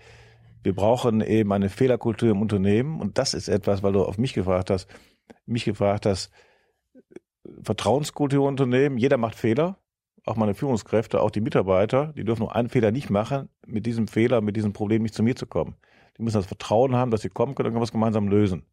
Wir 0.62 0.75
brauchen 0.75 1.23
eben 1.23 1.53
eine 1.53 1.71
Fehlerkultur 1.71 2.31
im 2.31 2.43
Unternehmen 2.43 3.01
und 3.01 3.17
das 3.17 3.33
ist 3.33 3.49
etwas, 3.49 3.83
weil 3.83 3.93
du 3.93 4.05
auf 4.05 4.19
mich 4.19 4.35
gefragt 4.35 4.69
hast, 4.69 4.89
mich 5.47 5.65
gefragt 5.65 6.05
hast, 6.05 6.31
Vertrauenskultur 7.62 8.41
im 8.41 8.49
Unternehmen, 8.49 8.99
jeder 8.99 9.17
macht 9.17 9.37
Fehler, 9.37 9.79
auch 10.27 10.37
meine 10.37 10.55
Führungskräfte, 10.55 11.23
auch 11.23 11.31
die 11.31 11.41
Mitarbeiter, 11.41 12.12
die 12.17 12.25
dürfen 12.25 12.43
nur 12.43 12.55
einen 12.55 12.69
Fehler 12.69 12.91
nicht 12.91 13.11
machen, 13.11 13.49
mit 13.67 13.87
diesem 13.87 14.09
Fehler, 14.09 14.41
mit 14.41 14.57
diesem 14.57 14.73
Problem 14.73 15.03
nicht 15.03 15.15
zu 15.15 15.23
mir 15.23 15.37
zu 15.37 15.47
kommen. 15.47 15.77
Die 16.19 16.23
müssen 16.23 16.37
das 16.37 16.47
Vertrauen 16.47 16.97
haben, 16.97 17.11
dass 17.11 17.23
sie 17.23 17.29
kommen 17.29 17.55
können 17.55 17.75
und 17.75 17.81
was 17.81 17.93
gemeinsam 17.93 18.29
lösen. 18.29 18.65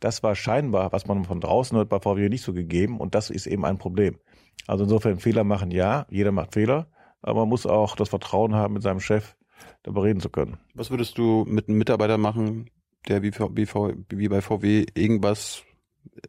Das 0.00 0.22
war 0.22 0.34
scheinbar, 0.34 0.92
was 0.92 1.06
man 1.06 1.24
von 1.24 1.40
draußen 1.40 1.76
hört, 1.76 1.88
bei 1.88 2.00
VW 2.00 2.28
nicht 2.28 2.42
so 2.42 2.52
gegeben 2.52 2.98
und 2.98 3.14
das 3.14 3.30
ist 3.30 3.46
eben 3.46 3.64
ein 3.64 3.78
Problem. 3.78 4.18
Also 4.66 4.84
insofern 4.84 5.18
Fehler 5.18 5.44
machen, 5.44 5.70
ja, 5.70 6.06
jeder 6.10 6.32
macht 6.32 6.54
Fehler, 6.54 6.88
aber 7.22 7.40
man 7.40 7.48
muss 7.48 7.66
auch 7.66 7.94
das 7.96 8.08
Vertrauen 8.08 8.54
haben, 8.54 8.74
mit 8.74 8.82
seinem 8.82 9.00
Chef 9.00 9.36
darüber 9.82 10.02
reden 10.02 10.20
zu 10.20 10.30
können. 10.30 10.58
Was 10.74 10.90
würdest 10.90 11.16
du 11.18 11.44
mit 11.48 11.68
einem 11.68 11.78
Mitarbeiter 11.78 12.18
machen, 12.18 12.70
der 13.08 13.22
wie, 13.22 13.32
wie 13.32 14.28
bei 14.28 14.40
VW 14.40 14.86
irgendwas 14.94 15.62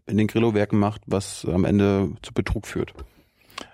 in 0.05 0.17
den 0.17 0.27
Grillo-Werken 0.27 0.77
macht, 0.77 1.01
was 1.07 1.45
am 1.45 1.65
Ende 1.65 2.11
zu 2.21 2.33
Betrug 2.33 2.67
führt? 2.67 2.93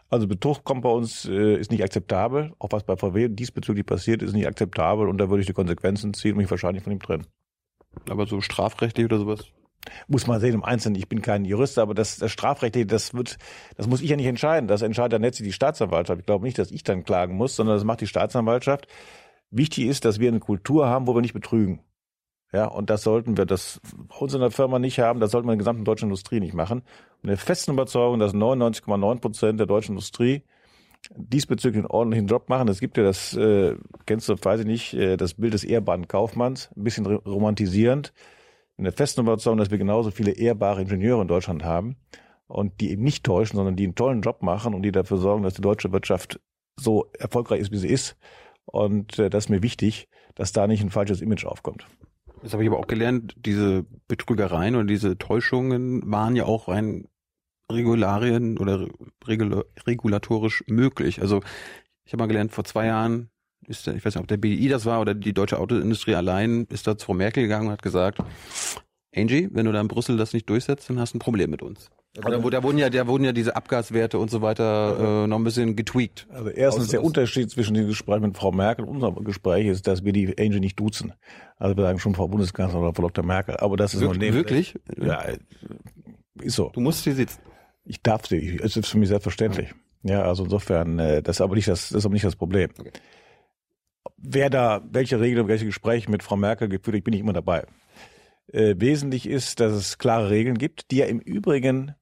Also 0.09 0.27
Betrug 0.27 0.63
kommt 0.63 0.83
bei 0.83 0.89
uns, 0.89 1.25
äh, 1.25 1.55
ist 1.55 1.71
nicht 1.71 1.83
akzeptabel. 1.83 2.53
Auch 2.59 2.69
was 2.71 2.83
bei 2.83 2.95
VW 2.95 3.29
diesbezüglich 3.29 3.85
passiert, 3.85 4.21
ist 4.21 4.33
nicht 4.33 4.47
akzeptabel 4.47 5.09
und 5.09 5.17
da 5.17 5.29
würde 5.29 5.41
ich 5.41 5.47
die 5.47 5.53
Konsequenzen 5.53 6.13
ziehen 6.13 6.33
und 6.33 6.37
mich 6.37 6.51
wahrscheinlich 6.51 6.83
von 6.83 6.93
ihm 6.93 7.01
trennen. 7.01 7.25
Aber 8.09 8.27
so 8.27 8.41
strafrechtlich 8.41 9.05
oder 9.05 9.17
sowas? 9.17 9.45
Muss 10.07 10.27
man 10.27 10.39
sehen 10.39 10.53
im 10.53 10.63
Einzelnen. 10.63 10.95
Ich 10.95 11.07
bin 11.07 11.21
kein 11.21 11.45
Jurist, 11.45 11.77
aber 11.77 11.93
das, 11.93 12.17
das 12.17 12.31
Strafrechtliche, 12.31 12.87
das 12.87 13.13
wird, 13.13 13.37
das 13.77 13.87
muss 13.87 14.01
ich 14.01 14.09
ja 14.09 14.15
nicht 14.15 14.25
entscheiden. 14.25 14.67
Das 14.67 14.81
entscheidet 14.81 15.13
dann 15.13 15.21
letztlich 15.21 15.49
die 15.49 15.53
Staatsanwaltschaft. 15.53 16.19
Ich 16.19 16.25
glaube 16.25 16.45
nicht, 16.45 16.57
dass 16.57 16.71
ich 16.71 16.83
dann 16.83 17.03
klagen 17.03 17.35
muss, 17.35 17.55
sondern 17.55 17.75
das 17.75 17.83
macht 17.83 18.01
die 18.01 18.07
Staatsanwaltschaft. 18.07 18.87
Wichtig 19.51 19.85
ist, 19.85 20.05
dass 20.05 20.19
wir 20.19 20.29
eine 20.29 20.39
Kultur 20.39 20.87
haben, 20.87 21.07
wo 21.07 21.15
wir 21.15 21.21
nicht 21.21 21.33
betrügen. 21.33 21.81
Ja, 22.53 22.67
und 22.67 22.89
das 22.89 23.03
sollten 23.03 23.37
wir 23.37 23.45
das 23.45 23.81
bei 23.95 24.15
uns 24.17 24.33
in 24.33 24.39
der 24.39 24.51
Firma 24.51 24.79
nicht 24.79 24.99
haben, 24.99 25.19
das 25.19 25.31
sollten 25.31 25.47
wir 25.47 25.53
in 25.53 25.59
der 25.59 25.63
gesamten 25.63 25.83
deutschen 25.83 26.05
Industrie 26.05 26.39
nicht 26.39 26.53
machen. 26.53 26.83
Und 27.21 27.27
der 27.29 27.37
festen 27.37 27.71
Überzeugung, 27.71 28.19
dass 28.19 28.33
99,9 28.33 29.19
Prozent 29.19 29.59
der 29.59 29.67
deutschen 29.67 29.91
Industrie 29.93 30.43
diesbezüglich 31.15 31.79
einen 31.83 31.91
ordentlichen 31.91 32.27
Job 32.27 32.49
machen. 32.49 32.67
Es 32.67 32.79
gibt 32.79 32.97
ja 32.97 33.03
das, 33.03 33.35
äh, 33.35 33.75
kennst 34.05 34.29
du, 34.29 34.35
weiß 34.41 34.61
ich 34.61 34.65
nicht, 34.65 34.93
äh, 34.93 35.17
das 35.17 35.35
Bild 35.35 35.53
des 35.53 35.63
ehrbaren 35.63 36.07
Kaufmanns, 36.07 36.71
ein 36.75 36.83
bisschen 36.83 37.05
re- 37.05 37.21
romantisierend. 37.25 38.13
In 38.77 38.83
der 38.85 38.93
festen 38.93 39.21
Überzeugung, 39.21 39.57
dass 39.57 39.71
wir 39.71 39.77
genauso 39.77 40.11
viele 40.11 40.31
ehrbare 40.31 40.81
Ingenieure 40.81 41.21
in 41.21 41.27
Deutschland 41.27 41.63
haben 41.63 41.95
und 42.47 42.79
die 42.81 42.91
eben 42.91 43.03
nicht 43.03 43.23
täuschen, 43.23 43.57
sondern 43.57 43.75
die 43.75 43.83
einen 43.83 43.95
tollen 43.95 44.21
Job 44.21 44.41
machen 44.41 44.73
und 44.73 44.81
die 44.83 44.91
dafür 44.91 45.17
sorgen, 45.17 45.43
dass 45.43 45.53
die 45.53 45.61
deutsche 45.61 45.91
Wirtschaft 45.91 46.39
so 46.77 47.09
erfolgreich 47.17 47.61
ist, 47.61 47.71
wie 47.71 47.77
sie 47.77 47.87
ist. 47.89 48.17
Und 48.65 49.19
äh, 49.19 49.29
das 49.29 49.45
ist 49.45 49.49
mir 49.49 49.61
wichtig, 49.63 50.07
dass 50.35 50.51
da 50.53 50.67
nicht 50.67 50.81
ein 50.81 50.89
falsches 50.89 51.21
Image 51.21 51.45
aufkommt. 51.45 51.85
Das 52.45 52.53
habe 52.53 52.61
ich 52.61 52.69
aber 52.69 52.77
auch 52.77 52.85
gelernt, 52.85 53.33
diese 53.43 53.87
Betrügereien 54.07 54.75
und 54.75 54.85
diese 54.85 55.17
Täuschungen 55.17 56.03
waren 56.11 56.35
ja 56.35 56.45
auch 56.45 56.67
rein 56.67 57.07
Regularien 57.71 58.59
oder 58.59 58.87
regula 59.25 59.63
regulatorisch 59.87 60.63
möglich. 60.67 61.23
Also 61.23 61.41
ich 62.05 62.13
habe 62.13 62.21
mal 62.21 62.27
gelernt, 62.27 62.51
vor 62.51 62.63
zwei 62.63 62.85
Jahren 62.85 63.31
ist 63.65 63.87
der, 63.87 63.95
ich 63.95 64.05
weiß 64.05 64.13
nicht, 64.13 64.21
ob 64.21 64.27
der 64.27 64.37
BDI 64.37 64.67
das 64.67 64.85
war 64.85 65.01
oder 65.01 65.15
die 65.15 65.33
deutsche 65.33 65.57
Autoindustrie 65.57 66.13
allein, 66.13 66.65
ist 66.65 66.85
da 66.85 66.95
zu 66.95 67.07
Frau 67.07 67.15
Merkel 67.15 67.41
gegangen 67.41 67.65
und 67.65 67.73
hat 67.73 67.81
gesagt, 67.81 68.19
Angie, 69.15 69.49
wenn 69.51 69.65
du 69.65 69.71
da 69.71 69.81
in 69.81 69.87
Brüssel 69.87 70.15
das 70.15 70.33
nicht 70.33 70.47
durchsetzt, 70.47 70.87
dann 70.87 70.99
hast 70.99 71.15
du 71.15 71.17
ein 71.17 71.21
Problem 71.21 71.49
mit 71.49 71.63
uns. 71.63 71.89
Da, 72.21 72.43
wo- 72.43 72.49
da 72.49 72.63
wurden 72.63 72.77
ja, 72.77 72.89
da 72.89 73.07
wurden 73.07 73.23
ja 73.25 73.31
diese 73.33 73.55
Abgaswerte 73.55 74.17
und 74.19 74.31
so 74.31 74.41
weiter 74.41 75.23
äh, 75.23 75.27
noch 75.27 75.37
ein 75.37 75.43
bisschen 75.43 75.75
getweakt. 75.75 76.27
Also 76.31 76.49
erstens, 76.49 76.87
der 76.87 77.03
Unterschied 77.03 77.49
zwischen 77.51 77.73
dem 77.73 77.87
Gespräch 77.87 78.21
mit 78.21 78.37
Frau 78.37 78.51
Merkel 78.51 78.85
und 78.85 78.95
unserem 79.03 79.23
Gespräch 79.25 79.67
ist, 79.67 79.85
dass 79.87 80.03
wir 80.05 80.13
die 80.13 80.37
Angel 80.39 80.59
nicht 80.61 80.79
duzen. 80.79 81.13
Also 81.57 81.75
wir 81.75 81.83
sagen 81.83 81.99
schon 81.99 82.15
Frau 82.15 82.27
Bundeskanzlerin 82.27 82.83
oder 82.87 82.95
Frau 82.95 83.03
Dr. 83.03 83.25
Merkel. 83.25 83.57
Aber 83.57 83.75
das 83.77 83.93
ist 83.93 84.01
Wir, 84.01 84.09
neben- 84.13 84.33
wirklich? 84.35 84.75
Ja, 84.97 85.25
ist 86.41 86.55
so. 86.55 86.69
Du 86.73 86.79
musst 86.79 87.03
hier 87.03 87.15
sitzen. 87.15 87.39
Ich 87.83 88.01
darf 88.01 88.25
sie. 88.27 88.59
Es 88.63 88.77
ist 88.77 88.87
für 88.87 88.97
mich 88.97 89.09
selbstverständlich. 89.09 89.73
Ja, 90.03 90.21
also 90.23 90.43
insofern, 90.45 90.99
äh, 90.99 91.21
das 91.21 91.37
ist 91.37 91.41
aber 91.41 91.55
nicht 91.55 91.67
das, 91.67 91.89
das 91.89 91.97
ist 91.99 92.05
aber 92.05 92.13
nicht 92.13 92.25
das 92.25 92.35
Problem. 92.35 92.69
Okay. 92.79 92.91
wer 94.17 94.49
da 94.49 94.81
welche 94.89 95.19
Regeln, 95.19 95.47
welche 95.47 95.65
Gespräche 95.65 96.09
mit 96.09 96.23
Frau 96.23 96.35
Merkel 96.37 96.69
geführt, 96.69 96.95
ich 96.95 97.03
bin 97.03 97.11
nicht 97.11 97.21
immer 97.21 97.33
dabei. 97.33 97.65
Äh, 98.51 98.75
wesentlich 98.77 99.27
ist, 99.27 99.59
dass 99.59 99.73
es 99.73 99.97
klare 99.97 100.29
Regeln 100.29 100.57
gibt, 100.57 100.91
die 100.91 100.97
ja 100.97 101.05
im 101.07 101.19
Übrigen 101.19 101.95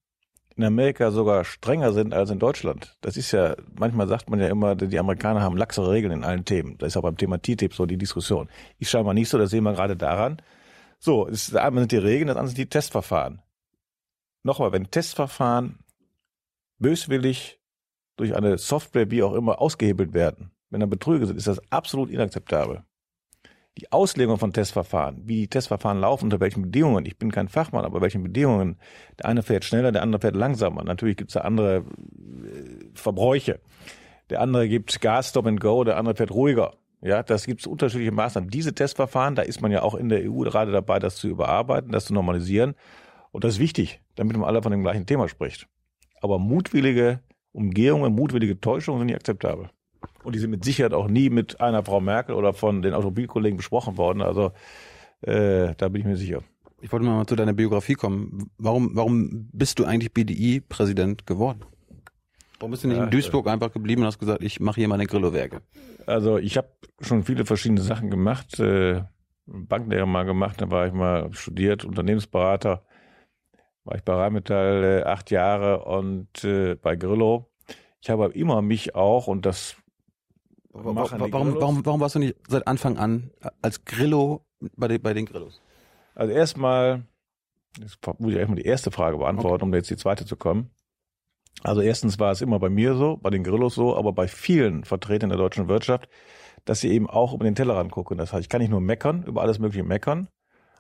in 0.56 0.64
Amerika 0.64 1.12
sogar 1.12 1.44
strenger 1.44 1.94
sind 1.94 2.14
als 2.14 2.30
in 2.30 2.40
Deutschland. 2.40 2.98
Das 3.02 3.18
ist 3.18 3.32
ja, 3.32 3.56
manchmal 3.78 4.08
sagt 4.08 4.30
man 4.30 4.40
ja 4.40 4.48
immer, 4.48 4.76
die 4.76 5.00
Amerikaner 5.00 5.42
haben 5.42 5.58
laxere 5.58 5.92
Regeln 5.92 6.12
in 6.12 6.24
allen 6.24 6.46
Themen. 6.46 6.78
Das 6.78 6.90
ist 6.90 6.98
auch 6.98 7.02
beim 7.02 7.18
Thema 7.18 7.42
TTIP 7.42 7.74
so 7.74 7.86
die 7.86 7.98
Diskussion. 7.98 8.50
Ich 8.80 8.90
scheinbar 8.90 9.14
nicht 9.14 9.30
so, 9.30 9.38
das 9.38 9.50
sehen 9.50 9.64
wir 9.64 9.74
gerade 9.74 9.96
daran. 9.96 10.42
So, 11.00 11.26
das 11.26 11.54
eine 11.56 11.80
sind 11.80 11.92
die 11.92 11.98
Regeln, 11.98 12.28
das 12.28 12.38
andere 12.38 12.50
sind 12.50 12.58
die 12.58 12.70
Testverfahren. 12.70 13.42
Nochmal, 14.44 14.72
wenn 14.72 14.92
Testverfahren 14.92 15.80
böswillig 16.78 17.60
durch 18.18 18.36
eine 18.36 18.58
Software, 18.58 19.10
wie 19.10 19.24
auch 19.24 19.34
immer, 19.34 19.60
ausgehebelt 19.60 20.14
werden, 20.14 20.52
wenn 20.70 20.80
da 20.80 20.86
Betrüger 20.86 21.26
sind, 21.26 21.38
ist 21.38 21.48
das 21.48 21.62
absolut 21.72 22.10
inakzeptabel 22.10 22.84
die 23.78 23.92
Auslegung 23.92 24.38
von 24.38 24.54
Testverfahren, 24.54 25.22
wie 25.26 25.42
die 25.42 25.48
Testverfahren 25.48 26.00
laufen, 26.00 26.26
unter 26.26 26.40
welchen 26.40 26.62
Bedingungen, 26.62 27.06
ich 27.06 27.18
bin 27.18 27.32
kein 27.32 27.48
Fachmann, 27.48 27.86
aber 27.86 28.02
welchen 28.02 28.22
Bedingungen, 28.22 28.78
der 29.20 29.26
eine 29.28 29.42
fährt 29.42 29.66
schneller, 29.66 29.92
der 29.92 30.04
andere 30.04 30.22
fährt 30.22 30.36
langsamer. 30.36 30.84
Natürlich 30.84 31.18
gibt 31.18 31.32
es 31.32 31.34
da 31.34 31.42
andere 31.42 31.78
äh, 31.78 31.84
Verbräuche. 32.94 33.60
Der 34.30 34.42
andere 34.42 34.70
gibt 34.70 35.02
Gas, 35.02 35.30
Stop 35.30 35.48
and 35.48 35.60
Go, 35.60 35.84
der 35.84 35.98
andere 35.98 36.16
fährt 36.16 36.32
ruhiger. 36.32 36.74
Ja, 37.02 37.24
das 37.24 37.46
gibt 37.46 37.62
es 37.62 37.68
unterschiedliche 37.68 38.12
Maßnahmen. 38.12 38.50
Diese 38.50 38.74
Testverfahren, 38.74 39.36
da 39.36 39.42
ist 39.42 39.62
man 39.62 39.72
ja 39.72 39.82
auch 39.82 39.96
in 39.96 40.08
der 40.08 40.22
EU 40.32 40.40
gerade 40.44 40.72
dabei, 40.72 41.00
das 41.00 41.16
zu 41.16 41.28
überarbeiten, 41.28 41.92
das 41.92 42.06
zu 42.06 42.14
normalisieren. 42.14 42.76
Und 43.32 43.44
das 43.44 43.56
ist 43.56 43.60
wichtig, 43.60 44.02
damit 44.16 44.38
man 44.38 44.48
alle 44.48 44.62
von 44.62 44.72
dem 44.72 44.84
gleichen 44.84 45.06
Thema 45.06 45.28
spricht. 45.28 45.68
Aber 46.22 46.40
mutwillige 46.40 47.20
Umgehungen, 47.52 48.14
mutwillige 48.14 48.62
Täuschungen 48.62 49.02
sind 49.02 49.08
nicht 49.08 49.18
akzeptabel. 49.18 49.70
Und 50.24 50.36
die 50.36 50.40
sind 50.40 50.52
mit 50.52 50.64
Sicherheit 50.64 50.94
auch 50.94 51.08
nie 51.08 51.30
mit 51.30 51.60
einer 51.62 51.84
Frau 51.84 52.00
Merkel 52.00 52.36
oder 52.36 52.54
von 52.54 52.82
den 52.82 52.94
Automobilkollegen 52.94 53.58
besprochen 53.58 53.98
worden. 53.98 54.22
Also 54.22 54.52
äh, 55.22 55.74
da 55.78 55.90
bin 55.90 56.02
ich 56.02 56.08
mir 56.08 56.18
sicher. 56.18 56.42
Ich 56.82 56.92
wollte 56.92 57.06
mal 57.06 57.26
zu 57.26 57.36
deiner 57.36 57.54
Biografie 57.54 57.94
kommen. 57.94 58.52
Warum, 58.58 58.92
warum 58.94 59.50
bist 59.54 59.80
du 59.80 59.86
eigentlich 59.86 60.14
BDI-Präsident 60.14 61.26
geworden? 61.26 61.62
Warum 62.60 62.72
bist 62.72 62.84
du 62.84 62.88
nicht 62.88 62.98
in 62.98 63.10
Duisburg 63.10 63.48
äh, 63.48 63.50
einfach 63.50 63.72
geblieben 63.72 64.02
und 64.02 64.08
hast 64.08 64.20
gesagt, 64.20 64.44
ich 64.44 64.60
mache 64.60 64.82
hier 64.82 64.88
meine 64.88 65.06
Grillo-Werke? 65.06 65.62
Also 66.06 66.38
ich 66.38 66.58
habe 66.58 66.70
schon 67.00 67.24
viele 67.24 67.46
verschiedene 67.46 67.82
Sachen 67.82 68.10
gemacht. 68.10 68.60
Äh, 68.60 69.04
Banklehrer 69.46 70.06
mal 70.06 70.24
gemacht, 70.24 70.62
dann 70.62 70.72
war 70.72 70.88
ich 70.88 70.94
mal 70.94 71.34
studiert, 71.34 71.84
Unternehmensberater. 71.84 72.84
War 73.84 73.96
ich 73.96 74.04
bei 74.04 74.14
Rheinmetall 74.14 74.84
äh, 74.84 75.04
acht 75.04 75.32
Jahre 75.32 75.84
und 75.84 76.44
äh, 76.44 76.76
bei 76.76 76.96
Grillo. 76.96 77.50
Ich 78.02 78.10
habe 78.10 78.32
immer 78.34 78.62
mich 78.62 78.96
auch, 78.96 79.28
und 79.28 79.46
das 79.46 79.76
Warum, 80.74 80.96
warum, 80.96 81.62
warum, 81.62 81.86
warum 81.86 82.00
warst 82.02 82.16
du 82.16 82.20
nicht 82.20 82.36
seit 82.48 82.68
Anfang 82.68 82.98
an 82.98 83.30
als 83.62 83.86
Grillo 83.86 84.44
bei 84.76 84.88
den, 84.88 85.02
bei 85.02 85.14
den 85.14 85.28
Grillos? 85.28 85.62
Also 86.16 86.34
erstmal, 86.34 87.06
jetzt 87.80 88.00
muss 88.18 88.32
ich 88.32 88.38
erstmal 88.38 88.58
die 88.58 88.66
erste 88.66 88.90
Frage 88.90 89.18
beantworten, 89.18 89.64
okay. 89.64 89.66
um 89.66 89.74
jetzt 89.76 89.92
die 89.92 89.98
zweite 89.98 90.26
zu 90.26 90.36
kommen. 90.36 90.72
Also 91.62 91.82
erstens 91.82 92.20
war 92.20 92.32
es 92.32 92.42
immer 92.42 92.58
bei 92.58 92.70
mir 92.70 92.96
so, 92.96 93.18
bei 93.18 93.30
den 93.30 93.44
Grillos 93.44 93.76
so, 93.76 93.96
aber 93.96 94.14
bei 94.14 94.28
vielen 94.28 94.84
Vertretern 94.84 95.30
der 95.30 95.38
deutschen 95.38 95.68
Wirtschaft, 95.68 96.10
dass 96.66 96.80
sie 96.80 96.92
eben 96.92 97.08
auch 97.08 97.34
über 97.36 97.44
den 97.44 97.56
Tellerrand 97.56 97.92
gucken. 97.92 98.18
Das 98.18 98.34
heißt, 98.34 98.42
ich 98.42 98.50
kann 98.50 98.62
nicht 98.62 98.72
nur 98.72 98.82
meckern, 98.82 99.24
über 99.24 99.44
alles 99.44 99.60
Mögliche 99.60 99.84
meckern, 99.84 100.28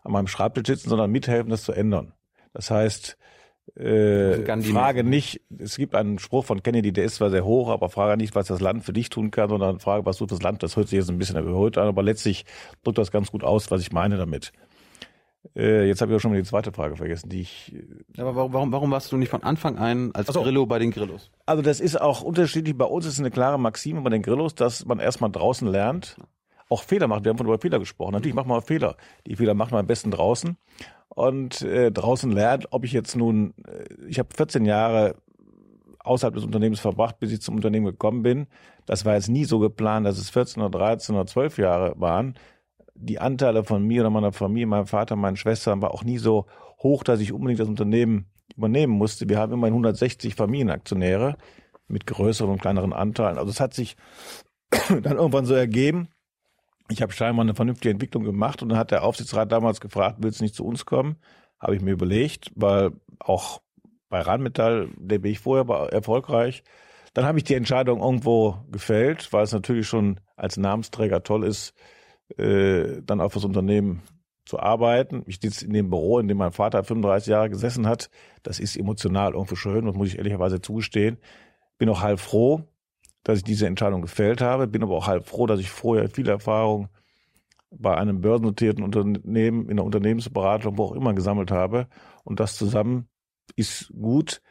an 0.03 0.11
meinem 0.11 0.27
Schreibtisch 0.27 0.65
sitzen, 0.65 0.89
sondern 0.89 1.11
mithelfen, 1.11 1.51
das 1.51 1.63
zu 1.63 1.71
ändern. 1.71 2.13
Das 2.51 2.71
heißt, 2.71 3.17
äh, 3.75 4.61
frage 4.61 5.03
nicht, 5.03 5.41
es 5.57 5.77
gibt 5.77 5.95
einen 5.95 6.19
Spruch 6.19 6.45
von 6.45 6.61
Kennedy, 6.61 6.91
der 6.91 7.05
ist 7.05 7.15
zwar 7.15 7.29
sehr 7.29 7.45
hoch, 7.45 7.69
aber 7.69 7.89
frage 7.89 8.17
nicht, 8.17 8.35
was 8.35 8.47
das 8.47 8.59
Land 8.59 8.83
für 8.83 8.93
dich 8.93 9.09
tun 9.09 9.31
kann, 9.31 9.49
sondern 9.49 9.79
frage, 9.79 10.05
was 10.05 10.17
du 10.17 10.27
fürs 10.27 10.41
Land. 10.41 10.63
Das 10.63 10.75
hört 10.75 10.89
sich 10.89 10.97
jetzt 10.97 11.09
ein 11.09 11.17
bisschen 11.17 11.39
überholt 11.39 11.77
an, 11.77 11.87
aber 11.87 12.03
letztlich 12.03 12.45
drückt 12.83 12.97
das 12.97 13.11
ganz 13.11 13.31
gut 13.31 13.43
aus, 13.43 13.71
was 13.71 13.81
ich 13.81 13.91
meine 13.91 14.17
damit. 14.17 14.51
Äh, 15.55 15.87
jetzt 15.87 16.01
habe 16.01 16.11
ich 16.11 16.15
auch 16.15 16.21
schon 16.21 16.31
mal 16.31 16.41
die 16.41 16.47
zweite 16.47 16.71
Frage 16.71 16.95
vergessen, 16.95 17.29
die 17.29 17.41
ich. 17.41 17.73
Äh, 17.73 18.21
aber 18.21 18.35
warum, 18.35 18.53
warum, 18.53 18.71
warum 18.71 18.91
warst 18.91 19.11
du 19.11 19.17
nicht 19.17 19.29
von 19.29 19.43
Anfang 19.43 19.77
an 19.77 20.11
als 20.13 20.27
so. 20.27 20.41
Grillo 20.41 20.65
bei 20.65 20.79
den 20.79 20.91
Grillos? 20.91 21.31
Also 21.45 21.61
das 21.61 21.79
ist 21.79 21.99
auch 21.99 22.21
unterschiedlich. 22.21 22.77
Bei 22.77 22.85
uns 22.85 23.05
ist 23.05 23.19
eine 23.19 23.31
klare 23.31 23.59
Maxime 23.59 24.01
bei 24.01 24.09
den 24.09 24.21
Grillos, 24.21 24.55
dass 24.55 24.85
man 24.85 24.99
erstmal 24.99 25.31
draußen 25.31 25.67
lernt, 25.67 26.17
auch 26.73 26.83
Fehler 26.83 27.07
macht. 27.07 27.23
Wir 27.23 27.29
haben 27.29 27.37
von 27.37 27.47
über 27.47 27.59
Fehler 27.59 27.79
gesprochen. 27.79 28.13
Natürlich 28.13 28.35
macht 28.35 28.47
man 28.47 28.61
Fehler. 28.61 28.95
Die 29.27 29.35
Fehler 29.35 29.53
macht 29.53 29.71
man 29.71 29.81
am 29.81 29.87
besten 29.87 30.11
draußen 30.11 30.57
und 31.09 31.61
äh, 31.61 31.91
draußen 31.91 32.31
lernt, 32.31 32.67
ob 32.71 32.83
ich 32.83 32.91
jetzt 32.91 33.15
nun, 33.15 33.53
äh, 33.67 34.07
ich 34.07 34.19
habe 34.19 34.29
14 34.35 34.65
Jahre 34.65 35.15
außerhalb 35.99 36.35
des 36.35 36.43
Unternehmens 36.43 36.79
verbracht, 36.79 37.19
bis 37.19 37.31
ich 37.31 37.41
zum 37.41 37.55
Unternehmen 37.55 37.85
gekommen 37.85 38.23
bin. 38.23 38.47
Das 38.85 39.05
war 39.05 39.13
jetzt 39.13 39.29
nie 39.29 39.45
so 39.45 39.59
geplant, 39.59 40.05
dass 40.05 40.17
es 40.17 40.29
14 40.29 40.61
oder 40.61 40.77
13 40.77 41.15
oder 41.15 41.25
12 41.25 41.57
Jahre 41.57 41.93
waren. 41.97 42.35
Die 42.95 43.19
Anteile 43.19 43.63
von 43.63 43.85
mir 43.85 44.01
oder 44.01 44.09
meiner 44.09 44.33
Familie, 44.33 44.67
meinem 44.67 44.87
Vater, 44.87 45.15
meinen 45.15 45.37
Schwestern 45.37 45.81
war 45.81 45.91
auch 45.91 46.03
nie 46.03 46.17
so 46.17 46.45
hoch, 46.81 47.03
dass 47.03 47.21
ich 47.21 47.31
unbedingt 47.31 47.59
das 47.59 47.69
Unternehmen 47.69 48.25
übernehmen 48.55 48.93
musste. 48.93 49.29
Wir 49.29 49.39
haben 49.39 49.53
immerhin 49.53 49.73
160 49.73 50.35
Familienaktionäre 50.35 51.37
mit 51.87 52.05
größeren 52.05 52.51
und 52.51 52.61
kleineren 52.61 52.93
Anteilen. 52.93 53.37
Also 53.37 53.49
es 53.49 53.59
hat 53.59 53.73
sich 53.73 53.95
dann 54.89 55.17
irgendwann 55.17 55.45
so 55.45 55.53
ergeben, 55.53 56.09
ich 56.89 57.01
habe 57.01 57.13
scheinbar 57.13 57.43
eine 57.43 57.55
vernünftige 57.55 57.91
Entwicklung 57.91 58.23
gemacht 58.23 58.61
und 58.61 58.69
dann 58.69 58.77
hat 58.77 58.91
der 58.91 59.03
Aufsichtsrat 59.03 59.51
damals 59.51 59.79
gefragt, 59.81 60.17
willst 60.19 60.39
du 60.39 60.43
nicht 60.43 60.55
zu 60.55 60.65
uns 60.65 60.85
kommen? 60.85 61.17
Habe 61.59 61.75
ich 61.75 61.81
mir 61.81 61.91
überlegt, 61.91 62.51
weil 62.55 62.91
auch 63.19 63.61
bei 64.09 64.21
Rheinmetall, 64.21 64.89
der 64.97 65.19
bin 65.19 65.31
ich 65.31 65.39
vorher 65.39 65.91
erfolgreich. 65.91 66.63
Dann 67.13 67.25
habe 67.25 67.37
ich 67.37 67.43
die 67.43 67.55
Entscheidung 67.55 68.01
irgendwo 68.01 68.57
gefällt, 68.71 69.31
weil 69.31 69.43
es 69.43 69.53
natürlich 69.53 69.87
schon 69.87 70.19
als 70.35 70.57
Namensträger 70.57 71.23
toll 71.23 71.45
ist, 71.45 71.73
äh, 72.37 73.01
dann 73.03 73.21
auch 73.21 73.31
fürs 73.31 73.45
Unternehmen 73.45 74.01
zu 74.45 74.59
arbeiten. 74.59 75.23
Ich 75.25 75.39
sitze 75.41 75.65
in 75.65 75.73
dem 75.73 75.89
Büro, 75.89 76.19
in 76.19 76.27
dem 76.27 76.37
mein 76.37 76.51
Vater 76.51 76.83
35 76.83 77.29
Jahre 77.29 77.49
gesessen 77.49 77.87
hat. 77.87 78.09
Das 78.43 78.59
ist 78.59 78.75
emotional 78.75 79.33
irgendwo 79.33 79.55
schön, 79.55 79.85
das 79.85 79.95
muss 79.95 80.09
ich 80.09 80.17
ehrlicherweise 80.17 80.59
zugestehen. 80.59 81.17
Bin 81.77 81.89
auch 81.89 82.01
halb 82.01 82.19
froh, 82.19 82.63
dass 83.23 83.37
ich 83.37 83.43
diese 83.43 83.67
Entscheidung 83.67 84.01
gefällt 84.01 84.41
habe, 84.41 84.67
bin 84.67 84.83
aber 84.83 84.95
auch 84.95 85.07
halb 85.07 85.27
froh, 85.27 85.47
dass 85.47 85.59
ich 85.59 85.69
vorher 85.69 86.09
viel 86.09 86.27
Erfahrung 86.27 86.89
bei 87.71 87.95
einem 87.97 88.21
börsennotierten 88.21 88.83
Unternehmen, 88.83 89.69
in 89.69 89.77
der 89.77 89.85
Unternehmensberatung, 89.85 90.77
wo 90.77 90.85
auch 90.85 90.91
immer 90.93 91.13
gesammelt 91.13 91.51
habe. 91.51 91.87
Und 92.23 92.39
das 92.39 92.55
zusammen 92.55 93.07
ist 93.55 93.91
gut. 93.93 94.41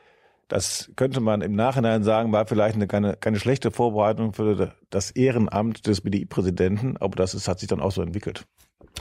Das 0.48 0.90
könnte 0.96 1.20
man 1.20 1.40
im 1.40 1.52
Nachhinein 1.52 2.02
sagen, 2.02 2.32
war 2.32 2.46
vielleicht 2.46 2.74
eine, 2.74 2.86
keine, 2.86 3.16
keine 3.16 3.38
schlechte 3.38 3.70
Vorbereitung 3.70 4.32
für 4.32 4.74
das 4.90 5.10
Ehrenamt 5.10 5.86
des 5.86 6.02
BDI-Präsidenten, 6.02 6.96
aber 6.98 7.16
das 7.16 7.34
ist, 7.34 7.48
hat 7.48 7.60
sich 7.60 7.68
dann 7.68 7.80
auch 7.80 7.92
so 7.92 8.02
entwickelt. 8.02 8.44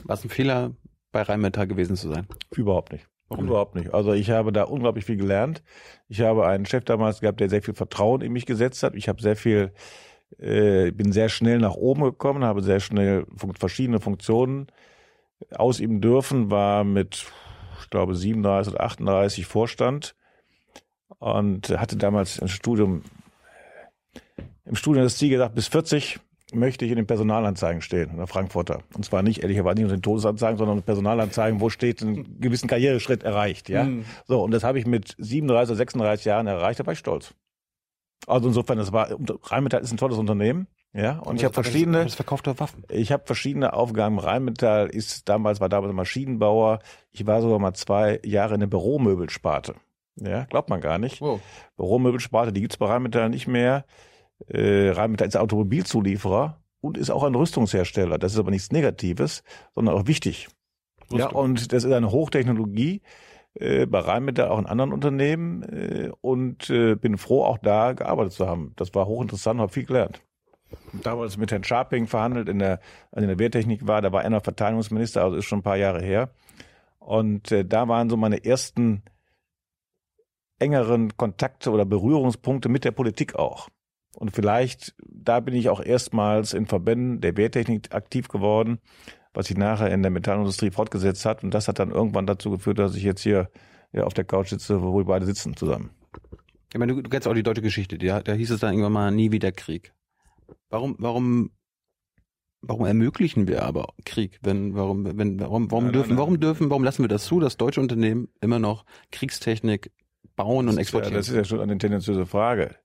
War 0.05 0.13
es 0.13 0.23
ein 0.23 0.29
Fehler, 0.29 0.71
bei 1.11 1.23
Rheinmetall 1.23 1.67
gewesen 1.67 1.95
zu 1.95 2.09
sein? 2.09 2.27
Überhaupt 2.55 2.93
nicht. 2.93 3.07
Warum 3.31 3.47
Überhaupt 3.47 3.75
nicht. 3.75 3.93
Also 3.93 4.11
ich 4.11 4.29
habe 4.29 4.51
da 4.51 4.63
unglaublich 4.63 5.05
viel 5.05 5.15
gelernt. 5.15 5.63
Ich 6.09 6.19
habe 6.19 6.45
einen 6.47 6.65
Chef 6.65 6.83
damals 6.83 7.21
gehabt, 7.21 7.39
der 7.39 7.47
sehr 7.47 7.61
viel 7.61 7.73
Vertrauen 7.73 8.19
in 8.19 8.33
mich 8.33 8.45
gesetzt 8.45 8.83
hat. 8.83 8.93
Ich 8.93 9.07
habe 9.07 9.21
sehr 9.21 9.37
viel, 9.37 9.71
äh, 10.37 10.91
bin 10.91 11.13
sehr 11.13 11.29
schnell 11.29 11.59
nach 11.59 11.75
oben 11.75 12.03
gekommen, 12.03 12.43
habe 12.43 12.61
sehr 12.61 12.81
schnell 12.81 13.25
fun 13.37 13.53
verschiedene 13.57 14.01
Funktionen 14.01 14.67
ausüben 15.51 16.01
dürfen, 16.01 16.51
war 16.51 16.83
mit, 16.83 17.25
ich 17.79 17.89
glaube, 17.89 18.15
37 18.15 18.73
oder 18.73 18.83
38 18.83 19.45
Vorstand 19.45 20.13
und 21.19 21.69
hatte 21.69 21.95
damals 21.95 22.41
ein 22.41 22.49
Studium, 22.49 23.03
im 24.65 24.75
Studium 24.75 25.05
das 25.05 25.15
Ziel 25.15 25.29
gedacht, 25.29 25.55
bis 25.55 25.69
40 25.69 26.19
möchte 26.51 26.85
ich 26.85 26.91
in 26.91 26.97
den 26.97 27.07
Personalanzeigen 27.07 27.81
stehen, 27.81 28.11
in 28.11 28.17
der 28.17 28.27
Frankfurter. 28.27 28.79
Und 28.95 29.05
zwar 29.05 29.21
nicht 29.21 29.41
ehrlicherweise 29.41 29.75
nicht 29.75 29.85
in 29.85 29.89
den 29.89 30.01
Todesanzeigen, 30.01 30.57
sondern 30.57 30.77
in 30.77 30.81
den 30.81 30.85
Personalanzeigen, 30.85 31.61
wo 31.61 31.69
steht, 31.69 32.01
einen 32.01 32.39
gewissen 32.39 32.67
Karriereschritt 32.67 33.23
erreicht, 33.23 33.69
ja. 33.69 33.83
Mhm. 33.83 34.05
So, 34.27 34.43
und 34.43 34.51
das 34.51 34.63
habe 34.63 34.79
ich 34.79 34.85
mit 34.85 35.15
37 35.17 35.71
oder 35.71 35.77
36 35.77 36.25
Jahren 36.25 36.47
erreicht, 36.47 36.79
da 36.79 36.85
war 36.85 36.93
ich 36.93 36.99
stolz. 36.99 37.33
Also 38.27 38.47
insofern, 38.47 38.77
das 38.77 38.91
war, 38.91 39.09
Rheinmetall 39.43 39.81
ist 39.81 39.91
ein 39.91 39.97
tolles 39.97 40.17
Unternehmen. 40.17 40.67
Ja, 40.93 41.19
und 41.19 41.37
ich 41.37 41.45
habe 41.45 41.53
verschiedene. 41.53 42.03
Das 42.03 42.15
verkaufte 42.15 42.59
Waffen. 42.59 42.83
Ich 42.89 43.11
habe 43.11 43.23
verschiedene 43.25 43.73
Aufgaben. 43.73 44.19
Rheinmetall 44.19 44.87
ist 44.87 45.29
damals 45.29 45.61
war 45.61 45.69
damals 45.69 45.93
Maschinenbauer. 45.93 46.79
Ich 47.11 47.25
war 47.25 47.41
sogar 47.41 47.59
mal 47.59 47.73
zwei 47.73 48.19
Jahre 48.25 48.55
in 48.55 48.59
der 48.59 48.67
Büromöbelsparte. 48.67 49.75
Ja, 50.17 50.43
glaubt 50.45 50.69
man 50.69 50.81
gar 50.81 50.97
nicht. 50.97 51.21
Wow. 51.21 51.39
Büromöbelsparte, 51.77 52.51
die 52.51 52.61
gibt's 52.61 52.77
bei 52.77 52.87
Rheinmetall 52.87 53.29
nicht 53.29 53.47
mehr. 53.47 53.85
Äh, 54.47 54.89
Rheinmetall 54.89 55.27
ist 55.27 55.37
Automobilzulieferer 55.37 56.61
und 56.81 56.97
ist 56.97 57.09
auch 57.09 57.23
ein 57.23 57.35
Rüstungshersteller. 57.35 58.17
Das 58.17 58.33
ist 58.33 58.39
aber 58.39 58.51
nichts 58.51 58.71
Negatives, 58.71 59.43
sondern 59.75 59.95
auch 59.95 60.07
wichtig. 60.07 60.49
Rüstung. 61.03 61.19
Ja, 61.19 61.27
und 61.27 61.71
das 61.71 61.83
ist 61.83 61.91
eine 61.91 62.11
Hochtechnologie 62.11 63.01
äh, 63.53 63.85
bei 63.85 63.99
Rheinmetall, 63.99 64.49
auch 64.49 64.59
in 64.59 64.65
anderen 64.65 64.93
Unternehmen 64.93 65.63
äh, 65.63 66.11
und 66.21 66.69
äh, 66.69 66.95
bin 66.95 67.17
froh, 67.17 67.43
auch 67.43 67.57
da 67.57 67.93
gearbeitet 67.93 68.33
zu 68.33 68.47
haben. 68.47 68.73
Das 68.75 68.93
war 68.95 69.05
hochinteressant, 69.07 69.59
habe 69.59 69.71
viel 69.71 69.85
gelernt. 69.85 70.21
Damals 71.03 71.37
mit 71.37 71.51
Herrn 71.51 71.65
Scharping 71.65 72.07
verhandelt, 72.07 72.47
in 72.47 72.59
der, 72.59 72.79
in 73.13 73.27
der 73.27 73.39
Wehrtechnik 73.39 73.87
war, 73.87 74.01
da 74.01 74.13
war 74.13 74.23
er 74.23 74.29
noch 74.29 74.43
Verteidigungsminister, 74.43 75.21
also 75.21 75.35
ist 75.35 75.45
schon 75.45 75.59
ein 75.59 75.63
paar 75.63 75.77
Jahre 75.77 76.01
her. 76.01 76.31
Und 76.99 77.51
äh, 77.51 77.65
da 77.65 77.87
waren 77.87 78.09
so 78.09 78.15
meine 78.15 78.45
ersten 78.45 79.03
engeren 80.59 81.17
Kontakte 81.17 81.71
oder 81.71 81.85
Berührungspunkte 81.85 82.69
mit 82.69 82.85
der 82.85 82.91
Politik 82.91 83.35
auch. 83.35 83.67
Und 84.15 84.35
vielleicht, 84.35 84.93
da 85.07 85.39
bin 85.39 85.55
ich 85.55 85.69
auch 85.69 85.81
erstmals 85.81 86.53
in 86.53 86.65
Verbänden 86.65 87.21
der 87.21 87.37
Wehrtechnik 87.37 87.93
aktiv 87.93 88.27
geworden, 88.27 88.79
was 89.33 89.47
sich 89.47 89.57
nachher 89.57 89.91
in 89.91 90.01
der 90.01 90.11
Metallindustrie 90.11 90.71
fortgesetzt 90.71 91.25
hat. 91.25 91.43
Und 91.43 91.53
das 91.53 91.67
hat 91.67 91.79
dann 91.79 91.91
irgendwann 91.91 92.27
dazu 92.27 92.51
geführt, 92.51 92.79
dass 92.79 92.95
ich 92.95 93.03
jetzt 93.03 93.21
hier 93.21 93.49
ja, 93.93 94.03
auf 94.03 94.13
der 94.13 94.25
Couch 94.25 94.49
sitze, 94.49 94.81
wo 94.81 94.97
wir 94.97 95.05
beide 95.05 95.25
sitzen 95.25 95.55
zusammen. 95.55 95.91
Ich 96.73 96.79
meine, 96.79 96.93
du, 96.93 97.01
du 97.01 97.09
kennst 97.09 97.27
auch 97.27 97.33
die 97.33 97.43
deutsche 97.43 97.61
Geschichte. 97.61 97.97
Da, 97.97 98.21
da 98.21 98.33
hieß 98.33 98.51
es 98.51 98.59
dann 98.59 98.71
irgendwann 98.71 98.93
mal 98.93 99.11
nie 99.11 99.31
wieder 99.31 99.51
Krieg. 99.51 99.93
Warum, 100.69 100.95
warum, 100.99 101.51
warum 102.61 102.85
ermöglichen 102.85 103.47
wir 103.47 103.63
aber 103.63 103.87
Krieg? 104.05 104.39
Wenn, 104.41 104.75
warum, 104.75 105.17
wenn, 105.17 105.39
warum, 105.39 105.71
warum 105.71 105.85
Nein, 105.85 105.93
dürfen, 105.93 106.09
nein, 106.09 106.15
nein. 106.15 106.17
warum 106.17 106.39
dürfen, 106.39 106.69
warum 106.69 106.83
lassen 106.83 107.03
wir 107.03 107.09
das 107.09 107.25
zu, 107.25 107.39
dass 107.39 107.57
deutsche 107.57 107.81
Unternehmen 107.81 108.29
immer 108.39 108.59
noch 108.59 108.85
Kriegstechnik 109.11 109.91
bauen 110.35 110.69
und 110.69 110.75
Das 110.77 110.87
ist, 110.87 110.93
ja, 110.93 110.99
exportieren? 110.99 111.13
das 111.13 111.27
ist 111.29 111.35
ja 111.35 111.43
schon 111.43 111.59
eine 111.59 111.77
tendenziöse 111.77 112.25
Frage. 112.25 112.75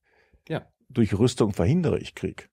Ja. 0.49 0.66
Durch 0.89 1.18
Rüstung 1.18 1.53
verhindere 1.53 1.99
ich 1.99 2.14
Krieg. 2.14 2.49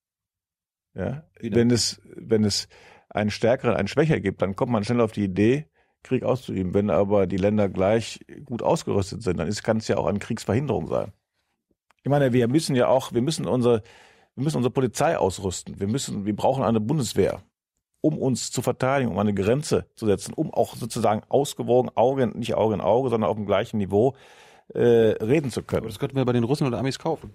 Ja. 0.95 1.23
Wenn 1.39 1.71
es, 1.71 2.01
wenn 2.15 2.43
es 2.43 2.67
einen 3.09 3.31
stärkeren, 3.31 3.75
einen 3.75 3.87
schwächer 3.87 4.19
gibt, 4.19 4.41
dann 4.41 4.55
kommt 4.55 4.71
man 4.71 4.83
schnell 4.83 5.01
auf 5.01 5.11
die 5.11 5.23
Idee, 5.23 5.67
Krieg 6.03 6.23
auszuüben. 6.23 6.73
Wenn 6.73 6.89
aber 6.89 7.27
die 7.27 7.37
Länder 7.37 7.69
gleich 7.69 8.19
gut 8.45 8.61
ausgerüstet 8.61 9.23
sind, 9.23 9.37
dann 9.37 9.49
kann 9.49 9.77
es 9.77 9.87
ja 9.87 9.97
auch 9.97 10.05
eine 10.05 10.19
Kriegsverhinderung 10.19 10.87
sein. 10.87 11.13
Ich 12.03 12.09
meine, 12.09 12.33
wir 12.33 12.47
müssen 12.47 12.75
ja 12.75 12.87
auch, 12.87 13.13
wir 13.13 13.21
müssen 13.21 13.47
unsere, 13.47 13.81
wir 14.35 14.43
müssen 14.43 14.57
unsere 14.57 14.73
Polizei 14.73 15.17
ausrüsten. 15.17 15.79
Wir 15.79 15.87
müssen, 15.87 16.25
wir 16.25 16.35
brauchen 16.35 16.63
eine 16.63 16.81
Bundeswehr, 16.81 17.41
um 18.01 18.17
uns 18.17 18.51
zu 18.51 18.61
verteidigen, 18.61 19.11
um 19.11 19.17
eine 19.17 19.33
Grenze 19.33 19.87
zu 19.95 20.05
setzen, 20.05 20.33
um 20.33 20.53
auch 20.53 20.75
sozusagen 20.75 21.23
ausgewogen, 21.29 21.89
Auge, 21.95 22.27
nicht 22.27 22.55
Auge 22.55 22.75
in 22.75 22.81
Auge, 22.81 23.09
sondern 23.09 23.29
auf 23.29 23.37
dem 23.37 23.45
gleichen 23.45 23.77
Niveau 23.77 24.15
äh, 24.73 24.79
reden 24.79 25.49
zu 25.49 25.61
Aber 25.61 25.67
können. 25.67 25.87
das 25.87 25.99
könnten 25.99 26.17
wir 26.17 26.25
bei 26.25 26.33
den 26.33 26.43
Russen 26.43 26.67
oder 26.67 26.79
Amis 26.79 26.99
kaufen. 26.99 27.33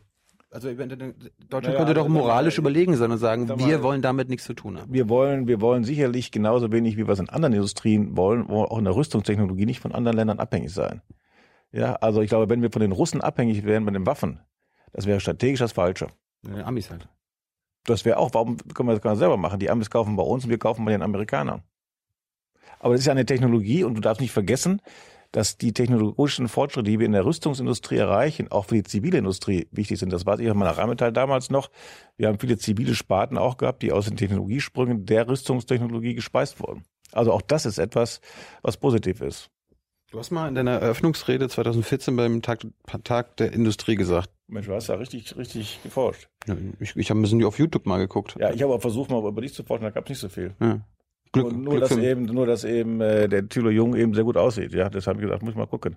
Also 0.50 0.68
Deutschland 0.72 1.30
Naja, 1.50 1.76
könnte 1.76 1.94
doch 1.94 2.08
moralisch 2.08 2.56
mal, 2.56 2.62
überlegen 2.62 2.96
sein 2.96 3.10
und 3.10 3.18
sagen, 3.18 3.46
sag 3.46 3.58
wir 3.58 3.66
mal, 3.66 3.82
wollen 3.82 4.00
damit 4.00 4.30
nichts 4.30 4.46
zu 4.46 4.54
tun 4.54 4.80
haben. 4.80 4.92
Wir 4.92 5.08
wollen, 5.10 5.46
wir 5.46 5.60
wollen 5.60 5.84
sicherlich 5.84 6.30
genauso 6.30 6.72
wenig, 6.72 6.96
wie 6.96 7.06
wir 7.06 7.12
es 7.12 7.18
in 7.18 7.28
anderen 7.28 7.52
Industrien 7.52 8.16
wollen, 8.16 8.48
wollen 8.48 8.66
auch 8.66 8.78
in 8.78 8.84
der 8.84 8.96
Rüstungstechnologie 8.96 9.66
nicht 9.66 9.80
von 9.80 9.92
anderen 9.92 10.16
Ländern 10.16 10.38
abhängig 10.38 10.72
sein. 10.72 11.02
Ja, 11.70 11.94
also 11.96 12.22
ich 12.22 12.30
glaube, 12.30 12.48
wenn 12.48 12.62
wir 12.62 12.72
von 12.72 12.80
den 12.80 12.92
Russen 12.92 13.20
abhängig 13.20 13.64
wären 13.64 13.84
mit 13.84 13.94
den 13.94 14.06
Waffen, 14.06 14.40
das 14.92 15.04
wäre 15.04 15.20
strategisch 15.20 15.60
das 15.60 15.72
Falsche. 15.72 16.08
Ja, 16.46 16.64
Amis 16.64 16.90
halt. 16.90 17.08
Das 17.84 18.06
wäre 18.06 18.16
auch, 18.16 18.32
warum 18.32 18.56
können 18.74 18.88
wir 18.88 18.94
das 18.94 19.02
gar 19.02 19.10
nicht 19.10 19.18
selber 19.18 19.36
machen? 19.36 19.60
Die 19.60 19.70
Amis 19.70 19.90
kaufen 19.90 20.16
bei 20.16 20.22
uns 20.22 20.44
und 20.44 20.50
wir 20.50 20.58
kaufen 20.58 20.84
bei 20.84 20.92
den 20.92 21.02
Amerikanern. 21.02 21.62
Aber 22.80 22.94
das 22.94 23.00
ist 23.00 23.06
ja 23.06 23.12
eine 23.12 23.26
Technologie 23.26 23.84
und 23.84 23.94
du 23.94 24.00
darfst 24.00 24.20
nicht 24.20 24.32
vergessen, 24.32 24.80
dass 25.32 25.58
die 25.58 25.72
technologischen 25.72 26.48
Fortschritte, 26.48 26.90
die 26.90 26.98
wir 26.98 27.06
in 27.06 27.12
der 27.12 27.24
Rüstungsindustrie 27.24 27.96
erreichen, 27.96 28.50
auch 28.50 28.66
für 28.66 28.76
die 28.76 28.82
zivile 28.82 29.18
Industrie 29.18 29.68
wichtig 29.70 29.98
sind. 29.98 30.12
Das 30.12 30.26
weiß 30.26 30.40
ich 30.40 30.50
auf 30.50 30.56
meiner 30.56 30.76
Rheinmetall 30.76 31.12
damals 31.12 31.50
noch. 31.50 31.70
Wir 32.16 32.28
haben 32.28 32.38
viele 32.38 32.58
zivile 32.58 32.94
Sparten 32.94 33.36
auch 33.36 33.56
gehabt, 33.56 33.82
die 33.82 33.92
aus 33.92 34.06
den 34.06 34.16
Technologiesprüngen 34.16 35.04
der 35.04 35.28
Rüstungstechnologie 35.28 36.14
gespeist 36.14 36.60
wurden. 36.60 36.84
Also 37.12 37.32
auch 37.32 37.42
das 37.42 37.66
ist 37.66 37.78
etwas, 37.78 38.20
was 38.62 38.76
positiv 38.76 39.20
ist. 39.20 39.50
Du 40.10 40.18
hast 40.18 40.30
mal 40.30 40.48
in 40.48 40.54
deiner 40.54 40.72
Eröffnungsrede 40.72 41.50
2014 41.50 42.16
beim 42.16 42.40
Tag, 42.40 42.66
Tag 43.04 43.36
der 43.36 43.52
Industrie 43.52 43.94
gesagt, 43.94 44.30
Mensch, 44.46 44.66
du 44.66 44.74
hast 44.74 44.88
da 44.88 44.94
richtig, 44.94 45.36
richtig 45.36 45.80
geforscht. 45.82 46.28
ja, 46.46 46.56
ich, 46.80 46.96
ich 46.96 47.10
habe 47.10 47.20
ein 47.20 47.22
bisschen 47.22 47.44
auf 47.44 47.58
YouTube 47.58 47.84
mal 47.84 47.98
geguckt. 47.98 48.34
Ja, 48.40 48.50
ich 48.50 48.62
habe 48.62 48.72
auch 48.72 48.80
versucht, 48.80 49.10
mal 49.10 49.22
über 49.22 49.42
dich 49.42 49.52
zu 49.52 49.62
forschen, 49.62 49.84
da 49.84 49.90
gab 49.90 50.04
es 50.04 50.10
nicht 50.10 50.18
so 50.20 50.30
viel. 50.30 50.54
Ja. 50.60 50.80
Glück, 51.32 51.52
nur, 51.52 51.52
nur 51.52 51.76
Glück 51.76 51.88
dass 51.88 51.98
eben, 51.98 52.24
nur 52.24 52.46
dass 52.46 52.64
eben 52.64 53.00
äh, 53.00 53.28
der 53.28 53.48
Thüler 53.48 53.70
Jung 53.70 53.94
eben 53.94 54.14
sehr 54.14 54.24
gut 54.24 54.36
aussieht. 54.36 54.72
Ja, 54.72 54.88
das 54.88 55.06
habe 55.06 55.18
ich 55.18 55.24
gesagt, 55.24 55.42
muss 55.42 55.52
ich 55.52 55.58
mal 55.58 55.66
gucken. 55.66 55.96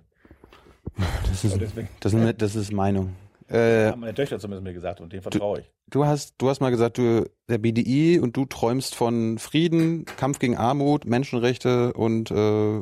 das, 1.30 1.44
ist, 1.44 1.60
das, 2.00 2.12
ist, 2.12 2.42
das 2.42 2.56
ist 2.56 2.72
Meinung. 2.72 3.14
Äh, 3.48 3.90
haben 3.90 4.00
meine 4.00 4.14
Töchter 4.14 4.38
zumindest 4.38 4.64
mir 4.64 4.72
gesagt 4.72 5.00
und 5.00 5.12
dem 5.12 5.20
vertraue 5.20 5.60
ich. 5.60 5.70
du 5.90 6.06
hast, 6.06 6.34
du 6.38 6.48
hast 6.48 6.60
mal 6.60 6.70
gesagt, 6.70 6.98
du 6.98 7.28
der 7.48 7.58
BDI 7.58 8.18
und 8.18 8.36
du 8.36 8.46
träumst 8.46 8.94
von 8.94 9.38
Frieden, 9.38 10.04
Kampf 10.04 10.38
gegen 10.38 10.56
Armut, 10.56 11.04
Menschenrechte 11.04 11.92
und 11.92 12.30
äh, 12.30 12.80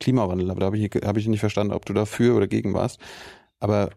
Klimawandel. 0.00 0.50
Aber 0.50 0.60
da 0.60 0.66
habe 0.66 0.78
ich, 0.78 0.90
hab 1.04 1.16
ich 1.16 1.28
nicht 1.28 1.40
verstanden, 1.40 1.72
ob 1.72 1.86
du 1.86 1.92
dafür 1.92 2.36
oder 2.36 2.48
gegen 2.48 2.74
warst. 2.74 3.00
Aber 3.60 3.90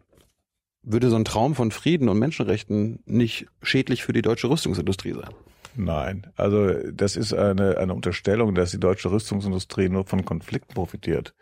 würde 0.84 1.10
so 1.10 1.16
ein 1.16 1.26
Traum 1.26 1.56
von 1.56 1.72
Frieden 1.72 2.08
und 2.08 2.20
Menschenrechten 2.20 3.00
nicht 3.06 3.48
schädlich 3.62 4.04
für 4.04 4.14
die 4.14 4.22
deutsche 4.22 4.50
Rüstungsindustrie 4.50 5.14
sein? 5.14 5.30
Nein, 5.76 6.32
also 6.36 6.74
das 6.92 7.16
ist 7.16 7.34
eine, 7.34 7.78
eine 7.78 7.94
Unterstellung, 7.94 8.56
dass 8.56 8.72
die 8.72 8.80
deutsche 8.80 9.12
Rüstungsindustrie 9.12 9.90
nur 9.90 10.06
von 10.06 10.26
Konflikten 10.26 10.74
profitiert. 10.74 11.36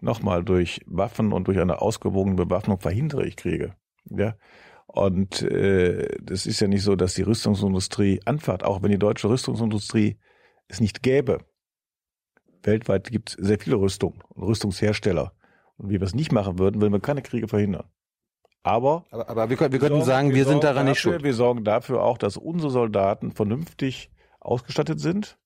Nochmal, 0.00 0.44
durch 0.44 0.80
Waffen 0.86 1.32
und 1.32 1.46
durch 1.48 1.58
eine 1.58 1.80
ausgewogene 1.80 2.36
Bewaffnung 2.36 2.80
verhindere 2.80 3.26
ich 3.26 3.36
Kriege. 3.36 3.74
Ja. 4.10 4.36
Und 4.86 5.42
äh, 5.42 6.18
das 6.22 6.46
ist 6.46 6.60
ja 6.60 6.68
nicht 6.68 6.82
so, 6.82 6.94
dass 6.94 7.14
die 7.14 7.22
Rüstungsindustrie 7.22 8.20
anfahrt, 8.24 8.64
auch 8.64 8.82
wenn 8.82 8.90
die 8.90 8.98
deutsche 8.98 9.28
Rüstungsindustrie 9.28 10.18
es 10.68 10.80
nicht 10.80 11.02
gäbe. 11.02 11.38
Weltweit 12.62 13.10
gibt 13.10 13.30
es 13.30 13.36
sehr 13.46 13.58
viele 13.58 13.76
Rüstungen 13.76 14.20
und 14.28 14.44
Rüstungshersteller. 14.44 15.32
Und 15.76 15.90
wie 15.90 16.00
wir 16.00 16.06
es 16.06 16.14
nicht 16.14 16.32
machen 16.32 16.58
würden, 16.58 16.80
würden 16.80 16.92
wir 16.92 17.00
keine 17.00 17.22
Kriege 17.22 17.48
verhindern. 17.48 17.88
Aber 18.64 19.04
Aber, 19.10 19.28
aber 19.28 19.50
wir, 19.50 19.56
können- 19.56 19.72
wir 19.72 19.78
könnten 19.78 20.02
sagen, 20.02 20.30
wir, 20.30 20.44
sind 20.44 20.54
sorgen 20.54 20.60
daran 20.62 20.86
nicht 20.86 20.96
dafür, 20.98 21.12
schuld. 21.12 21.22
Wir 21.24 21.34
sorgen 21.34 21.62
dafür 21.64 22.02
auch, 22.02 22.18
dass 22.18 22.36
unsere 22.36 22.70
Soldaten 22.72 23.30
vernünftig 23.30 24.10
ausgestattet 24.40 24.98
sind, 25.00 25.38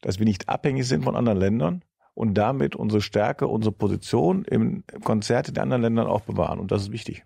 dass 0.00 0.18
wir 0.18 0.24
nicht 0.24 0.48
abhängig 0.48 0.86
sind 0.86 1.02
von 1.04 1.16
anderen 1.16 1.38
Ländern 1.38 1.82
und 2.14 2.34
damit 2.34 2.76
unsere 2.76 3.02
Stärke, 3.02 3.48
unsere 3.48 3.72
Position 3.72 4.44
im 4.44 4.84
Konzert 5.04 5.54
der 5.56 5.62
anderen 5.62 5.82
Ländern 5.82 6.06
auch 6.06 6.20
bewahren. 6.22 6.60
Und 6.60 6.70
das 6.70 6.82
ist 6.82 6.92
wichtig. 6.92 7.24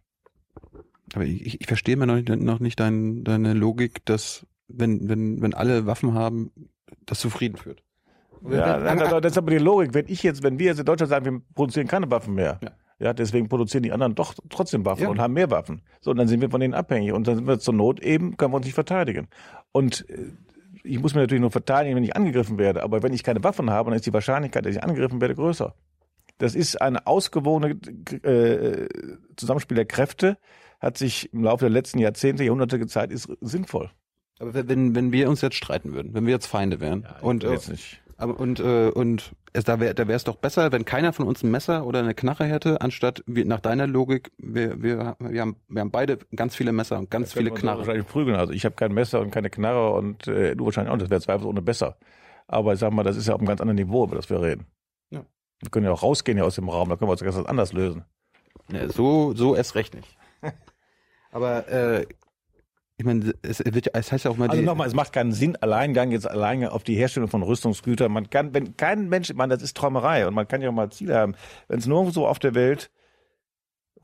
Aber 1.14 1.24
ich, 1.24 1.60
ich 1.60 1.66
verstehe 1.66 1.96
mir 1.96 2.06
noch 2.06 2.14
nicht, 2.16 2.28
noch 2.30 2.58
nicht 2.60 2.80
dein, 2.80 3.24
deine 3.24 3.52
Logik, 3.52 4.04
dass 4.06 4.46
wenn, 4.68 5.06
wenn, 5.08 5.42
wenn 5.42 5.52
alle 5.52 5.84
Waffen 5.84 6.14
haben, 6.14 6.50
das 7.04 7.20
zu 7.20 7.28
Frieden 7.28 7.56
führt. 7.58 7.82
Ja, 8.48 9.20
das 9.20 9.32
ist 9.32 9.38
aber 9.38 9.50
die 9.50 9.58
Logik. 9.58 9.92
Wenn 9.92 10.06
ich 10.08 10.22
jetzt, 10.22 10.42
wenn 10.42 10.58
wir 10.58 10.66
jetzt 10.66 10.78
in 10.80 10.86
Deutschland 10.86 11.10
sagen, 11.10 11.24
wir 11.26 11.42
produzieren 11.54 11.86
keine 11.88 12.10
Waffen 12.10 12.34
mehr, 12.34 12.58
Ja. 12.62 12.70
Ja, 13.03 13.12
deswegen 13.12 13.48
produzieren 13.48 13.82
die 13.82 13.92
anderen 13.92 14.14
doch 14.14 14.34
trotzdem 14.48 14.84
Waffen 14.84 15.03
Ja. 15.03 15.09
und 15.09 15.18
haben 15.20 15.34
mehr 15.34 15.50
Waffen. 15.50 15.82
So, 16.00 16.12
und 16.12 16.16
dann 16.18 16.28
sind 16.28 16.40
wir 16.40 16.50
von 16.50 16.61
denen 16.61 16.72
abhängig 16.74 17.12
und 17.12 17.26
dann 17.26 17.36
sind 17.36 17.46
wir 17.46 17.59
zur 17.59 17.74
Not 17.74 18.00
eben, 18.00 18.36
können 18.36 18.53
wir 18.53 18.57
uns 18.59 18.66
nicht 18.66 18.74
verteidigen. 18.74 19.28
Und 19.72 20.09
äh, 20.09 20.26
ich 20.84 20.98
muss 21.00 21.14
mich 21.14 21.22
natürlich 21.22 21.40
nur 21.40 21.50
verteidigen, 21.50 21.96
wenn 21.96 22.05
ich 22.05 22.16
angegriffen 22.16 22.59
werde. 22.59 22.82
Aber 22.82 23.03
wenn 23.03 23.12
ich 23.12 23.22
keine 23.22 23.42
Waffen 23.44 23.70
habe, 23.70 23.90
dann 23.90 23.96
ist 23.96 24.07
die 24.07 24.12
Wahrscheinlichkeit, 24.12 24.64
dass 24.66 24.74
ich 24.76 24.82
angegriffen 24.82 25.20
werde, 25.20 25.34
größer. 25.34 25.74
Das 26.38 26.55
ist 26.55 26.80
eine 26.80 27.07
ausgewogene 27.07 27.76
äh, 28.22 28.88
Zusammenspiel 29.36 29.76
der 29.76 29.84
Kräfte, 29.84 30.38
hat 30.80 30.98
sich 30.98 31.32
im 31.32 31.44
Laufe 31.44 31.64
der 31.64 31.70
letzten 31.70 31.98
Jahrzehnte, 31.98 32.42
Jahrhunderte 32.44 32.78
gezeigt, 32.78 33.12
ist 33.12 33.28
sinnvoll. 33.40 33.90
Aber 34.40 34.53
wenn, 34.68 34.94
wenn 34.96 35.12
wir 35.12 35.28
uns 35.28 35.40
jetzt 35.40 35.55
streiten 35.55 35.92
würden, 35.92 36.14
wenn 36.14 36.26
wir 36.26 36.32
jetzt 36.32 36.46
Feinde 36.46 36.80
wären 36.80 37.07
und, 37.20 37.44
äh, 37.44 37.53
jetzt 37.53 37.68
nicht. 37.70 38.01
Aber, 38.22 38.38
und, 38.38 38.60
äh, 38.60 38.88
und 38.88 39.34
es, 39.52 39.64
da 39.64 39.80
wäre 39.80 39.96
da 39.96 40.06
wäre 40.06 40.16
es 40.16 40.22
doch 40.22 40.36
besser, 40.36 40.70
wenn 40.70 40.84
keiner 40.84 41.12
von 41.12 41.26
uns 41.26 41.42
ein 41.42 41.50
Messer 41.50 41.84
oder 41.84 41.98
eine 41.98 42.14
Knarre 42.14 42.44
hätte, 42.44 42.80
anstatt 42.80 43.24
wir, 43.26 43.44
nach 43.44 43.58
deiner 43.58 43.88
Logik, 43.88 44.30
wir, 44.38 44.80
wir, 44.80 45.16
wir, 45.18 45.42
haben, 45.42 45.56
wir 45.68 45.80
haben 45.80 45.90
beide 45.90 46.18
ganz 46.36 46.54
viele 46.54 46.70
Messer 46.70 47.00
und 47.00 47.10
ganz 47.10 47.32
viele 47.32 47.50
Knarren. 47.50 47.80
Wahrscheinlich 47.80 48.06
prügeln. 48.06 48.36
Also 48.36 48.52
ich 48.52 48.64
habe 48.64 48.76
kein 48.76 48.94
Messer 48.94 49.20
und 49.20 49.32
keine 49.32 49.50
Knarre 49.50 49.90
und 49.94 50.28
äh, 50.28 50.54
du 50.54 50.66
wahrscheinlich 50.66 50.92
auch 50.92 50.96
nicht. 50.96 51.06
Das 51.06 51.10
wäre 51.10 51.20
zweifelsohne 51.20 51.62
besser. 51.62 51.96
Aber 52.46 52.74
ich 52.74 52.78
sag 52.78 52.92
mal, 52.92 53.02
das 53.02 53.16
ist 53.16 53.26
ja 53.26 53.34
auf 53.34 53.40
einem 53.40 53.48
ganz 53.48 53.60
anderen 53.60 53.76
Niveau, 53.76 54.04
über 54.04 54.14
das 54.14 54.30
wir 54.30 54.40
reden. 54.40 54.66
Ja. 55.10 55.24
Wir 55.58 55.70
können 55.70 55.86
ja 55.86 55.90
auch 55.90 56.04
rausgehen 56.04 56.38
hier 56.38 56.46
aus 56.46 56.54
dem 56.54 56.68
Raum, 56.68 56.90
da 56.90 56.96
können 56.96 57.08
wir 57.08 57.12
uns 57.12 57.22
ganz 57.22 57.36
anders 57.36 57.72
lösen. 57.72 58.04
Ne, 58.68 58.88
so, 58.88 59.34
so 59.34 59.56
erst 59.56 59.74
recht 59.74 59.94
nicht. 59.96 60.16
Aber 61.32 61.66
äh, 61.66 62.06
ich 62.99 63.05
meine, 63.05 63.34
es, 63.43 63.61
wird, 63.64 63.95
es 63.95 64.12
heißt 64.12 64.24
ja 64.24 64.30
auch 64.30 64.36
mal, 64.36 64.49
Also 64.49 64.62
nochmal, 64.62 64.86
es 64.86 64.95
macht 64.95 65.12
keinen 65.12 65.32
Sinn, 65.32 65.57
Alleingang 65.57 66.12
jetzt 66.12 66.28
alleine 66.28 66.72
auf 66.72 66.84
die 66.84 66.95
Herstellung 66.95 67.28
von 67.28 67.43
Rüstungsgütern. 67.43 68.12
Man 68.12 68.30
kann, 68.30 68.55
wenn 68.55 68.76
kein 68.76 69.09
Mensch, 69.09 69.32
man, 69.34 69.51
das 69.51 69.62
ist 69.62 69.76
Träumerei 69.76 70.26
und 70.26 70.34
man 70.34 70.47
kann 70.47 70.62
ja 70.62 70.68
auch 70.68 70.74
mal 70.74 70.90
Ziele 70.90 71.16
haben. 71.16 71.34
Wenn 71.68 71.78
es 71.78 71.86
nur 71.86 72.11
so 72.12 72.26
auf 72.26 72.38
der 72.38 72.55
Welt 72.55 72.90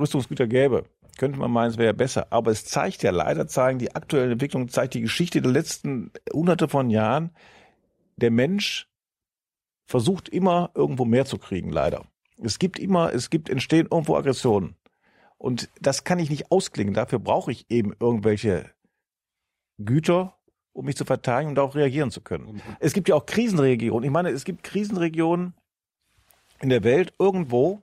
Rüstungsgüter 0.01 0.47
gäbe, 0.47 0.85
könnte 1.19 1.39
man 1.39 1.51
meinen, 1.51 1.71
es 1.71 1.79
wäre 1.79 1.87
ja 1.87 1.93
besser. 1.93 2.29
Aber 2.31 2.51
es 2.51 2.65
zeigt 2.65 3.03
ja 3.03 3.11
leider, 3.11 3.47
zeigen 3.47 3.79
die 3.79 3.95
aktuelle 3.95 4.33
Entwicklung, 4.33 4.69
zeigt 4.69 4.95
die 4.95 5.03
Geschichte 5.03 5.43
der 5.43 5.53
letzten 5.53 6.11
hunderte 6.33 6.69
von 6.69 6.91
Jahren, 6.91 7.31
der 8.17 8.31
Mensch 8.31 8.89
versucht 9.85 10.29
immer 10.29 10.71
irgendwo 10.75 11.05
mehr 11.05 11.25
zu 11.25 11.39
kriegen, 11.39 11.71
leider. 11.71 12.05
Es 12.43 12.59
gibt 12.59 12.79
immer, 12.79 13.13
es 13.13 13.31
gibt, 13.31 13.49
entstehen 13.49 13.89
irgendwo 13.91 14.17
Aggressionen. 14.17 14.77
Und 15.39 15.69
das 15.81 16.05
kann 16.05 16.19
ich 16.19 16.31
nicht 16.31 16.51
ausklingen. 16.51 16.95
Dafür 16.95 17.19
brauche 17.19 17.53
ich 17.53 17.67
eben 17.71 17.93
irgendwelche 17.99 18.71
Güter, 19.79 20.37
um 20.73 20.85
mich 20.85 20.97
zu 20.97 21.05
verteidigen 21.05 21.51
und 21.51 21.59
auch 21.59 21.75
reagieren 21.75 22.11
zu 22.11 22.21
können. 22.21 22.63
Es 22.81 22.93
gibt 22.93 23.09
ja 23.09 23.15
auch 23.15 23.27
Krisenregionen. 23.27 24.05
Ich 24.05 24.11
meine, 24.11 24.31
es 24.31 24.45
gibt 24.45 24.63
Krisenregionen 24.63 25.55
in 26.61 26.69
der 26.69 26.85
Welt 26.85 27.15
irgendwo, 27.19 27.83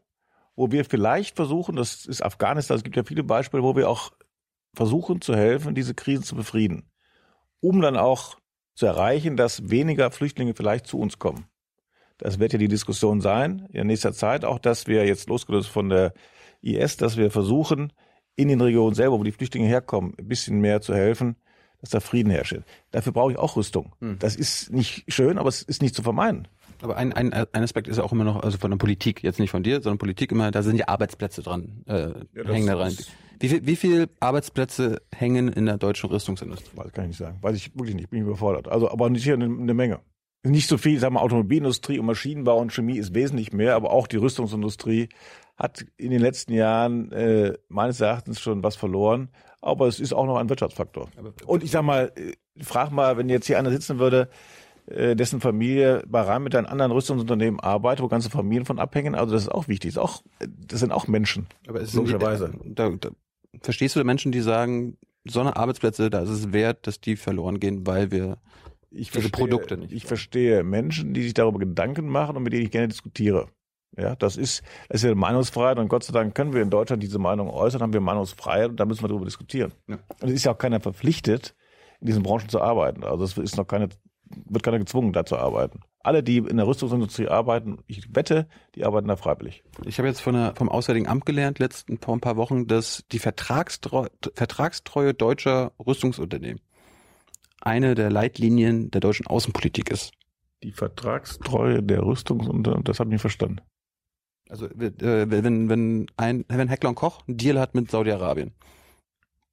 wo 0.55 0.71
wir 0.71 0.85
vielleicht 0.85 1.35
versuchen, 1.35 1.75
das 1.75 2.05
ist 2.05 2.21
Afghanistan, 2.21 2.77
es 2.77 2.83
gibt 2.83 2.95
ja 2.95 3.03
viele 3.03 3.23
Beispiele, 3.23 3.63
wo 3.63 3.75
wir 3.75 3.89
auch 3.89 4.11
versuchen 4.73 5.21
zu 5.21 5.35
helfen, 5.35 5.75
diese 5.75 5.93
Krisen 5.93 6.23
zu 6.23 6.35
befrieden, 6.35 6.89
um 7.59 7.81
dann 7.81 7.97
auch 7.97 8.37
zu 8.75 8.85
erreichen, 8.85 9.37
dass 9.37 9.69
weniger 9.69 10.11
Flüchtlinge 10.11 10.53
vielleicht 10.53 10.87
zu 10.87 10.99
uns 10.99 11.19
kommen. 11.19 11.45
Das 12.17 12.39
wird 12.39 12.53
ja 12.53 12.59
die 12.59 12.67
Diskussion 12.67 13.19
sein 13.21 13.67
in 13.71 13.87
nächster 13.87 14.13
Zeit, 14.13 14.45
auch 14.45 14.59
dass 14.59 14.87
wir 14.87 15.05
jetzt 15.05 15.27
losgelöst 15.27 15.69
von 15.69 15.89
der 15.89 16.13
IS, 16.61 16.97
dass 16.97 17.17
wir 17.17 17.31
versuchen, 17.31 17.91
in 18.37 18.47
den 18.47 18.61
Regionen 18.61 18.95
selber, 18.95 19.19
wo 19.19 19.23
die 19.23 19.31
Flüchtlinge 19.31 19.67
herkommen, 19.67 20.13
ein 20.17 20.27
bisschen 20.27 20.59
mehr 20.59 20.81
zu 20.81 20.93
helfen, 20.93 21.37
dass 21.81 21.89
da 21.89 21.99
Frieden 21.99 22.29
herrscht. 22.31 22.57
Dafür 22.91 23.11
brauche 23.13 23.31
ich 23.31 23.37
auch 23.37 23.55
Rüstung. 23.55 23.93
Hm. 23.99 24.17
Das 24.19 24.35
ist 24.35 24.71
nicht 24.71 25.05
schön, 25.07 25.37
aber 25.37 25.49
es 25.49 25.61
ist 25.61 25.81
nicht 25.81 25.95
zu 25.95 26.01
vermeiden. 26.03 26.47
Aber 26.81 26.97
ein, 26.97 27.13
ein, 27.13 27.31
ein 27.33 27.63
Aspekt 27.63 27.87
ist 27.87 27.97
ja 27.97 28.03
auch 28.03 28.11
immer 28.11 28.23
noch, 28.25 28.43
also 28.43 28.57
von 28.57 28.69
der 28.69 28.77
Politik, 28.77 29.23
jetzt 29.23 29.39
nicht 29.39 29.49
von 29.51 29.63
dir, 29.63 29.81
sondern 29.81 29.97
Politik 29.97 30.31
immer, 30.31 30.51
da 30.51 30.61
sind 30.61 30.77
ja 30.77 30.87
Arbeitsplätze 30.89 31.41
dran, 31.41 31.83
äh, 31.85 32.09
das 32.33 32.47
hängen 32.47 32.67
da 32.67 32.85
ist- 32.87 33.11
Wie 33.39 33.47
viel, 33.49 33.65
wie 33.65 33.75
viel 33.75 34.07
Arbeitsplätze 34.19 35.01
hängen 35.13 35.47
in 35.49 35.65
der 35.65 35.77
deutschen 35.77 36.09
Rüstungsindustrie? 36.09 36.71
Das 36.75 36.91
kann 36.91 37.05
ich 37.05 37.09
nicht 37.09 37.17
sagen. 37.17 37.37
Weiß 37.41 37.55
ich 37.55 37.73
wirklich 37.75 37.95
nicht. 37.95 38.09
Bin 38.09 38.19
ich 38.19 38.25
überfordert. 38.25 38.67
Also, 38.67 38.89
aber 38.91 39.09
nicht 39.09 39.23
hier 39.23 39.33
eine, 39.35 39.45
eine 39.45 39.73
Menge. 39.73 39.99
Nicht 40.43 40.67
so 40.69 40.77
viel, 40.77 40.99
sagen 40.99 41.15
wir, 41.15 41.21
Automobilindustrie 41.21 41.97
und 41.97 42.05
Maschinenbau 42.05 42.59
und 42.59 42.71
Chemie 42.71 42.97
ist 42.97 43.15
wesentlich 43.15 43.51
mehr, 43.51 43.75
aber 43.75 43.91
auch 43.91 44.05
die 44.05 44.17
Rüstungsindustrie 44.17 45.09
hat 45.57 45.85
in 45.97 46.11
den 46.11 46.21
letzten 46.21 46.53
Jahren 46.53 47.11
äh, 47.13 47.53
meines 47.67 47.99
Erachtens 48.01 48.39
schon 48.39 48.61
was 48.63 48.75
verloren. 48.75 49.29
Aber 49.65 49.87
es 49.87 49.99
ist 49.99 50.13
auch 50.13 50.27
noch 50.27 50.37
ein 50.37 50.47
Wirtschaftsfaktor. 50.47 51.09
Und 51.47 51.63
ich 51.63 51.71
sag 51.71 51.83
mal, 51.83 52.11
äh, 52.15 52.33
frag 52.63 52.91
mal, 52.91 53.17
wenn 53.17 53.29
jetzt 53.29 53.47
hier 53.47 53.57
einer 53.57 53.71
sitzen 53.71 53.97
würde, 53.97 54.29
äh, 54.85 55.15
dessen 55.15 55.41
Familie 55.41 56.03
bei 56.07 56.21
Rhein 56.21 56.43
mit 56.43 56.55
einem 56.55 56.67
anderen 56.67 56.91
Rüstungsunternehmen 56.91 57.59
arbeitet, 57.59 58.03
wo 58.03 58.07
ganze 58.07 58.29
Familien 58.29 58.65
von 58.65 58.77
abhängen. 58.77 59.15
Also 59.15 59.33
das 59.33 59.43
ist 59.43 59.49
auch 59.49 59.67
wichtig. 59.67 59.95
Das, 59.95 60.03
auch, 60.03 60.21
das 60.39 60.81
sind 60.81 60.91
auch 60.91 61.07
Menschen. 61.07 61.47
Aber 61.67 61.81
es 61.81 61.93
Logischerweise. 61.95 62.51
Sind, 62.51 62.77
da, 62.77 62.91
da, 62.91 63.09
verstehst 63.61 63.95
du 63.95 64.03
Menschen, 64.03 64.31
die 64.31 64.41
sagen, 64.41 64.97
so 65.23 65.39
eine 65.39 65.55
Arbeitsplätze, 65.55 66.11
da 66.11 66.21
ist 66.21 66.29
es 66.29 66.53
wert, 66.53 66.85
dass 66.85 67.01
die 67.01 67.15
verloren 67.15 67.59
gehen, 67.59 67.87
weil 67.87 68.11
wir 68.11 68.37
ich 68.91 69.09
Diese 69.09 69.29
Produkte 69.29 69.77
nicht. 69.77 69.91
Ich 69.91 70.05
verstehe 70.05 70.63
Menschen, 70.63 71.13
die 71.13 71.23
sich 71.23 71.33
darüber 71.33 71.59
Gedanken 71.59 72.07
machen 72.07 72.37
und 72.37 72.43
mit 72.43 72.53
denen 72.53 72.63
ich 72.63 72.71
gerne 72.71 72.87
diskutiere. 72.87 73.47
Ja, 73.97 74.15
das 74.15 74.37
ist, 74.37 74.61
das 74.89 75.03
ist 75.03 75.09
ja 75.09 75.15
Meinungsfreiheit 75.15 75.79
und 75.79 75.87
Gott 75.87 76.03
sei 76.03 76.13
Dank 76.13 76.35
können 76.35 76.53
wir 76.53 76.61
in 76.61 76.69
Deutschland 76.69 77.01
diese 77.01 77.19
Meinung 77.19 77.49
äußern, 77.49 77.81
haben 77.81 77.93
wir 77.93 78.01
Meinungsfreiheit 78.01 78.69
und 78.69 78.79
da 78.79 78.85
müssen 78.85 79.03
wir 79.03 79.07
darüber 79.07 79.25
diskutieren. 79.25 79.73
Ja. 79.87 79.97
Und 80.21 80.29
es 80.29 80.35
ist 80.35 80.45
ja 80.45 80.53
auch 80.53 80.57
keiner 80.57 80.81
verpflichtet, 80.81 81.55
in 82.01 82.07
diesen 82.07 82.23
Branchen 82.23 82.49
zu 82.49 82.61
arbeiten. 82.61 83.03
Also 83.03 83.23
es 83.23 83.37
ist 83.37 83.57
noch 83.57 83.67
keine, 83.67 83.89
wird 84.25 84.63
keiner 84.63 84.79
gezwungen, 84.79 85.13
da 85.13 85.25
zu 85.25 85.37
arbeiten. 85.37 85.81
Alle, 85.99 86.21
die 86.21 86.37
in 86.37 86.57
der 86.57 86.67
Rüstungsindustrie 86.67 87.29
arbeiten, 87.29 87.79
ich 87.87 88.13
wette, 88.13 88.47
die 88.75 88.85
arbeiten 88.85 89.07
da 89.07 89.15
freiwillig. 89.15 89.63
Ich 89.85 89.97
habe 89.97 90.07
jetzt 90.07 90.21
von 90.21 90.35
der, 90.35 90.53
vom 90.55 90.69
Auswärtigen 90.69 91.07
Amt 91.07 91.25
gelernt, 91.25 91.57
letzten 91.59 91.97
vor 91.97 92.15
ein 92.15 92.21
paar 92.21 92.35
Wochen, 92.35 92.67
dass 92.67 93.05
die 93.11 93.19
Vertragstreue, 93.19 94.09
Vertragstreue 94.35 95.13
deutscher 95.13 95.71
Rüstungsunternehmen 95.79 96.61
eine 97.61 97.95
der 97.95 98.11
Leitlinien 98.11 98.91
der 98.91 99.01
deutschen 99.01 99.25
Außenpolitik 99.25 99.89
ist. 99.89 100.11
Die 100.63 100.71
Vertragstreue 100.71 101.81
der 101.81 102.03
Rüstungsunternehmen, 102.03 102.83
das 102.83 102.99
habe 102.99 103.09
ich 103.09 103.13
nicht 103.13 103.21
verstanden. 103.21 103.61
Also 104.49 104.67
äh, 104.67 105.29
wenn, 105.29 105.69
wenn 105.69 106.07
ein 106.17 106.45
wenn 106.47 106.67
Heckler 106.67 106.89
und 106.89 106.95
Koch 106.95 107.27
einen 107.27 107.37
Deal 107.37 107.59
hat 107.59 107.73
mit 107.73 107.89
Saudi-Arabien 107.89 108.53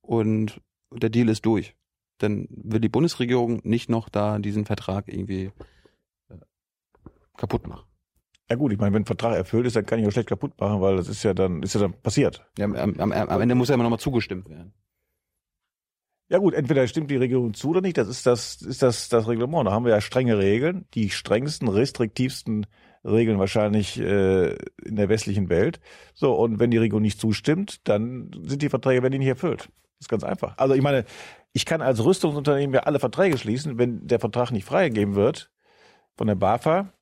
und 0.03 0.61
der 0.93 1.11
Deal 1.11 1.29
ist 1.29 1.47
durch, 1.47 1.75
dann 2.19 2.47
will 2.51 2.81
die 2.81 2.89
Bundesregierung 2.89 3.61
nicht 3.65 3.89
noch 3.89 4.09
da 4.09 4.39
diesen 4.39 4.67
Vertrag 4.67 5.09
irgendwie 5.09 5.51
äh, 6.29 6.37
kaputt 7.37 7.67
machen. 7.67 7.87
Ja 8.51 8.57
gut, 8.57 8.73
ich 8.73 8.79
meine, 8.79 8.93
wenn 8.93 9.03
ein 9.03 9.07
Vertrag 9.07 9.35
erfüllt 9.35 9.67
ist, 9.67 9.77
dann 9.77 9.87
kann 9.87 9.99
ich 9.99 10.07
auch 10.07 10.13
schlecht 10.13 10.29
kaputt 10.29 10.61
machen, 10.61 10.83
weil 10.83 10.97
das 10.97 11.09
ist 11.09 11.23
ja 11.23 11.33
dann, 11.33 11.63
ist 11.63 11.75
ja 11.75 11.81
dann 11.81 11.95
passiert. 11.95 12.45
Ja, 12.59 12.67
am, 12.67 12.75
am, 12.75 13.13
am 13.13 13.41
Ende 13.41 13.55
muss 13.55 13.69
ja 13.69 13.75
immer 13.75 13.85
nochmal 13.85 13.99
zugestimmt 13.99 14.49
werden. 14.51 14.75
Ja 16.29 16.39
gut, 16.39 16.55
entweder 16.55 16.87
stimmt 16.87 17.11
die 17.11 17.17
Regierung 17.17 17.55
zu 17.55 17.71
oder 17.71 17.81
nicht, 17.81 17.99
das 17.99 18.09
ist 18.09 18.27
das, 18.27 18.57
ist 18.63 18.83
das, 18.83 19.09
das 19.09 19.29
Reglement. 19.29 19.67
Da 19.67 19.73
haben 19.73 19.85
wir 19.85 19.93
ja 19.93 20.01
strenge 20.01 20.39
Regeln, 20.39 20.87
die 20.95 21.11
strengsten, 21.11 21.69
restriktivsten 21.69 22.67
Regeln 23.05 23.39
wahrscheinlich 23.39 23.99
äh, 23.99 24.53
in 24.85 24.97
der 24.97 25.09
westlichen 25.09 25.49
Welt. 25.49 25.81
So, 26.15 26.35
und 26.35 26.61
wenn 26.61 26.71
die 26.71 26.79
Regierung 26.79 27.03
nicht 27.03 27.21
zustimmt, 27.21 27.81
dann 27.89 28.31
sind 28.45 28.63
die 28.63 28.69
Verträge, 28.69 29.03
werden 29.03 29.13
die 29.13 29.19
nicht 29.19 29.29
erfüllt. 29.29 29.69
Das 29.99 30.07
ist 30.07 30.09
ganz 30.09 30.25
einfach. 30.25 30.57
Also 30.59 30.75
ich 30.75 30.83
meine, 30.83 31.05
ich 31.53 31.67
kann 31.67 31.83
als 31.83 32.05
Rüstungsunternehmen 32.05 32.75
ja 32.75 32.81
alle 32.81 32.99
Verträge 32.99 33.39
schließen, 33.39 33.79
wenn 33.79 34.07
der 34.07 34.21
Vertrag 34.21 34.51
nicht 34.51 34.65
freigegeben 34.65 35.15
wird 35.15 35.51
von 36.17 36.27
der 36.27 36.35
BAFA, 36.35 36.93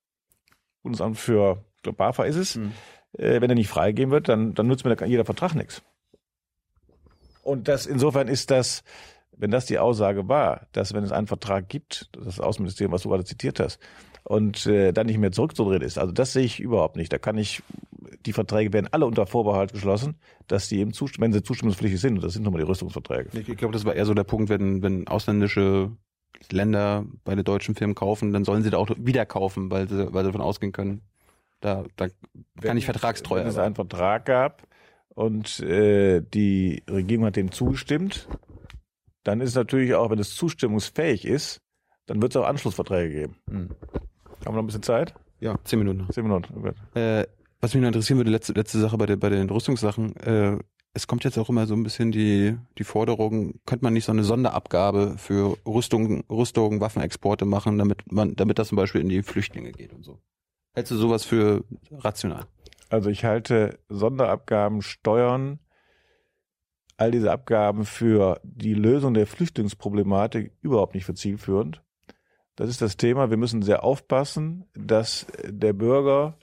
Bundesamt 0.82 1.18
für, 1.18 1.64
ich 1.76 1.82
glaube 1.82 1.96
BAFA 1.96 2.24
ist 2.24 2.36
es, 2.36 2.54
Hm. 2.54 2.72
äh, 3.18 3.40
wenn 3.40 3.50
er 3.50 3.56
nicht 3.56 3.68
freigegeben 3.68 4.10
wird, 4.10 4.28
dann, 4.28 4.54
dann 4.54 4.66
nutzt 4.66 4.84
mir 4.84 4.94
da 4.94 5.04
jeder 5.04 5.24
Vertrag 5.24 5.54
nichts. 5.54 5.82
Und 7.42 7.68
das 7.68 7.86
insofern 7.86 8.28
ist 8.28 8.50
das, 8.50 8.84
wenn 9.32 9.50
das 9.50 9.66
die 9.66 9.78
Aussage 9.78 10.28
war, 10.28 10.66
dass 10.72 10.92
wenn 10.92 11.04
es 11.04 11.12
einen 11.12 11.26
Vertrag 11.26 11.68
gibt, 11.68 12.10
das 12.12 12.40
Außenministerium, 12.40 12.92
was 12.92 13.02
du 13.02 13.08
gerade 13.08 13.24
zitiert 13.24 13.60
hast, 13.60 13.78
und 14.30 14.64
äh, 14.66 14.92
dann 14.92 15.08
nicht 15.08 15.18
mehr 15.18 15.32
zurückzudrehen 15.32 15.82
ist, 15.82 15.98
also 15.98 16.12
das 16.12 16.32
sehe 16.32 16.44
ich 16.44 16.60
überhaupt 16.60 16.94
nicht. 16.94 17.12
Da 17.12 17.18
kann 17.18 17.36
ich, 17.36 17.64
die 18.24 18.32
Verträge 18.32 18.72
werden 18.72 18.86
alle 18.92 19.04
unter 19.04 19.26
Vorbehalt 19.26 19.72
geschlossen, 19.72 20.20
dass 20.46 20.68
die 20.68 20.78
eben 20.78 20.92
zustimmen, 20.92 21.24
wenn 21.24 21.32
sie 21.32 21.42
zustimmungspflichtig 21.42 22.00
sind, 22.00 22.14
und 22.14 22.22
das 22.22 22.34
sind 22.34 22.44
nun 22.44 22.52
mal 22.52 22.60
die 22.60 22.64
Rüstungsverträge. 22.64 23.30
Ich, 23.32 23.48
ich 23.48 23.56
glaube, 23.56 23.72
das 23.72 23.84
war 23.84 23.96
eher 23.96 24.06
so 24.06 24.14
der 24.14 24.22
Punkt, 24.22 24.48
wenn, 24.48 24.84
wenn 24.84 25.08
ausländische 25.08 25.90
Länder 26.48 27.06
bei 27.24 27.34
den 27.34 27.42
deutschen 27.42 27.74
Firmen 27.74 27.96
kaufen, 27.96 28.32
dann 28.32 28.44
sollen 28.44 28.62
sie 28.62 28.70
da 28.70 28.76
auch 28.76 28.88
wieder 28.96 29.26
kaufen, 29.26 29.68
weil 29.72 29.88
sie, 29.88 30.14
weil 30.14 30.22
sie 30.22 30.28
davon 30.28 30.42
ausgehen 30.42 30.70
können, 30.70 31.00
da, 31.58 31.82
da 31.96 32.06
kann 32.62 32.76
ich 32.76 32.84
vertragstreu 32.84 33.40
Wenn 33.40 33.48
es 33.48 33.58
einen 33.58 33.74
Vertrag 33.74 34.26
gab 34.26 34.62
und 35.08 35.58
äh, 35.58 36.20
die 36.20 36.84
Regierung 36.88 37.24
hat 37.24 37.34
dem 37.34 37.50
zugestimmt, 37.50 38.28
dann 39.24 39.40
ist 39.40 39.50
es 39.50 39.56
natürlich 39.56 39.94
auch, 39.94 40.08
wenn 40.08 40.20
es 40.20 40.36
zustimmungsfähig 40.36 41.24
ist, 41.24 41.60
dann 42.06 42.22
wird 42.22 42.30
es 42.30 42.40
auch 42.40 42.46
Anschlussverträge 42.46 43.12
geben. 43.12 43.36
Hm. 43.50 43.70
Haben 44.44 44.54
wir 44.54 44.56
noch 44.56 44.62
ein 44.62 44.66
bisschen 44.66 44.82
Zeit? 44.82 45.14
Ja, 45.40 45.58
zehn 45.64 45.78
Minuten. 45.78 46.06
Zehn 46.12 46.24
Minuten. 46.24 46.62
Gut. 46.62 46.74
Äh, 46.94 47.26
was 47.60 47.74
mich 47.74 47.80
noch 47.82 47.88
interessieren 47.88 48.18
würde, 48.18 48.30
letzte, 48.30 48.52
letzte 48.52 48.78
Sache 48.78 48.96
bei, 48.96 49.06
der, 49.06 49.16
bei 49.16 49.28
den 49.28 49.50
Rüstungssachen, 49.50 50.16
äh, 50.16 50.58
es 50.92 51.06
kommt 51.06 51.24
jetzt 51.24 51.38
auch 51.38 51.48
immer 51.48 51.66
so 51.66 51.74
ein 51.74 51.82
bisschen 51.82 52.10
die, 52.10 52.56
die 52.78 52.84
Forderung, 52.84 53.60
könnte 53.64 53.84
man 53.84 53.92
nicht 53.92 54.06
so 54.06 54.12
eine 54.12 54.24
Sonderabgabe 54.24 55.16
für 55.18 55.56
Rüstung, 55.66 56.24
Rüstung, 56.28 56.80
Waffenexporte 56.80 57.44
machen, 57.44 57.78
damit 57.78 58.10
man, 58.10 58.34
damit 58.34 58.58
das 58.58 58.68
zum 58.68 58.76
Beispiel 58.76 59.00
in 59.00 59.08
die 59.08 59.22
Flüchtlinge 59.22 59.72
geht 59.72 59.92
und 59.92 60.04
so. 60.04 60.20
Hältst 60.72 60.90
du 60.90 60.96
sowas 60.96 61.24
für 61.24 61.64
rational? 61.90 62.46
Also 62.88 63.08
ich 63.08 63.24
halte 63.24 63.78
Sonderabgaben, 63.88 64.82
Steuern, 64.82 65.60
all 66.96 67.10
diese 67.10 67.30
Abgaben 67.30 67.84
für 67.84 68.40
die 68.42 68.74
Lösung 68.74 69.14
der 69.14 69.26
Flüchtlingsproblematik 69.26 70.52
überhaupt 70.60 70.94
nicht 70.94 71.04
für 71.04 71.14
zielführend. 71.14 71.82
Das 72.60 72.68
ist 72.68 72.82
das 72.82 72.98
Thema. 72.98 73.30
Wir 73.30 73.38
müssen 73.38 73.62
sehr 73.62 73.82
aufpassen, 73.84 74.66
dass 74.74 75.26
der 75.46 75.72
Bürger, 75.72 76.34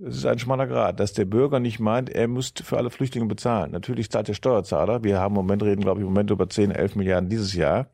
es 0.00 0.18
ist 0.18 0.24
ein 0.24 0.38
schmaler 0.38 0.68
Grad, 0.68 1.00
dass 1.00 1.12
der 1.12 1.24
Bürger 1.24 1.58
nicht 1.58 1.80
meint, 1.80 2.10
er 2.10 2.28
müsste 2.28 2.62
für 2.62 2.76
alle 2.76 2.90
Flüchtlinge 2.90 3.26
bezahlen. 3.26 3.72
Natürlich 3.72 4.08
zahlt 4.08 4.28
der 4.28 4.34
Steuerzahler. 4.34 5.02
Wir 5.02 5.18
haben 5.18 5.32
im 5.32 5.40
Moment, 5.40 5.64
reden 5.64 5.80
glaube 5.80 5.98
ich 5.98 6.06
im 6.06 6.12
Moment 6.12 6.30
über 6.30 6.48
10, 6.48 6.70
11 6.70 6.94
Milliarden 6.94 7.28
dieses 7.28 7.54
Jahr. 7.54 7.88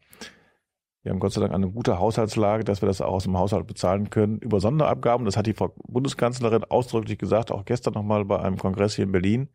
Wir 1.02 1.12
haben 1.12 1.20
Gott 1.20 1.32
sei 1.32 1.40
Dank 1.40 1.54
eine 1.54 1.70
gute 1.70 1.98
Haushaltslage, 1.98 2.64
dass 2.64 2.82
wir 2.82 2.86
das 2.86 3.00
auch 3.00 3.14
aus 3.14 3.24
dem 3.24 3.38
Haushalt 3.38 3.66
bezahlen 3.66 4.10
können. 4.10 4.36
Über 4.36 4.60
Sonderabgaben, 4.60 5.24
das 5.24 5.38
hat 5.38 5.46
die 5.46 5.54
Frau 5.54 5.72
Bundeskanzlerin 5.84 6.64
ausdrücklich 6.64 7.16
gesagt, 7.16 7.50
auch 7.50 7.64
gestern 7.64 7.94
nochmal 7.94 8.26
bei 8.26 8.40
einem 8.40 8.58
Kongress 8.58 8.96
hier 8.96 9.06
in 9.06 9.12
Berlin. 9.12 9.48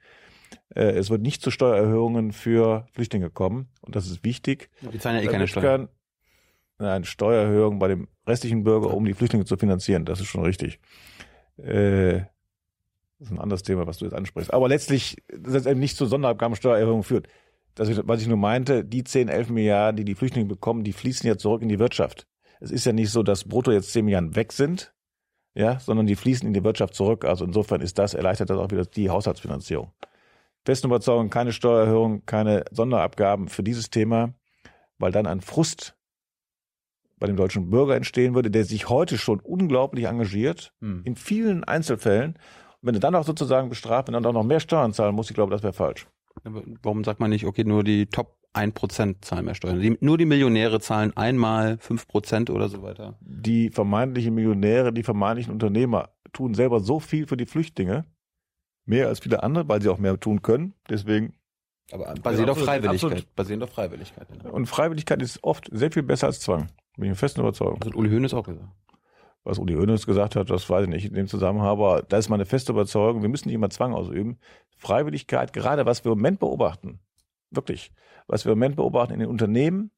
Äh, 0.74 0.98
Es 0.98 1.12
wird 1.12 1.22
nicht 1.22 1.44
zu 1.44 1.52
Steuererhöhungen 1.52 2.32
für 2.32 2.88
Flüchtlinge 2.94 3.30
kommen. 3.30 3.68
Und 3.82 3.96
das 3.96 4.08
ist 4.08 4.24
wichtig. 4.24 4.72
Die 4.82 4.98
zahlen 4.98 5.18
ja 5.18 5.22
eh 5.22 5.28
keine 5.28 5.48
Steuern. 5.48 5.90
Eine 6.78 7.06
Steuererhöhung 7.06 7.80
bei 7.80 7.88
dem 7.88 8.08
restlichen 8.28 8.64
Bürger, 8.64 8.94
um 8.94 9.06
die 9.06 9.14
Flüchtlinge 9.14 9.46
zu 9.46 9.58
finanzieren. 9.58 10.06
Das 10.06 10.20
ist 10.20 10.28
schon 10.28 10.44
richtig. 10.44 10.80
Äh, 11.58 12.22
Das 13.20 13.28
ist 13.28 13.32
ein 13.32 13.40
anderes 13.40 13.64
Thema, 13.64 13.88
was 13.88 13.98
du 13.98 14.06
jetzt 14.06 14.14
ansprichst. 14.14 14.54
Aber 14.54 14.68
letztlich, 14.68 15.18
dass 15.30 15.54
es 15.54 15.66
eben 15.66 15.80
nicht 15.80 15.98
zu 15.98 16.06
Sonderabgabensteuererhöhungen 16.06 17.04
führt. 17.04 17.28
Das, 17.76 17.90
ist, 17.90 18.02
was 18.06 18.22
ich 18.22 18.28
nur 18.28 18.38
meinte, 18.38 18.84
die 18.86 19.04
10, 19.04 19.28
11 19.30 19.50
Milliarden, 19.50 19.98
die 19.98 20.06
die 20.06 20.16
Flüchtlinge 20.16 20.48
bekommen, 20.48 20.84
die 20.84 20.94
fließen 20.94 21.28
ja 21.28 21.38
zurück 21.38 21.62
in 21.62 21.70
die 21.70 21.80
Wirtschaft. 21.80 22.28
Es 22.60 22.72
ist 22.72 22.86
ja 22.86 22.94
nicht 22.94 23.12
so, 23.12 23.22
dass 23.24 23.44
brutto 23.46 23.72
jetzt 23.72 23.92
10 23.92 24.06
Milliarden 24.06 24.36
weg 24.36 24.54
sind, 24.54 24.94
ja, 25.54 25.80
sondern 25.80 26.08
die 26.08 26.16
fließen 26.16 26.48
in 26.48 26.54
die 26.54 26.64
Wirtschaft 26.64 26.94
zurück. 26.94 27.26
Also 27.26 27.46
insofern 27.46 27.82
ist 27.82 27.98
das, 28.00 28.14
erleichtert 28.14 28.50
das 28.50 28.58
auch 28.58 28.72
wieder 28.72 28.86
die 28.86 29.10
Haushaltsfinanzierung. 29.10 29.92
Festen 30.66 30.88
Überzeugung, 30.88 31.30
keine 31.30 31.52
Steuererhöhung, 31.52 32.26
keine 32.26 32.66
Sonderabgaben 32.72 33.50
für 33.50 33.62
dieses 33.64 33.90
Thema, 33.90 34.34
weil 34.98 35.12
dann 35.12 35.28
ein 35.28 35.42
Frust 35.42 35.95
bei 37.20 37.28
dem 37.28 37.36
deutschen 37.38 37.70
Bürger 37.70 37.96
entstehen 37.96 38.36
würde, 38.36 38.52
der 38.52 38.66
sich 38.66 38.90
heute 38.90 39.18
schon 39.18 39.40
unglaublich 39.40 40.06
engagiert, 40.06 40.74
Hm. 40.82 41.02
in 41.06 41.16
vielen 41.16 41.64
Einzelfällen. 41.64 42.32
Und 42.34 42.40
wenn 42.88 42.94
du 42.94 43.00
dann 43.00 43.16
auch 43.16 43.24
sozusagen 43.26 43.70
bestraft, 43.70 44.08
wenn 44.08 44.16
er 44.16 44.22
dann 44.22 44.34
noch 44.34 44.44
mehr 44.44 44.60
Steuern 44.60 44.94
zahlen 44.94 45.16
muss, 45.16 45.30
ich 45.30 45.36
glaube, 45.36 45.52
das 45.52 45.64
wäre 45.64 45.74
falsch. 45.74 46.08
Aber 46.44 46.64
Warum 46.84 47.04
sagt 47.04 47.20
man 47.20 47.30
nicht, 47.30 47.46
okay, 47.46 47.64
nur 47.64 47.84
die 47.84 48.08
Top 48.08 48.38
1% 48.54 49.16
zahlen 49.22 49.46
mehr 49.46 49.56
Steuern? 49.56 49.80
Die, 49.80 49.98
nur 50.02 50.18
die 50.18 50.26
Millionäre 50.26 50.80
zahlen 50.80 51.16
einmal 51.16 51.78
5% 51.80 52.52
oder 52.52 52.68
so 52.70 52.82
weiter. 52.84 53.18
Die 53.22 53.70
vermeintlichen 53.70 54.34
Millionäre, 54.36 54.92
die 54.94 55.04
vermeintlichen 55.04 55.54
Unternehmer 55.54 56.10
tun 56.34 56.54
selber 56.54 56.80
so 56.82 57.00
viel 57.00 57.28
für 57.28 57.38
die 57.38 57.46
Flüchtlinge, 57.46 58.06
mehr 58.86 59.08
als 59.08 59.20
viele 59.20 59.42
andere, 59.42 59.68
weil 59.70 59.82
sie 59.82 59.90
auch 59.90 59.98
mehr 59.98 60.20
tun 60.20 60.42
können. 60.42 60.74
Deswegen 60.90 61.34
Aber 61.92 62.14
basiert 62.22 62.50
auf 62.50 62.60
Freiwilligkeit. 62.60 63.26
Basierend 63.36 63.64
auf 63.64 63.72
Freiwilligkeit. 63.72 64.28
Und 64.52 64.66
Freiwilligkeit 64.68 65.22
ist 65.22 65.44
oft 65.44 65.70
sehr 65.72 65.92
viel 65.92 66.04
besser 66.04 66.28
als 66.28 66.40
Zwang. 66.42 66.68
Bin 66.98 67.06
ich 67.06 67.12
der 67.12 67.16
festen 67.16 67.42
Überzeugung. 67.42 67.80
Das 67.80 67.90
hat 67.90 67.96
Uli 67.96 68.10
Hoeneß 68.10 68.34
auch 68.34 68.46
gesagt. 68.46 68.70
Was 69.44 69.60
Uli 69.60 69.76
Hoeneß 69.76 70.06
gesagt 70.06 70.36
hat, 70.36 70.50
das 70.50 70.70
weiß 70.70 70.84
ich 70.84 70.90
nicht 70.90 71.06
in 71.06 71.14
dem 71.14 71.28
Zusammenhang, 71.28 71.68
aber 71.68 72.02
da 72.02 72.18
ist 72.18 72.30
meine 72.30 72.46
feste 72.46 72.72
Überzeugung, 72.72 73.22
wir 73.22 73.30
müssen 73.30 73.48
nicht 73.48 73.56
immer 73.56 73.70
Zwang 73.70 73.94
ausüben. 73.94 74.40
Freiwilligkeit, 74.78 75.54
gerade 75.54 75.86
was 75.86 76.04
wir 76.04 76.12
im 76.12 76.18
Moment 76.18 76.40
beobachten, 76.40 77.00
wirklich, 77.52 77.92
was 78.28 78.46
wir 78.46 78.54
im 78.54 78.60
Moment 78.60 78.76
beobachten 78.76 79.14
in 79.14 79.20
den 79.20 79.30
Unternehmen, 79.30 79.92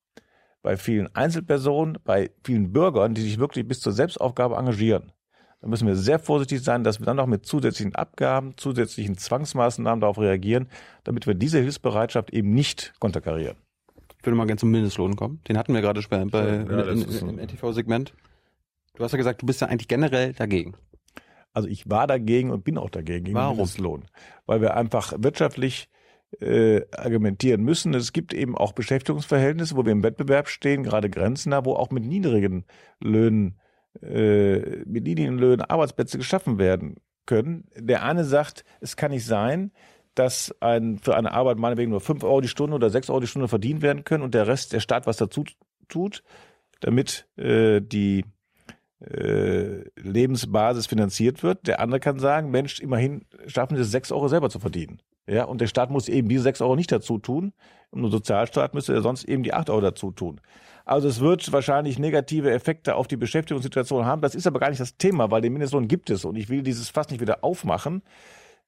bei 0.61 0.75
vielen 0.75 1.07
Einzelpersonen, 1.15 1.97
bei 2.03 2.31
vielen 2.43 2.73
Bürgern, 2.73 3.13
die 3.13 3.21
sich 3.21 3.39
wirklich 3.39 3.65
bis 3.65 3.79
zur 3.79 3.93
Selbstaufgabe 3.93 4.55
engagieren. 4.55 5.13
Da 5.61 5.67
müssen 5.67 5.87
wir 5.87 5.95
sehr 5.95 6.19
vorsichtig 6.19 6.61
sein, 6.61 6.83
dass 6.83 6.99
wir 6.99 7.05
dann 7.05 7.19
auch 7.19 7.25
mit 7.25 7.45
zusätzlichen 7.45 7.95
Abgaben, 7.95 8.57
zusätzlichen 8.57 9.17
Zwangsmaßnahmen 9.17 10.01
darauf 10.01 10.19
reagieren, 10.19 10.67
damit 11.03 11.25
wir 11.25 11.35
diese 11.35 11.59
Hilfsbereitschaft 11.59 12.31
eben 12.31 12.53
nicht 12.53 12.93
konterkarieren. 12.99 13.57
Ich 14.27 14.29
würde 14.29 14.39
mal 14.39 14.45
gerne 14.45 14.59
zum 14.59 14.71
Mindestlohn 14.71 15.15
kommen. 15.15 15.39
Den 15.47 15.57
hatten 15.57 15.73
wir 15.73 15.79
gerade 15.79 16.01
bei, 16.09 16.25
bei 16.25 16.47
Ja, 16.47 16.81
in, 16.91 17.01
in, 17.01 17.29
im 17.29 17.39
NTV-Segment. 17.39 18.13
Du 18.95 19.03
hast 19.05 19.13
ja 19.13 19.17
gesagt, 19.17 19.41
du 19.41 19.45
bist 19.45 19.61
ja 19.61 19.67
eigentlich 19.67 19.87
generell 19.87 20.33
dagegen. 20.33 20.75
Also 21.53 21.69
ich 21.69 21.89
war 21.89 22.07
dagegen 22.07 22.51
und 22.51 22.65
bin 22.65 22.77
auch 22.77 22.89
dagegen 22.89 23.23
gegen 23.23 23.37
Warum? 23.37 23.55
Mindestlohn, 23.55 24.03
weil 24.45 24.59
wir 24.59 24.75
einfach 24.75 25.13
wirtschaftlich 25.17 25.87
äh, 26.41 26.81
argumentieren 26.91 27.63
müssen. 27.63 27.93
Es 27.93 28.11
gibt 28.11 28.33
eben 28.33 28.57
auch 28.57 28.73
Beschäftigungsverhältnisse, 28.73 29.77
wo 29.77 29.85
wir 29.85 29.93
im 29.93 30.03
Wettbewerb 30.03 30.49
stehen, 30.49 30.83
gerade 30.83 31.09
grenznah, 31.09 31.63
wo 31.63 31.75
auch 31.75 31.91
mit 31.91 32.03
niedrigen 32.03 32.65
Löhnen, 32.99 33.61
äh, 34.01 34.57
mit 34.83 35.05
niedrigen 35.05 35.37
Löhnen 35.37 35.61
Arbeitsplätze 35.61 36.17
geschaffen 36.17 36.59
werden 36.59 36.97
können. 37.25 37.69
Der 37.77 38.03
eine 38.03 38.25
sagt, 38.25 38.65
es 38.81 38.97
kann 38.97 39.11
nicht 39.11 39.25
sein, 39.25 39.71
dass 40.19 40.55
ein, 40.61 40.99
für 40.99 41.15
eine 41.15 41.31
Arbeit 41.31 41.57
meinetwegen 41.57 41.91
nur 41.91 42.01
5 42.01 42.23
Euro 42.23 42.41
die 42.41 42.47
Stunde 42.47 42.75
oder 42.75 42.89
6 42.89 43.09
Euro 43.09 43.19
die 43.19 43.27
Stunde 43.27 43.47
verdient 43.47 43.81
werden 43.81 44.03
können 44.03 44.23
und 44.23 44.33
der 44.33 44.47
Rest, 44.47 44.73
der 44.73 44.79
Staat 44.79 45.05
was 45.05 45.17
dazu 45.17 45.43
tut, 45.87 46.23
damit 46.79 47.27
äh, 47.37 47.81
die 47.81 48.25
äh, 48.99 49.83
Lebensbasis 49.95 50.87
finanziert 50.87 51.43
wird. 51.43 51.67
Der 51.67 51.79
andere 51.79 51.99
kann 51.99 52.19
sagen, 52.19 52.49
Mensch, 52.49 52.79
immerhin 52.79 53.25
schaffen 53.45 53.75
sie 53.75 53.83
es, 53.83 53.91
sechs 53.91 54.11
Euro 54.11 54.27
selber 54.27 54.49
zu 54.49 54.59
verdienen. 54.59 55.01
Ja, 55.27 55.43
und 55.43 55.59
der 55.61 55.67
Staat 55.67 55.91
muss 55.91 56.07
eben 56.07 56.29
diese 56.29 56.43
sechs 56.43 56.61
Euro 56.61 56.75
nicht 56.75 56.91
dazu 56.91 57.19
tun. 57.19 57.53
Und 57.91 58.03
ein 58.03 58.11
Sozialstaat 58.11 58.73
müsste 58.73 58.93
er 58.93 59.01
sonst 59.01 59.25
eben 59.25 59.43
die 59.43 59.53
acht 59.53 59.69
Euro 59.69 59.81
dazu 59.81 60.11
tun. 60.11 60.41
Also 60.85 61.09
es 61.09 61.19
wird 61.19 61.51
wahrscheinlich 61.51 61.99
negative 61.99 62.49
Effekte 62.51 62.95
auf 62.95 63.07
die 63.07 63.17
Beschäftigungssituation 63.17 64.05
haben. 64.05 64.21
Das 64.21 64.35
ist 64.35 64.47
aber 64.47 64.59
gar 64.59 64.69
nicht 64.69 64.79
das 64.79 64.95
Thema, 64.95 65.29
weil 65.29 65.41
den 65.41 65.51
Mindestlohn 65.51 65.89
gibt 65.89 66.09
es. 66.09 66.23
Und 66.23 66.37
ich 66.37 66.47
will 66.47 66.63
dieses 66.63 66.89
Fass 66.89 67.09
nicht 67.09 67.19
wieder 67.19 67.43
aufmachen. 67.43 68.03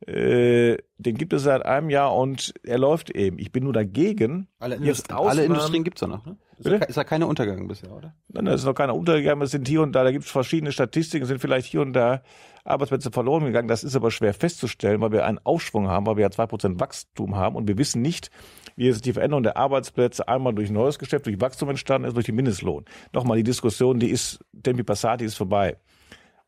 Äh, 0.07 0.77
den 0.97 1.17
gibt 1.17 1.33
es 1.33 1.43
seit 1.43 1.65
einem 1.65 1.89
Jahr 1.89 2.15
und 2.15 2.53
er 2.63 2.77
läuft 2.77 3.09
eben. 3.09 3.37
Ich 3.37 3.51
bin 3.51 3.65
nur 3.65 3.73
dagegen. 3.73 4.47
Alle, 4.59 4.75
Indust 4.75 5.11
alle 5.11 5.43
Industrien 5.43 5.83
gibt's 5.83 6.01
ja 6.01 6.07
noch, 6.07 6.25
ne? 6.25 6.37
Ist 6.59 6.97
ja 6.97 7.05
keine 7.05 7.25
Untergang 7.25 7.67
bisher, 7.67 7.91
oder? 7.95 8.13
Nein, 8.27 8.45
da 8.45 8.53
ist 8.53 8.65
noch 8.65 8.73
keiner 8.73 8.93
untergegangen. 8.93 9.41
Es 9.43 9.51
sind 9.51 9.67
hier 9.67 9.81
und 9.81 9.93
da, 9.93 10.03
da 10.03 10.11
gibt 10.11 10.25
es 10.25 10.31
verschiedene 10.31 10.73
Statistiken, 10.73 11.23
es 11.23 11.29
sind 11.29 11.39
vielleicht 11.39 11.67
hier 11.67 11.81
und 11.81 11.93
da 11.93 12.21
Arbeitsplätze 12.65 13.11
verloren 13.11 13.45
gegangen. 13.45 13.69
Das 13.69 13.83
ist 13.83 13.95
aber 13.95 14.11
schwer 14.11 14.33
festzustellen, 14.33 14.99
weil 14.99 15.13
wir 15.13 15.25
einen 15.25 15.39
Aufschwung 15.43 15.87
haben, 15.87 16.05
weil 16.05 16.17
wir 16.17 16.23
ja 16.23 16.31
zwei 16.31 16.47
Prozent 16.47 16.79
Wachstum 16.79 17.37
haben 17.37 17.55
und 17.55 17.67
wir 17.69 17.77
wissen 17.77 18.01
nicht, 18.01 18.29
wie 18.75 18.87
jetzt 18.87 19.05
die 19.05 19.13
Veränderung 19.13 19.43
der 19.43 19.55
Arbeitsplätze 19.55 20.27
einmal 20.27 20.53
durch 20.53 20.69
neues 20.69 20.99
Geschäft, 20.99 21.25
durch 21.25 21.39
Wachstum 21.39 21.69
entstanden 21.69 22.07
ist, 22.07 22.15
durch 22.15 22.25
den 22.25 22.35
Mindestlohn. 22.35 22.83
Nochmal, 23.13 23.37
die 23.37 23.43
Diskussion, 23.43 23.99
die 23.99 24.09
ist, 24.09 24.39
Tempi 24.61 24.83
Passati 24.83 25.23
ist 25.23 25.35
vorbei. 25.35 25.77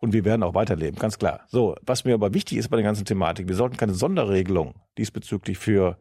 Und 0.02 0.14
wir 0.14 0.26
werden 0.26 0.42
auch 0.42 0.56
weiterleben, 0.56 1.00
ganz 1.00 1.20
klar. 1.20 1.42
So, 1.48 1.76
was 1.84 2.06
mir 2.06 2.16
aber 2.16 2.34
wichtig 2.34 2.58
ist 2.58 2.70
bei 2.70 2.76
der 2.76 2.84
ganzen 2.84 3.06
Thematik, 3.06 3.48
wir 3.48 3.56
sollten 3.56 3.78
keine 3.78 3.94
Sonderregelung 3.94 4.74
diesbezüglich 4.98 5.60
für 5.60 5.98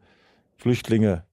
Flüchtlinge 0.57 1.23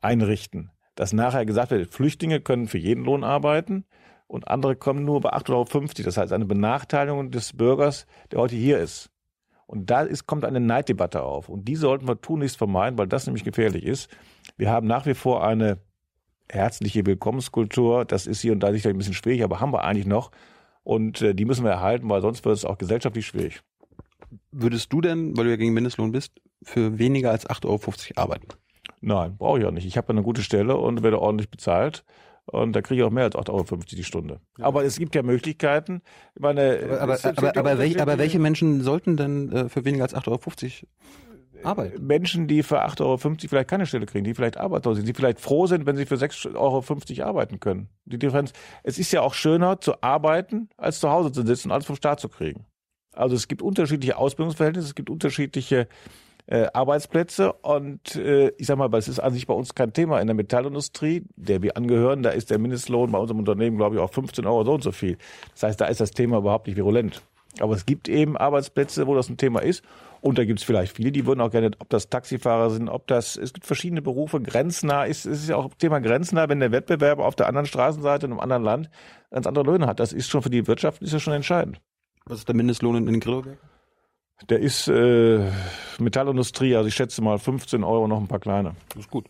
einrichten. 0.00 0.72
Dass 0.96 1.12
nachher 1.12 1.46
gesagt 1.46 1.70
wird, 1.70 1.94
Flüchtlinge 1.94 2.40
können 2.40 2.66
für 2.66 2.78
jeden 2.78 3.04
Lohn 3.04 3.22
arbeiten 3.22 3.84
und 4.26 4.48
andere 4.48 4.74
kommen 4.74 5.04
nur 5.04 5.20
bei 5.20 5.32
8,50 5.32 5.50
Euro. 5.52 5.86
Das 6.04 6.16
heißt 6.16 6.32
eine 6.32 6.44
Benachteiligung 6.44 7.30
des 7.30 7.56
Bürgers, 7.56 8.06
der 8.32 8.40
heute 8.40 8.56
hier 8.56 8.78
ist. 8.78 9.10
Und 9.66 9.88
da 9.88 10.02
ist, 10.02 10.26
kommt 10.26 10.44
eine 10.44 10.60
Neiddebatte 10.60 11.22
auf. 11.22 11.48
Und 11.48 11.66
die 11.66 11.76
sollten 11.76 12.08
wir 12.08 12.20
tunlichst 12.20 12.58
vermeiden, 12.58 12.98
weil 12.98 13.06
das 13.06 13.26
nämlich 13.26 13.44
gefährlich 13.44 13.84
ist. 13.84 14.10
Wir 14.56 14.70
haben 14.70 14.86
nach 14.86 15.06
wie 15.06 15.14
vor 15.14 15.46
eine 15.46 15.78
herzliche 16.50 17.06
Willkommenskultur. 17.06 18.04
Das 18.04 18.26
ist 18.26 18.42
hier 18.42 18.52
und 18.52 18.60
da 18.60 18.72
sicherlich 18.72 18.96
ein 18.96 18.98
bisschen 18.98 19.14
schwierig, 19.14 19.44
aber 19.44 19.60
haben 19.60 19.72
wir 19.72 19.84
eigentlich 19.84 20.06
noch. 20.06 20.30
Und 20.84 21.22
äh, 21.22 21.34
die 21.34 21.44
müssen 21.44 21.64
wir 21.64 21.70
erhalten, 21.70 22.08
weil 22.08 22.22
sonst 22.22 22.44
wird 22.44 22.56
es 22.56 22.64
auch 22.64 22.78
gesellschaftlich 22.78 23.26
schwierig. 23.26 23.60
Würdest 24.50 24.92
du 24.92 25.00
denn, 25.00 25.36
weil 25.36 25.44
du 25.44 25.50
ja 25.50 25.56
gegen 25.56 25.72
Mindestlohn 25.74 26.12
bist, 26.12 26.32
für 26.62 26.98
weniger 26.98 27.30
als 27.30 27.48
8,50 27.48 27.66
Euro 27.66 27.80
arbeiten? 28.16 28.48
Nein, 29.00 29.36
brauche 29.36 29.58
ich 29.58 29.66
auch 29.66 29.70
nicht. 29.70 29.86
Ich 29.86 29.96
habe 29.96 30.10
eine 30.10 30.22
gute 30.22 30.42
Stelle 30.42 30.76
und 30.76 31.02
werde 31.02 31.20
ordentlich 31.20 31.50
bezahlt. 31.50 32.04
Und 32.46 32.74
da 32.74 32.82
kriege 32.82 33.00
ich 33.00 33.06
auch 33.06 33.10
mehr 33.10 33.24
als 33.24 33.36
8,50 33.36 33.50
Euro 33.50 33.76
die 33.90 34.04
Stunde. 34.04 34.40
Aber 34.60 34.84
es 34.84 34.98
gibt 34.98 35.14
ja 35.14 35.22
Möglichkeiten. 35.22 36.02
Ich 36.34 36.40
meine, 36.40 36.78
Aber, 37.00 37.18
aber, 37.24 37.56
aber, 37.56 37.84
ja 37.84 38.02
aber, 38.02 38.18
welche 38.18 38.38
Menschen 38.38 38.80
sollten 38.80 39.16
denn 39.16 39.52
äh, 39.52 39.68
für 39.68 39.84
weniger 39.84 40.04
als 40.04 40.14
8,50 40.14 40.28
Euro 40.28 40.40
arbeiten? 41.64 42.06
Menschen, 42.06 42.48
die 42.48 42.62
für 42.62 42.84
8,50 42.84 43.00
Euro 43.00 43.18
vielleicht 43.48 43.68
keine 43.68 43.86
Stelle 43.86 44.06
kriegen, 44.06 44.24
die 44.24 44.34
vielleicht 44.34 44.56
arbeitslos 44.56 44.96
sind, 44.96 45.06
die 45.06 45.14
vielleicht 45.14 45.40
froh 45.40 45.66
sind, 45.66 45.86
wenn 45.86 45.96
sie 45.96 46.06
für 46.06 46.16
6,50 46.16 46.56
Euro 46.56 47.28
arbeiten 47.28 47.60
können. 47.60 47.88
Die 48.04 48.18
Differenz, 48.18 48.52
es 48.82 48.98
ist 48.98 49.12
ja 49.12 49.22
auch 49.22 49.34
schöner 49.34 49.80
zu 49.80 50.02
arbeiten, 50.02 50.68
als 50.76 51.00
zu 51.00 51.10
Hause 51.10 51.32
zu 51.32 51.46
sitzen 51.46 51.68
und 51.68 51.72
alles 51.72 51.86
vom 51.86 51.96
Staat 51.96 52.20
zu 52.20 52.28
kriegen. 52.28 52.66
Also 53.14 53.36
es 53.36 53.48
gibt 53.48 53.62
unterschiedliche 53.62 54.16
Ausbildungsverhältnisse, 54.16 54.88
es 54.88 54.94
gibt 54.94 55.10
unterschiedliche 55.10 55.86
äh, 56.46 56.66
Arbeitsplätze 56.72 57.52
und 57.52 58.16
äh, 58.16 58.48
ich 58.58 58.66
sag 58.66 58.76
mal, 58.76 58.88
das 58.88 59.08
ist 59.08 59.20
an 59.20 59.32
sich 59.32 59.46
bei 59.46 59.54
uns 59.54 59.74
kein 59.74 59.92
Thema 59.92 60.20
in 60.20 60.26
der 60.26 60.34
Metallindustrie, 60.34 61.24
der 61.36 61.62
wir 61.62 61.76
angehören, 61.76 62.22
da 62.22 62.30
ist 62.30 62.50
der 62.50 62.58
Mindestlohn 62.58 63.12
bei 63.12 63.18
unserem 63.18 63.38
Unternehmen, 63.38 63.76
glaube 63.76 63.96
ich, 63.96 64.00
auch 64.00 64.12
15 64.12 64.46
Euro 64.46 64.64
so 64.64 64.74
und 64.74 64.82
so 64.82 64.92
viel. 64.92 65.18
Das 65.52 65.62
heißt, 65.64 65.80
da 65.80 65.86
ist 65.86 66.00
das 66.00 66.10
Thema 66.10 66.38
überhaupt 66.38 66.66
nicht 66.66 66.76
virulent. 66.76 67.22
Aber 67.60 67.74
es 67.74 67.86
gibt 67.86 68.08
eben 68.08 68.36
Arbeitsplätze, 68.36 69.06
wo 69.06 69.14
das 69.14 69.28
ein 69.28 69.36
Thema 69.36 69.60
ist. 69.60 69.84
Und 70.22 70.38
da 70.38 70.44
gibt 70.44 70.60
es 70.60 70.64
vielleicht 70.64 70.96
viele, 70.96 71.10
die 71.10 71.26
würden 71.26 71.40
auch 71.40 71.50
gerne, 71.50 71.72
ob 71.80 71.88
das 71.90 72.08
Taxifahrer 72.08 72.70
sind, 72.70 72.88
ob 72.88 73.08
das, 73.08 73.36
es 73.36 73.52
gibt 73.52 73.66
verschiedene 73.66 74.02
Berufe, 74.02 74.40
grenznah 74.40 75.02
ist, 75.02 75.26
es 75.26 75.42
ist 75.42 75.48
ja 75.48 75.56
auch 75.56 75.74
Thema 75.74 76.00
grenznah, 76.00 76.48
wenn 76.48 76.60
der 76.60 76.70
Wettbewerber 76.70 77.26
auf 77.26 77.34
der 77.34 77.48
anderen 77.48 77.66
Straßenseite 77.66 78.26
in 78.26 78.32
einem 78.32 78.40
anderen 78.40 78.62
Land 78.62 78.90
ganz 79.32 79.48
andere 79.48 79.64
Löhne 79.64 79.86
hat. 79.88 79.98
Das 79.98 80.12
ist 80.12 80.30
schon 80.30 80.40
für 80.40 80.48
die 80.48 80.68
Wirtschaft, 80.68 81.02
ist 81.02 81.12
ja 81.12 81.18
schon 81.18 81.32
entscheidend. 81.32 81.80
Was 82.24 82.38
ist 82.38 82.46
der 82.46 82.54
Mindestlohn 82.54 82.94
in 82.94 83.06
den 83.06 83.18
Grillowerken? 83.18 83.58
Der 84.48 84.60
ist 84.60 84.86
äh, 84.86 85.50
Metallindustrie, 85.98 86.76
also 86.76 86.86
ich 86.86 86.94
schätze 86.94 87.20
mal 87.20 87.38
15 87.38 87.82
Euro 87.82 88.06
noch 88.06 88.20
ein 88.20 88.28
paar 88.28 88.40
kleine. 88.40 88.76
Das 88.90 89.00
ist 89.00 89.10
gut. 89.10 89.26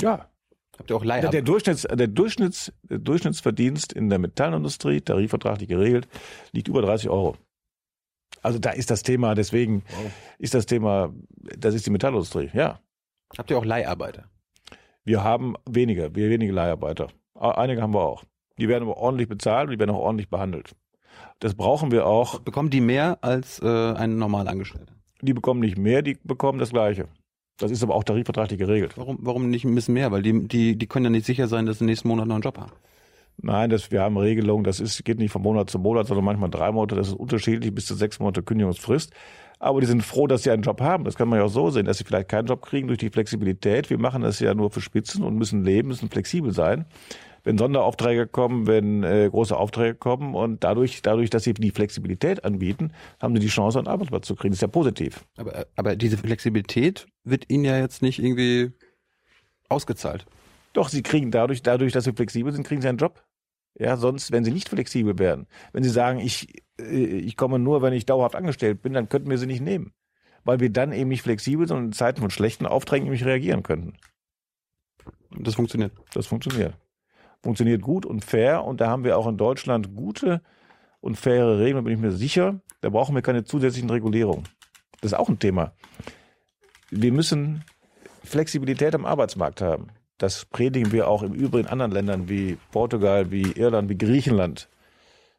Ja. 0.00 0.28
Habt 0.76 0.90
ihr 0.90 0.96
auch 0.96 1.02
Der, 1.02 1.08
Leihab? 1.08 1.30
der, 1.30 1.42
Durchschnitts, 1.42 1.82
der, 1.82 2.08
Durchschnitts, 2.08 2.72
der 2.82 2.98
Durchschnittsverdienst 2.98 3.92
in 3.92 4.08
der 4.10 4.18
Metallindustrie, 4.18 5.00
tarifvertraglich 5.02 5.68
geregelt, 5.68 6.08
liegt 6.50 6.66
über 6.66 6.82
30 6.82 7.10
Euro. 7.10 7.36
Also 8.42 8.58
da 8.58 8.70
ist 8.70 8.90
das 8.90 9.02
Thema, 9.02 9.34
deswegen 9.34 9.84
ist 10.38 10.54
das 10.54 10.66
Thema, 10.66 11.12
das 11.56 11.74
ist 11.74 11.86
die 11.86 11.90
Metallindustrie, 11.90 12.50
ja. 12.52 12.80
Habt 13.38 13.50
ihr 13.50 13.56
auch 13.56 13.64
Leiharbeiter? 13.64 14.24
Wir 15.04 15.24
haben 15.24 15.54
weniger, 15.64 16.14
wir 16.14 16.28
wenige 16.28 16.52
Leiharbeiter. 16.52 17.08
Einige 17.34 17.80
haben 17.80 17.94
wir 17.94 18.02
auch. 18.02 18.24
Die 18.58 18.68
werden 18.68 18.84
aber 18.84 18.96
ordentlich 18.98 19.28
bezahlt 19.28 19.68
und 19.68 19.72
die 19.72 19.78
werden 19.78 19.90
auch 19.90 20.00
ordentlich 20.00 20.28
behandelt. 20.28 20.74
Das 21.38 21.54
brauchen 21.54 21.90
wir 21.90 22.06
auch. 22.06 22.40
Bekommen 22.40 22.70
die 22.70 22.80
mehr 22.80 23.18
als 23.22 23.60
äh, 23.60 23.66
ein 23.66 24.18
normal 24.18 24.48
Angestellter? 24.48 24.92
Die 25.22 25.32
bekommen 25.32 25.60
nicht 25.60 25.78
mehr, 25.78 26.02
die 26.02 26.18
bekommen 26.22 26.58
das 26.58 26.70
Gleiche. 26.70 27.08
Das 27.58 27.70
ist 27.70 27.82
aber 27.82 27.94
auch 27.94 28.04
tarifvertraglich 28.04 28.58
geregelt. 28.58 28.94
Warum, 28.96 29.18
warum 29.20 29.50
nicht 29.50 29.64
ein 29.64 29.74
bisschen 29.74 29.94
mehr? 29.94 30.10
Weil 30.10 30.22
die, 30.22 30.48
die, 30.48 30.76
die 30.76 30.86
können 30.86 31.04
ja 31.06 31.10
nicht 31.10 31.26
sicher 31.26 31.48
sein, 31.48 31.66
dass 31.66 31.78
sie 31.78 31.84
nächsten 31.84 32.08
Monat 32.08 32.26
noch 32.26 32.34
einen 32.34 32.42
Job 32.42 32.58
haben. 32.58 32.72
Nein, 33.42 33.70
das, 33.70 33.90
wir 33.90 34.00
haben 34.02 34.16
Regelungen, 34.16 34.62
das 34.62 34.78
ist, 34.78 35.04
geht 35.04 35.18
nicht 35.18 35.32
von 35.32 35.42
Monat 35.42 35.68
zu 35.68 35.78
Monat, 35.78 36.06
sondern 36.06 36.24
manchmal 36.24 36.48
drei 36.48 36.70
Monate, 36.70 36.94
das 36.94 37.08
ist 37.08 37.14
unterschiedlich, 37.14 37.74
bis 37.74 37.86
zu 37.86 37.94
sechs 37.94 38.20
Monate 38.20 38.42
Kündigungsfrist. 38.42 39.12
Aber 39.58 39.80
die 39.80 39.86
sind 39.86 40.02
froh, 40.02 40.26
dass 40.26 40.42
sie 40.44 40.50
einen 40.50 40.62
Job 40.62 40.80
haben. 40.80 41.04
Das 41.04 41.16
kann 41.16 41.28
man 41.28 41.38
ja 41.38 41.44
auch 41.44 41.50
so 41.50 41.70
sehen, 41.70 41.86
dass 41.86 41.98
sie 41.98 42.04
vielleicht 42.04 42.28
keinen 42.28 42.46
Job 42.46 42.62
kriegen 42.62 42.88
durch 42.88 42.98
die 42.98 43.10
Flexibilität. 43.10 43.90
Wir 43.90 43.98
machen 43.98 44.22
das 44.22 44.40
ja 44.40 44.54
nur 44.54 44.70
für 44.70 44.80
Spitzen 44.80 45.22
und 45.24 45.36
müssen 45.36 45.64
leben, 45.64 45.88
müssen 45.88 46.08
flexibel 46.08 46.52
sein. 46.52 46.84
Wenn 47.44 47.58
Sonderaufträge 47.58 48.28
kommen, 48.28 48.68
wenn 48.68 49.02
äh, 49.02 49.28
große 49.30 49.56
Aufträge 49.56 49.96
kommen 49.96 50.34
und 50.34 50.62
dadurch, 50.62 51.02
dadurch, 51.02 51.30
dass 51.30 51.44
sie 51.44 51.54
die 51.54 51.70
Flexibilität 51.72 52.44
anbieten, 52.44 52.92
haben 53.20 53.34
sie 53.34 53.40
die 53.40 53.48
Chance, 53.48 53.78
einen 53.78 53.88
Arbeitsplatz 53.88 54.26
zu 54.26 54.36
kriegen. 54.36 54.52
Das 54.52 54.58
ist 54.58 54.62
ja 54.62 54.68
positiv. 54.68 55.24
Aber, 55.36 55.66
aber 55.74 55.96
diese 55.96 56.16
Flexibilität 56.16 57.06
wird 57.24 57.50
ihnen 57.50 57.64
ja 57.64 57.78
jetzt 57.78 58.02
nicht 58.02 58.20
irgendwie 58.20 58.70
ausgezahlt. 59.68 60.26
Doch, 60.72 60.88
sie 60.88 61.02
kriegen 61.02 61.30
dadurch, 61.30 61.62
dadurch, 61.62 61.92
dass 61.92 62.04
sie 62.04 62.12
flexibel 62.12 62.52
sind, 62.52 62.66
kriegen 62.66 62.80
sie 62.80 62.88
einen 62.88 62.98
Job. 62.98 63.22
Ja, 63.78 63.96
sonst, 63.96 64.32
wenn 64.32 64.44
sie 64.44 64.52
nicht 64.52 64.68
flexibel 64.68 65.18
wären, 65.18 65.46
wenn 65.72 65.82
sie 65.82 65.90
sagen, 65.90 66.20
ich, 66.20 66.62
äh, 66.78 66.84
ich 66.84 67.36
komme 67.36 67.58
nur, 67.58 67.82
wenn 67.82 67.92
ich 67.92 68.06
dauerhaft 68.06 68.36
angestellt 68.36 68.82
bin, 68.82 68.92
dann 68.92 69.08
könnten 69.08 69.30
wir 69.30 69.38
sie 69.38 69.46
nicht 69.46 69.62
nehmen. 69.62 69.92
Weil 70.44 70.60
wir 70.60 70.70
dann 70.70 70.92
eben 70.92 71.08
nicht 71.08 71.22
flexibel 71.22 71.66
sind 71.66 71.76
und 71.76 71.84
in 71.86 71.92
Zeiten 71.92 72.20
von 72.20 72.30
schlechten 72.30 72.66
Aufträgen 72.66 73.04
nämlich 73.04 73.24
reagieren 73.24 73.62
könnten. 73.62 73.94
Das 75.38 75.54
funktioniert. 75.54 75.92
Das 76.12 76.26
funktioniert. 76.26 76.76
Funktioniert 77.42 77.82
gut 77.82 78.04
und 78.06 78.24
fair 78.24 78.64
und 78.64 78.80
da 78.80 78.88
haben 78.88 79.04
wir 79.04 79.16
auch 79.18 79.26
in 79.26 79.36
Deutschland 79.36 79.94
gute 79.94 80.42
und 81.00 81.16
faire 81.16 81.58
Regeln, 81.58 81.76
da 81.76 81.80
bin 81.82 81.94
ich 81.94 82.00
mir 82.00 82.12
sicher. 82.12 82.60
Da 82.80 82.90
brauchen 82.90 83.14
wir 83.14 83.22
keine 83.22 83.44
zusätzlichen 83.44 83.90
Regulierungen. 83.90 84.44
Das 85.00 85.12
ist 85.12 85.18
auch 85.18 85.28
ein 85.28 85.38
Thema. 85.38 85.72
Wir 86.90 87.12
müssen 87.12 87.64
Flexibilität 88.22 88.94
am 88.94 89.04
Arbeitsmarkt 89.04 89.60
haben. 89.60 89.88
Das 90.22 90.44
predigen 90.44 90.92
wir 90.92 91.08
auch 91.08 91.24
im 91.24 91.32
Übrigen 91.32 91.66
in 91.66 91.72
anderen 91.72 91.90
Ländern 91.90 92.28
wie 92.28 92.56
Portugal, 92.70 93.32
wie 93.32 93.42
Irland, 93.56 93.88
wie 93.88 93.98
Griechenland. 93.98 94.68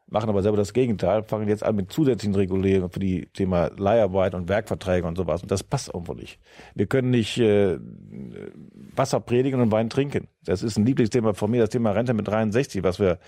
machen 0.07 0.29
aber 0.29 0.41
selber 0.43 0.57
das 0.57 0.73
Gegenteil, 0.73 1.23
fangen 1.23 1.47
jetzt 1.47 1.63
an 1.63 1.77
mit 1.77 1.89
zusätzlichen 1.89 2.36
Regulierungen 2.36 2.89
für 2.89 2.99
die 2.99 3.27
Thema 3.27 3.71
Leiharbeit 3.77 4.36
und 4.36 4.49
Werkverträge 4.49 5.07
und 5.07 5.15
sowas. 5.15 5.41
Und 5.41 5.51
das 5.51 5.63
passt 5.63 5.95
einfach 5.95 6.15
nicht. 6.15 6.38
Wir 6.75 6.86
können 6.88 7.11
nicht 7.11 7.38
äh, 7.38 7.79
Wasser 8.93 9.21
predigen 9.21 9.61
und 9.61 9.71
Wein 9.71 9.89
trinken. 9.89 10.27
Das 10.43 10.63
ist 10.63 10.77
ein 10.77 10.86
Lieblingsthema 10.86 11.34
von 11.34 11.49
mir, 11.49 11.61
das 11.61 11.69
Thema 11.69 11.91
Rente 11.91 12.13
mit 12.13 12.27
63, 12.27 12.84
was 12.84 12.99
wir 12.99 13.19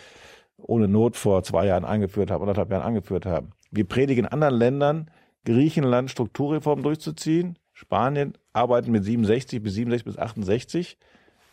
ohne 0.58 0.90
Not 0.90 1.16
vor 1.16 1.42
zwei 1.44 1.68
Jahren 1.68 1.86
eingeführt 1.86 2.32
haben, 2.32 2.42
anderthalb 2.42 2.70
Jahren 2.70 2.84
angeführt 2.84 3.26
haben. 3.26 3.52
Wir 3.72 3.86
predigen 3.86 4.26
in 4.26 4.30
anderen 4.30 4.56
Ländern, 4.56 5.10
Griechenland 5.46 6.12
Strukturreformen 6.12 6.84
durchzuziehen. 6.84 7.58
Spanien 7.72 8.38
arbeiten 8.52 8.92
mit 8.92 9.06
67 9.06 9.64
bis 9.64 9.76
67 9.76 10.04
bis 10.04 10.18
68. 10.18 10.98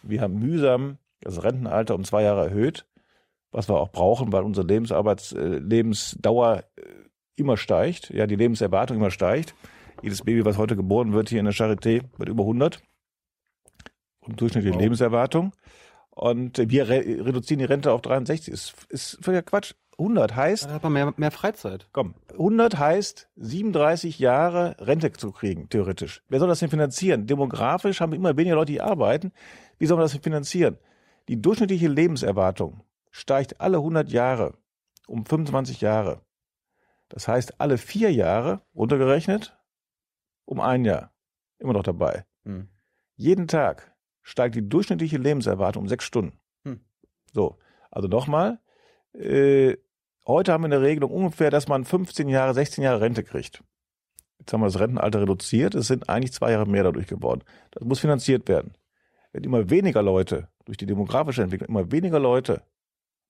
Wir 0.03 0.21
haben 0.21 0.39
mühsam 0.39 0.99
das 1.21 1.43
Rentenalter 1.43 1.95
um 1.95 2.05
zwei 2.05 2.23
Jahre 2.23 2.47
erhöht, 2.47 2.87
was 3.51 3.69
wir 3.69 3.79
auch 3.79 3.91
brauchen, 3.91 4.33
weil 4.33 4.43
unsere 4.43 4.67
Lebensarbeits 4.67 5.33
äh, 5.33 5.59
Lebensdauer 5.59 6.65
äh, 6.77 6.83
immer 7.37 7.57
steigt, 7.57 8.11
ja, 8.11 8.27
die 8.27 8.37
Lebenserwartung 8.37 8.97
immer 8.97 9.11
steigt. 9.11 9.55
Jedes 10.03 10.23
Baby, 10.23 10.45
was 10.45 10.59
heute 10.59 10.77
geboren 10.77 11.13
wird 11.13 11.29
hier 11.29 11.39
in 11.39 11.45
der 11.45 11.55
Charité, 11.55 12.03
wird 12.17 12.29
über 12.29 12.43
100 12.43 12.83
und 14.21 14.41
durchschnittliche 14.41 14.75
wow. 14.75 14.83
Lebenserwartung. 14.83 15.53
Und 16.11 16.59
wir 16.59 16.89
re 16.89 17.25
reduzieren 17.25 17.61
die 17.61 17.65
Rente 17.65 17.93
auf 17.93 18.03
63. 18.03 18.53
Ist, 18.53 18.75
ist 18.91 19.19
völliger 19.23 19.43
Quatsch. 19.43 19.75
100 19.99 20.35
heißt. 20.35 20.65
Dann 20.65 20.73
hat 20.73 20.83
man 20.83 20.93
mehr, 20.93 21.15
mehr 21.17 21.31
Freizeit. 21.31 21.87
Komm, 21.93 22.15
100 22.33 22.79
heißt 22.79 23.29
37 23.37 24.19
Jahre 24.19 24.77
Rente 24.79 25.13
zu 25.13 25.33
kriegen, 25.33 25.69
theoretisch. 25.69 26.23
Wer 26.29 26.39
soll 26.39 26.49
das 26.49 26.61
denn 26.61 26.71
finanzieren? 26.71 27.27
Demografisch 27.27 28.01
haben 28.01 28.13
wir 28.13 28.17
immer 28.17 28.37
weniger 28.37 28.57
Leute, 28.57 28.73
die 28.73 28.81
arbeiten. 28.81 29.33
Wie 29.83 29.87
soll 29.87 29.97
man 29.97 30.05
das 30.05 30.17
finanzieren? 30.17 30.79
Die 31.27 31.43
durchschnittliche 31.43 31.89
Lebenserwartung 31.89 32.85
steigt 33.11 33.61
alle 33.61 33.79
100 33.79 34.11
Jahre 34.11 34.57
um 35.09 35.27
25 35.27 35.81
Jahre. 35.81 36.23
Das 37.09 37.27
heißt, 37.27 37.61
alle 37.61 37.79
vier 37.79 38.13
Jahre 38.13 38.63
runtergerechnet 38.77 39.59
um 40.45 40.61
ein 40.61 40.85
Jahr. 40.85 41.13
Immer 41.59 41.73
noch 41.73 41.83
dabei. 41.83 42.25
Hm. 42.45 42.69
Jeden 43.17 43.49
Tag 43.49 43.93
steigt 44.23 44.55
die 44.55 44.69
durchschnittliche 44.69 45.19
Lebenserwartung 45.19 45.83
um 45.83 45.89
sechs 45.89 46.05
Stunden. 46.05 46.39
Hm. 46.65 46.79
So, 47.33 47.59
also 47.91 48.07
nochmal, 48.07 48.61
äh, 49.15 49.77
heute 50.25 50.53
haben 50.53 50.63
wir 50.63 50.67
eine 50.67 50.81
Regelung 50.81 51.11
ungefähr, 51.11 51.51
dass 51.51 51.67
man 51.67 51.85
15 51.85 52.29
Jahre, 52.29 52.55
16 52.55 52.85
Jahre 52.85 53.01
Rente 53.01 53.25
kriegt. 53.25 53.65
Jetzt 54.39 54.53
haben 54.53 54.61
wir 54.61 54.67
das 54.67 54.79
Rentenalter 54.79 55.23
reduziert, 55.23 55.75
es 55.75 55.89
sind 55.89 56.09
eigentlich 56.09 56.33
zwei 56.33 56.53
Jahre 56.53 56.69
mehr 56.69 56.85
dadurch 56.85 57.09
geworden. 57.09 57.43
Das 57.73 57.83
muss 57.83 57.99
finanziert 57.99 58.47
werden. 58.49 58.77
Wenn 59.33 59.45
immer 59.45 59.71
weniger 59.71 60.03
Leute, 60.03 60.49
durch 60.65 60.79
die 60.79 60.87
demografische 60.87 61.43
Entwicklung, 61.43 61.69
immer 61.69 61.91
weniger 61.91 62.19
Leute 62.19 62.63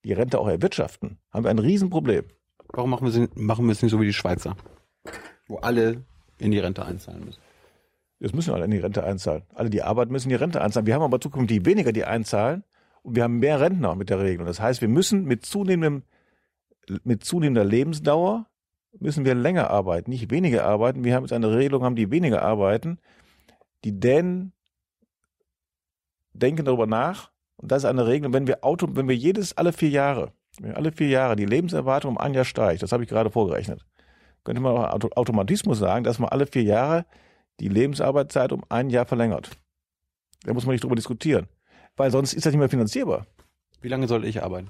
die 0.04 0.12
Rente 0.12 0.38
auch 0.38 0.48
erwirtschaften, 0.48 1.18
haben 1.30 1.44
wir 1.44 1.50
ein 1.50 1.58
Riesenproblem. 1.58 2.24
Warum 2.72 2.90
machen 2.90 3.06
wir 3.06 3.22
es, 3.22 3.30
machen 3.36 3.66
wir 3.66 3.72
es 3.72 3.82
nicht 3.82 3.92
so 3.92 4.00
wie 4.00 4.06
die 4.06 4.12
Schweizer? 4.12 4.56
Wo 5.46 5.58
alle 5.58 6.04
in 6.38 6.50
die 6.50 6.58
Rente 6.58 6.84
einzahlen 6.84 7.24
müssen. 7.24 7.40
Jetzt 8.18 8.34
müssen 8.34 8.54
alle 8.54 8.64
in 8.64 8.70
die 8.70 8.78
Rente 8.78 9.04
einzahlen. 9.04 9.42
Alle, 9.54 9.70
die 9.70 9.82
arbeiten, 9.82 10.12
müssen 10.12 10.28
die 10.28 10.34
Rente 10.34 10.60
einzahlen. 10.60 10.86
Wir 10.86 10.94
haben 10.94 11.02
aber 11.02 11.20
zukünftig 11.20 11.64
weniger, 11.66 11.92
die 11.92 12.04
einzahlen. 12.04 12.64
Und 13.02 13.16
wir 13.16 13.24
haben 13.24 13.38
mehr 13.38 13.60
Rentner 13.60 13.94
mit 13.94 14.10
der 14.10 14.20
Regelung. 14.20 14.46
Das 14.46 14.60
heißt, 14.60 14.80
wir 14.80 14.88
müssen 14.88 15.24
mit 15.24 15.44
zunehmendem, 15.44 16.04
mit 17.04 17.24
zunehmender 17.24 17.64
Lebensdauer 17.64 18.46
müssen 18.98 19.24
wir 19.24 19.34
länger 19.34 19.70
arbeiten, 19.70 20.10
nicht 20.10 20.30
weniger 20.30 20.64
arbeiten. 20.64 21.04
Wir 21.04 21.14
haben 21.14 21.24
jetzt 21.24 21.32
eine 21.32 21.54
Regelung, 21.54 21.82
haben 21.82 21.96
die 21.96 22.10
weniger 22.10 22.42
arbeiten. 22.42 22.98
Die 23.84 23.98
Dänen 23.98 24.52
denken 26.32 26.64
darüber 26.64 26.86
nach. 26.86 27.30
Und 27.56 27.70
das 27.70 27.84
ist 27.84 27.88
eine 27.88 28.06
Regelung, 28.06 28.32
wenn 28.32 28.46
wir 28.46 28.64
Auto, 28.64 28.88
wenn 28.90 29.08
wir 29.08 29.16
jedes, 29.16 29.56
alle 29.56 29.72
vier 29.72 29.90
Jahre, 29.90 30.32
wenn 30.60 30.74
alle 30.74 30.92
vier 30.92 31.08
Jahre 31.08 31.36
die 31.36 31.46
Lebenserwartung 31.46 32.12
um 32.12 32.18
ein 32.18 32.34
Jahr 32.34 32.44
steigt, 32.44 32.82
das 32.82 32.92
habe 32.92 33.02
ich 33.04 33.08
gerade 33.08 33.30
vorgerechnet, 33.30 33.84
könnte 34.44 34.60
man 34.60 34.76
auch 34.76 35.16
Automatismus 35.16 35.78
sagen, 35.78 36.04
dass 36.04 36.18
man 36.18 36.30
alle 36.30 36.46
vier 36.46 36.62
Jahre 36.62 37.06
die 37.60 37.68
Lebensarbeitszeit 37.68 38.52
um 38.52 38.62
ein 38.68 38.90
Jahr 38.90 39.06
verlängert. 39.06 39.50
Da 40.44 40.52
muss 40.52 40.66
man 40.66 40.72
nicht 40.72 40.82
drüber 40.82 40.96
diskutieren. 40.96 41.46
Weil 41.96 42.10
sonst 42.10 42.32
ist 42.32 42.46
das 42.46 42.52
nicht 42.52 42.58
mehr 42.58 42.68
finanzierbar. 42.68 43.26
Wie 43.80 43.88
lange 43.88 44.08
soll 44.08 44.24
ich 44.24 44.42
arbeiten? 44.42 44.68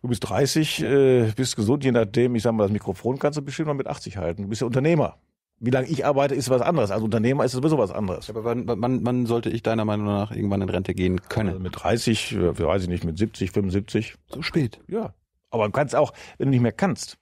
Du 0.00 0.08
bist 0.08 0.28
30, 0.28 0.82
äh, 0.82 1.32
bist 1.36 1.54
gesund, 1.54 1.84
je 1.84 1.92
nachdem, 1.92 2.34
ich 2.34 2.42
sag 2.42 2.52
mal, 2.52 2.64
das 2.64 2.72
Mikrofon 2.72 3.18
kannst 3.18 3.38
du 3.38 3.42
bestimmt 3.42 3.68
noch 3.68 3.74
mit 3.74 3.86
80 3.86 4.16
halten. 4.16 4.42
Du 4.42 4.48
bist 4.48 4.60
ja 4.60 4.66
Unternehmer. 4.66 5.16
Wie 5.64 5.70
lange 5.70 5.86
ich 5.86 6.04
arbeite, 6.04 6.34
ist 6.34 6.50
was 6.50 6.60
anderes. 6.60 6.90
Als 6.90 7.02
Unternehmer 7.02 7.44
ist 7.44 7.54
es 7.54 7.58
sowieso 7.58 7.78
was 7.78 7.92
anderes. 7.92 8.28
Aber 8.28 8.44
wann, 8.44 8.66
wann, 8.66 9.06
wann 9.06 9.26
sollte 9.26 9.48
ich 9.48 9.62
deiner 9.62 9.84
Meinung 9.84 10.06
nach 10.06 10.32
irgendwann 10.32 10.60
in 10.60 10.68
Rente 10.68 10.92
gehen 10.92 11.20
können? 11.28 11.50
Also 11.50 11.60
mit 11.60 11.72
30, 11.76 12.32
äh, 12.32 12.58
weiß 12.58 12.82
ich 12.82 12.88
nicht, 12.88 13.04
mit 13.04 13.16
70, 13.16 13.52
75. 13.52 14.16
So 14.26 14.42
spät? 14.42 14.80
Ja. 14.88 15.14
Aber 15.50 15.66
du 15.66 15.70
kannst 15.70 15.94
auch, 15.94 16.12
wenn 16.38 16.48
du 16.48 16.50
nicht 16.50 16.62
mehr 16.62 16.72
kannst, 16.72 17.16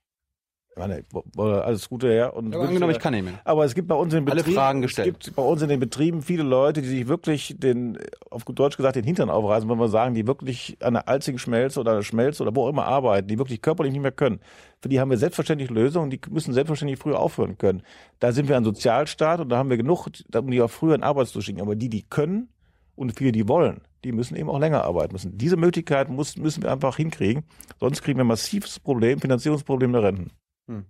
alles 0.77 1.89
Gute 1.89 2.09
her. 2.09 2.35
Und 2.35 2.55
aber 2.55 2.69
angenommen, 2.69 2.93
ich 2.93 2.99
kann 2.99 3.13
nicht 3.13 3.25
mehr. 3.25 3.41
Aber 3.45 3.65
es 3.65 3.75
gibt 3.75 3.89
bei 3.89 3.95
uns 3.95 4.13
in 4.15 4.21
den 4.21 4.25
Betrieben, 4.25 4.47
Alle 4.47 4.55
Fragen 4.55 4.83
gestellt. 4.83 5.17
es 5.19 5.25
gibt 5.27 5.37
bei 5.37 5.43
uns 5.43 5.63
in 5.63 5.69
den 5.69 5.81
Betrieben 5.81 6.23
viele 6.23 6.43
Leute, 6.43 6.83
die 6.83 6.89
sich 6.89 7.09
wirklich 7.09 7.57
den, 7.59 7.99
auf 8.31 8.45
gut 8.45 8.59
Deutsch 8.59 8.77
gesagt, 8.77 8.97
den 8.97 9.05
Hintern 9.05 9.31
aufreißen, 9.31 9.69
wenn 9.69 9.79
wir 9.79 9.89
sagen, 9.89 10.15
die 10.15 10.27
wirklich 10.27 10.77
an 10.81 10.95
der 10.95 11.09
alzigen 11.09 11.39
Schmelze 11.39 11.81
oder 11.81 11.93
einer 11.93 12.03
Schmelze 12.03 12.43
oder 12.43 12.55
wo 12.55 12.65
auch 12.65 12.71
immer 12.71 12.87
arbeiten, 12.87 13.29
die 13.29 13.39
wirklich 13.39 13.63
körperlich 13.63 13.93
nicht 13.93 14.03
mehr 14.03 14.13
können. 14.13 14.41
Für 14.81 14.89
die 14.89 15.01
haben 15.01 15.11
wir 15.11 15.19
selbstverständlich 15.19 15.71
Lösungen, 15.71 16.11
die 16.11 16.21
müssen 16.31 16.55
selbstverständlich 16.55 16.99
früher 16.99 17.19
aufhören 17.19 17.59
können. 17.59 17.83
Da 18.19 18.33
sind 18.33 18.49
wir 18.49 18.57
ein 18.57 18.65
Sozialstaat 18.65 19.41
und 19.41 19.49
da 19.49 19.59
haben 19.59 19.71
wir 19.71 19.77
genug, 19.77 20.09
um 20.35 20.51
die 20.51 20.63
auch 20.63 20.71
früher 20.71 20.95
in 20.95 21.03
Arbeit 21.03 21.29
zu 21.29 21.41
schicken. 21.41 21.61
Aber 21.61 21.77
die, 21.77 21.89
die 21.89 22.03
können 22.03 22.49
und 22.97 23.17
viele, 23.17 23.33
die 23.33 23.49
wollen, 23.49 23.83
die 24.05 24.13
müssen 24.13 24.37
eben 24.37 24.49
auch 24.49 24.59
länger 24.59 24.85
arbeiten 24.85 25.13
müssen. 25.13 25.37
Diese 25.37 25.57
Möglichkeit 25.57 26.09
muss, 26.09 26.37
müssen 26.37 26.63
wir 26.63 26.73
einfach 26.73 26.97
hinkriegen. 26.97 27.45
Sonst 27.79 28.03
kriegen 28.03 28.19
wir 28.19 28.25
ein 28.25 28.29
massives 28.29 28.79
Problem, 28.81 29.21
Finanzierungsproblem 29.21 29.93
der 29.93 30.03
Renten. 30.03 30.31
Hm. 30.71 30.87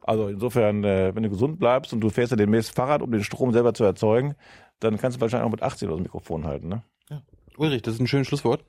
Also 0.00 0.28
insofern, 0.28 0.84
äh, 0.84 1.14
wenn 1.14 1.22
du 1.22 1.30
gesund 1.30 1.58
bleibst 1.58 1.92
und 1.92 2.00
du 2.00 2.10
fährst 2.10 2.30
ja 2.30 2.36
demnächst 2.36 2.74
Fahrrad, 2.74 3.00
um 3.00 3.10
den 3.10 3.24
Strom 3.24 3.52
selber 3.52 3.72
zu 3.72 3.84
erzeugen, 3.84 4.34
dann 4.80 4.98
kannst 4.98 5.16
du 5.16 5.20
wahrscheinlich 5.20 5.46
auch 5.46 5.50
mit 5.50 5.62
80 5.62 5.88
das 5.88 5.98
Mikrofon 5.98 6.44
halten. 6.44 6.68
Ne? 6.68 6.82
Ja. 7.08 7.22
Ulrich, 7.56 7.82
das 7.82 7.94
ist 7.94 8.00
ein 8.00 8.06
schönes 8.06 8.26
Schlusswort. 8.26 8.64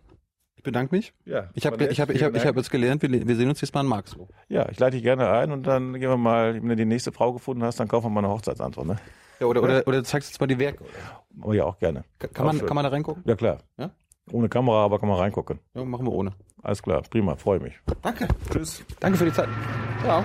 Ich 0.55 0.63
bedanke 0.63 0.95
mich. 0.95 1.13
Ja, 1.25 1.49
ich 1.53 1.65
habe 1.65 1.83
ich 1.85 1.99
hab, 1.99 2.09
ich 2.09 2.23
hab, 2.23 2.35
ich 2.35 2.45
hab 2.45 2.55
jetzt 2.55 2.71
gelernt, 2.71 3.01
wir, 3.01 3.09
wir 3.11 3.35
sehen 3.35 3.49
uns 3.49 3.59
jetzt 3.59 3.73
mal 3.73 3.81
in 3.81 3.87
Marxloh. 3.87 4.29
Ja, 4.47 4.69
ich 4.69 4.79
leite 4.79 4.95
dich 4.95 5.03
gerne 5.03 5.29
ein 5.29 5.51
und 5.51 5.67
dann 5.67 5.93
gehen 5.93 6.09
wir 6.09 6.17
mal, 6.17 6.55
wenn 6.55 6.69
du 6.69 6.75
die 6.75 6.85
nächste 6.85 7.11
Frau 7.11 7.33
gefunden 7.33 7.63
hast, 7.63 7.79
dann 7.79 7.89
kaufen 7.89 8.05
wir 8.05 8.09
mal 8.11 8.23
eine 8.23 8.29
Hochzeitsantwort. 8.29 8.87
Ne? 8.87 8.95
Ja, 9.39 9.47
oder, 9.47 9.61
oder, 9.61 9.85
oder 9.85 9.97
du 9.97 10.03
zeigst 10.03 10.29
jetzt 10.29 10.39
mal 10.39 10.47
die 10.47 10.57
Werke. 10.57 10.85
Oh 11.41 11.51
ja, 11.51 11.65
auch 11.65 11.77
gerne. 11.77 12.05
Kann, 12.19 12.45
man, 12.45 12.65
kann 12.65 12.75
man 12.75 12.85
da 12.85 12.89
reingucken? 12.89 13.23
Ja, 13.25 13.35
klar. 13.35 13.57
Ja? 13.77 13.91
Ohne 14.31 14.49
Kamera, 14.49 14.83
aber 14.85 14.99
kann 14.99 15.09
man 15.09 15.19
reingucken. 15.19 15.59
Ja, 15.73 15.83
machen 15.85 16.05
wir 16.05 16.11
ohne. 16.11 16.31
Alles 16.63 16.81
klar, 16.81 17.01
prima, 17.03 17.35
freue 17.35 17.59
mich. 17.59 17.79
Danke. 18.01 18.27
Tschüss. 18.51 18.83
Danke 18.99 19.17
für 19.19 19.25
die 19.25 19.33
Zeit. 19.33 19.49
Ciao. 20.03 20.23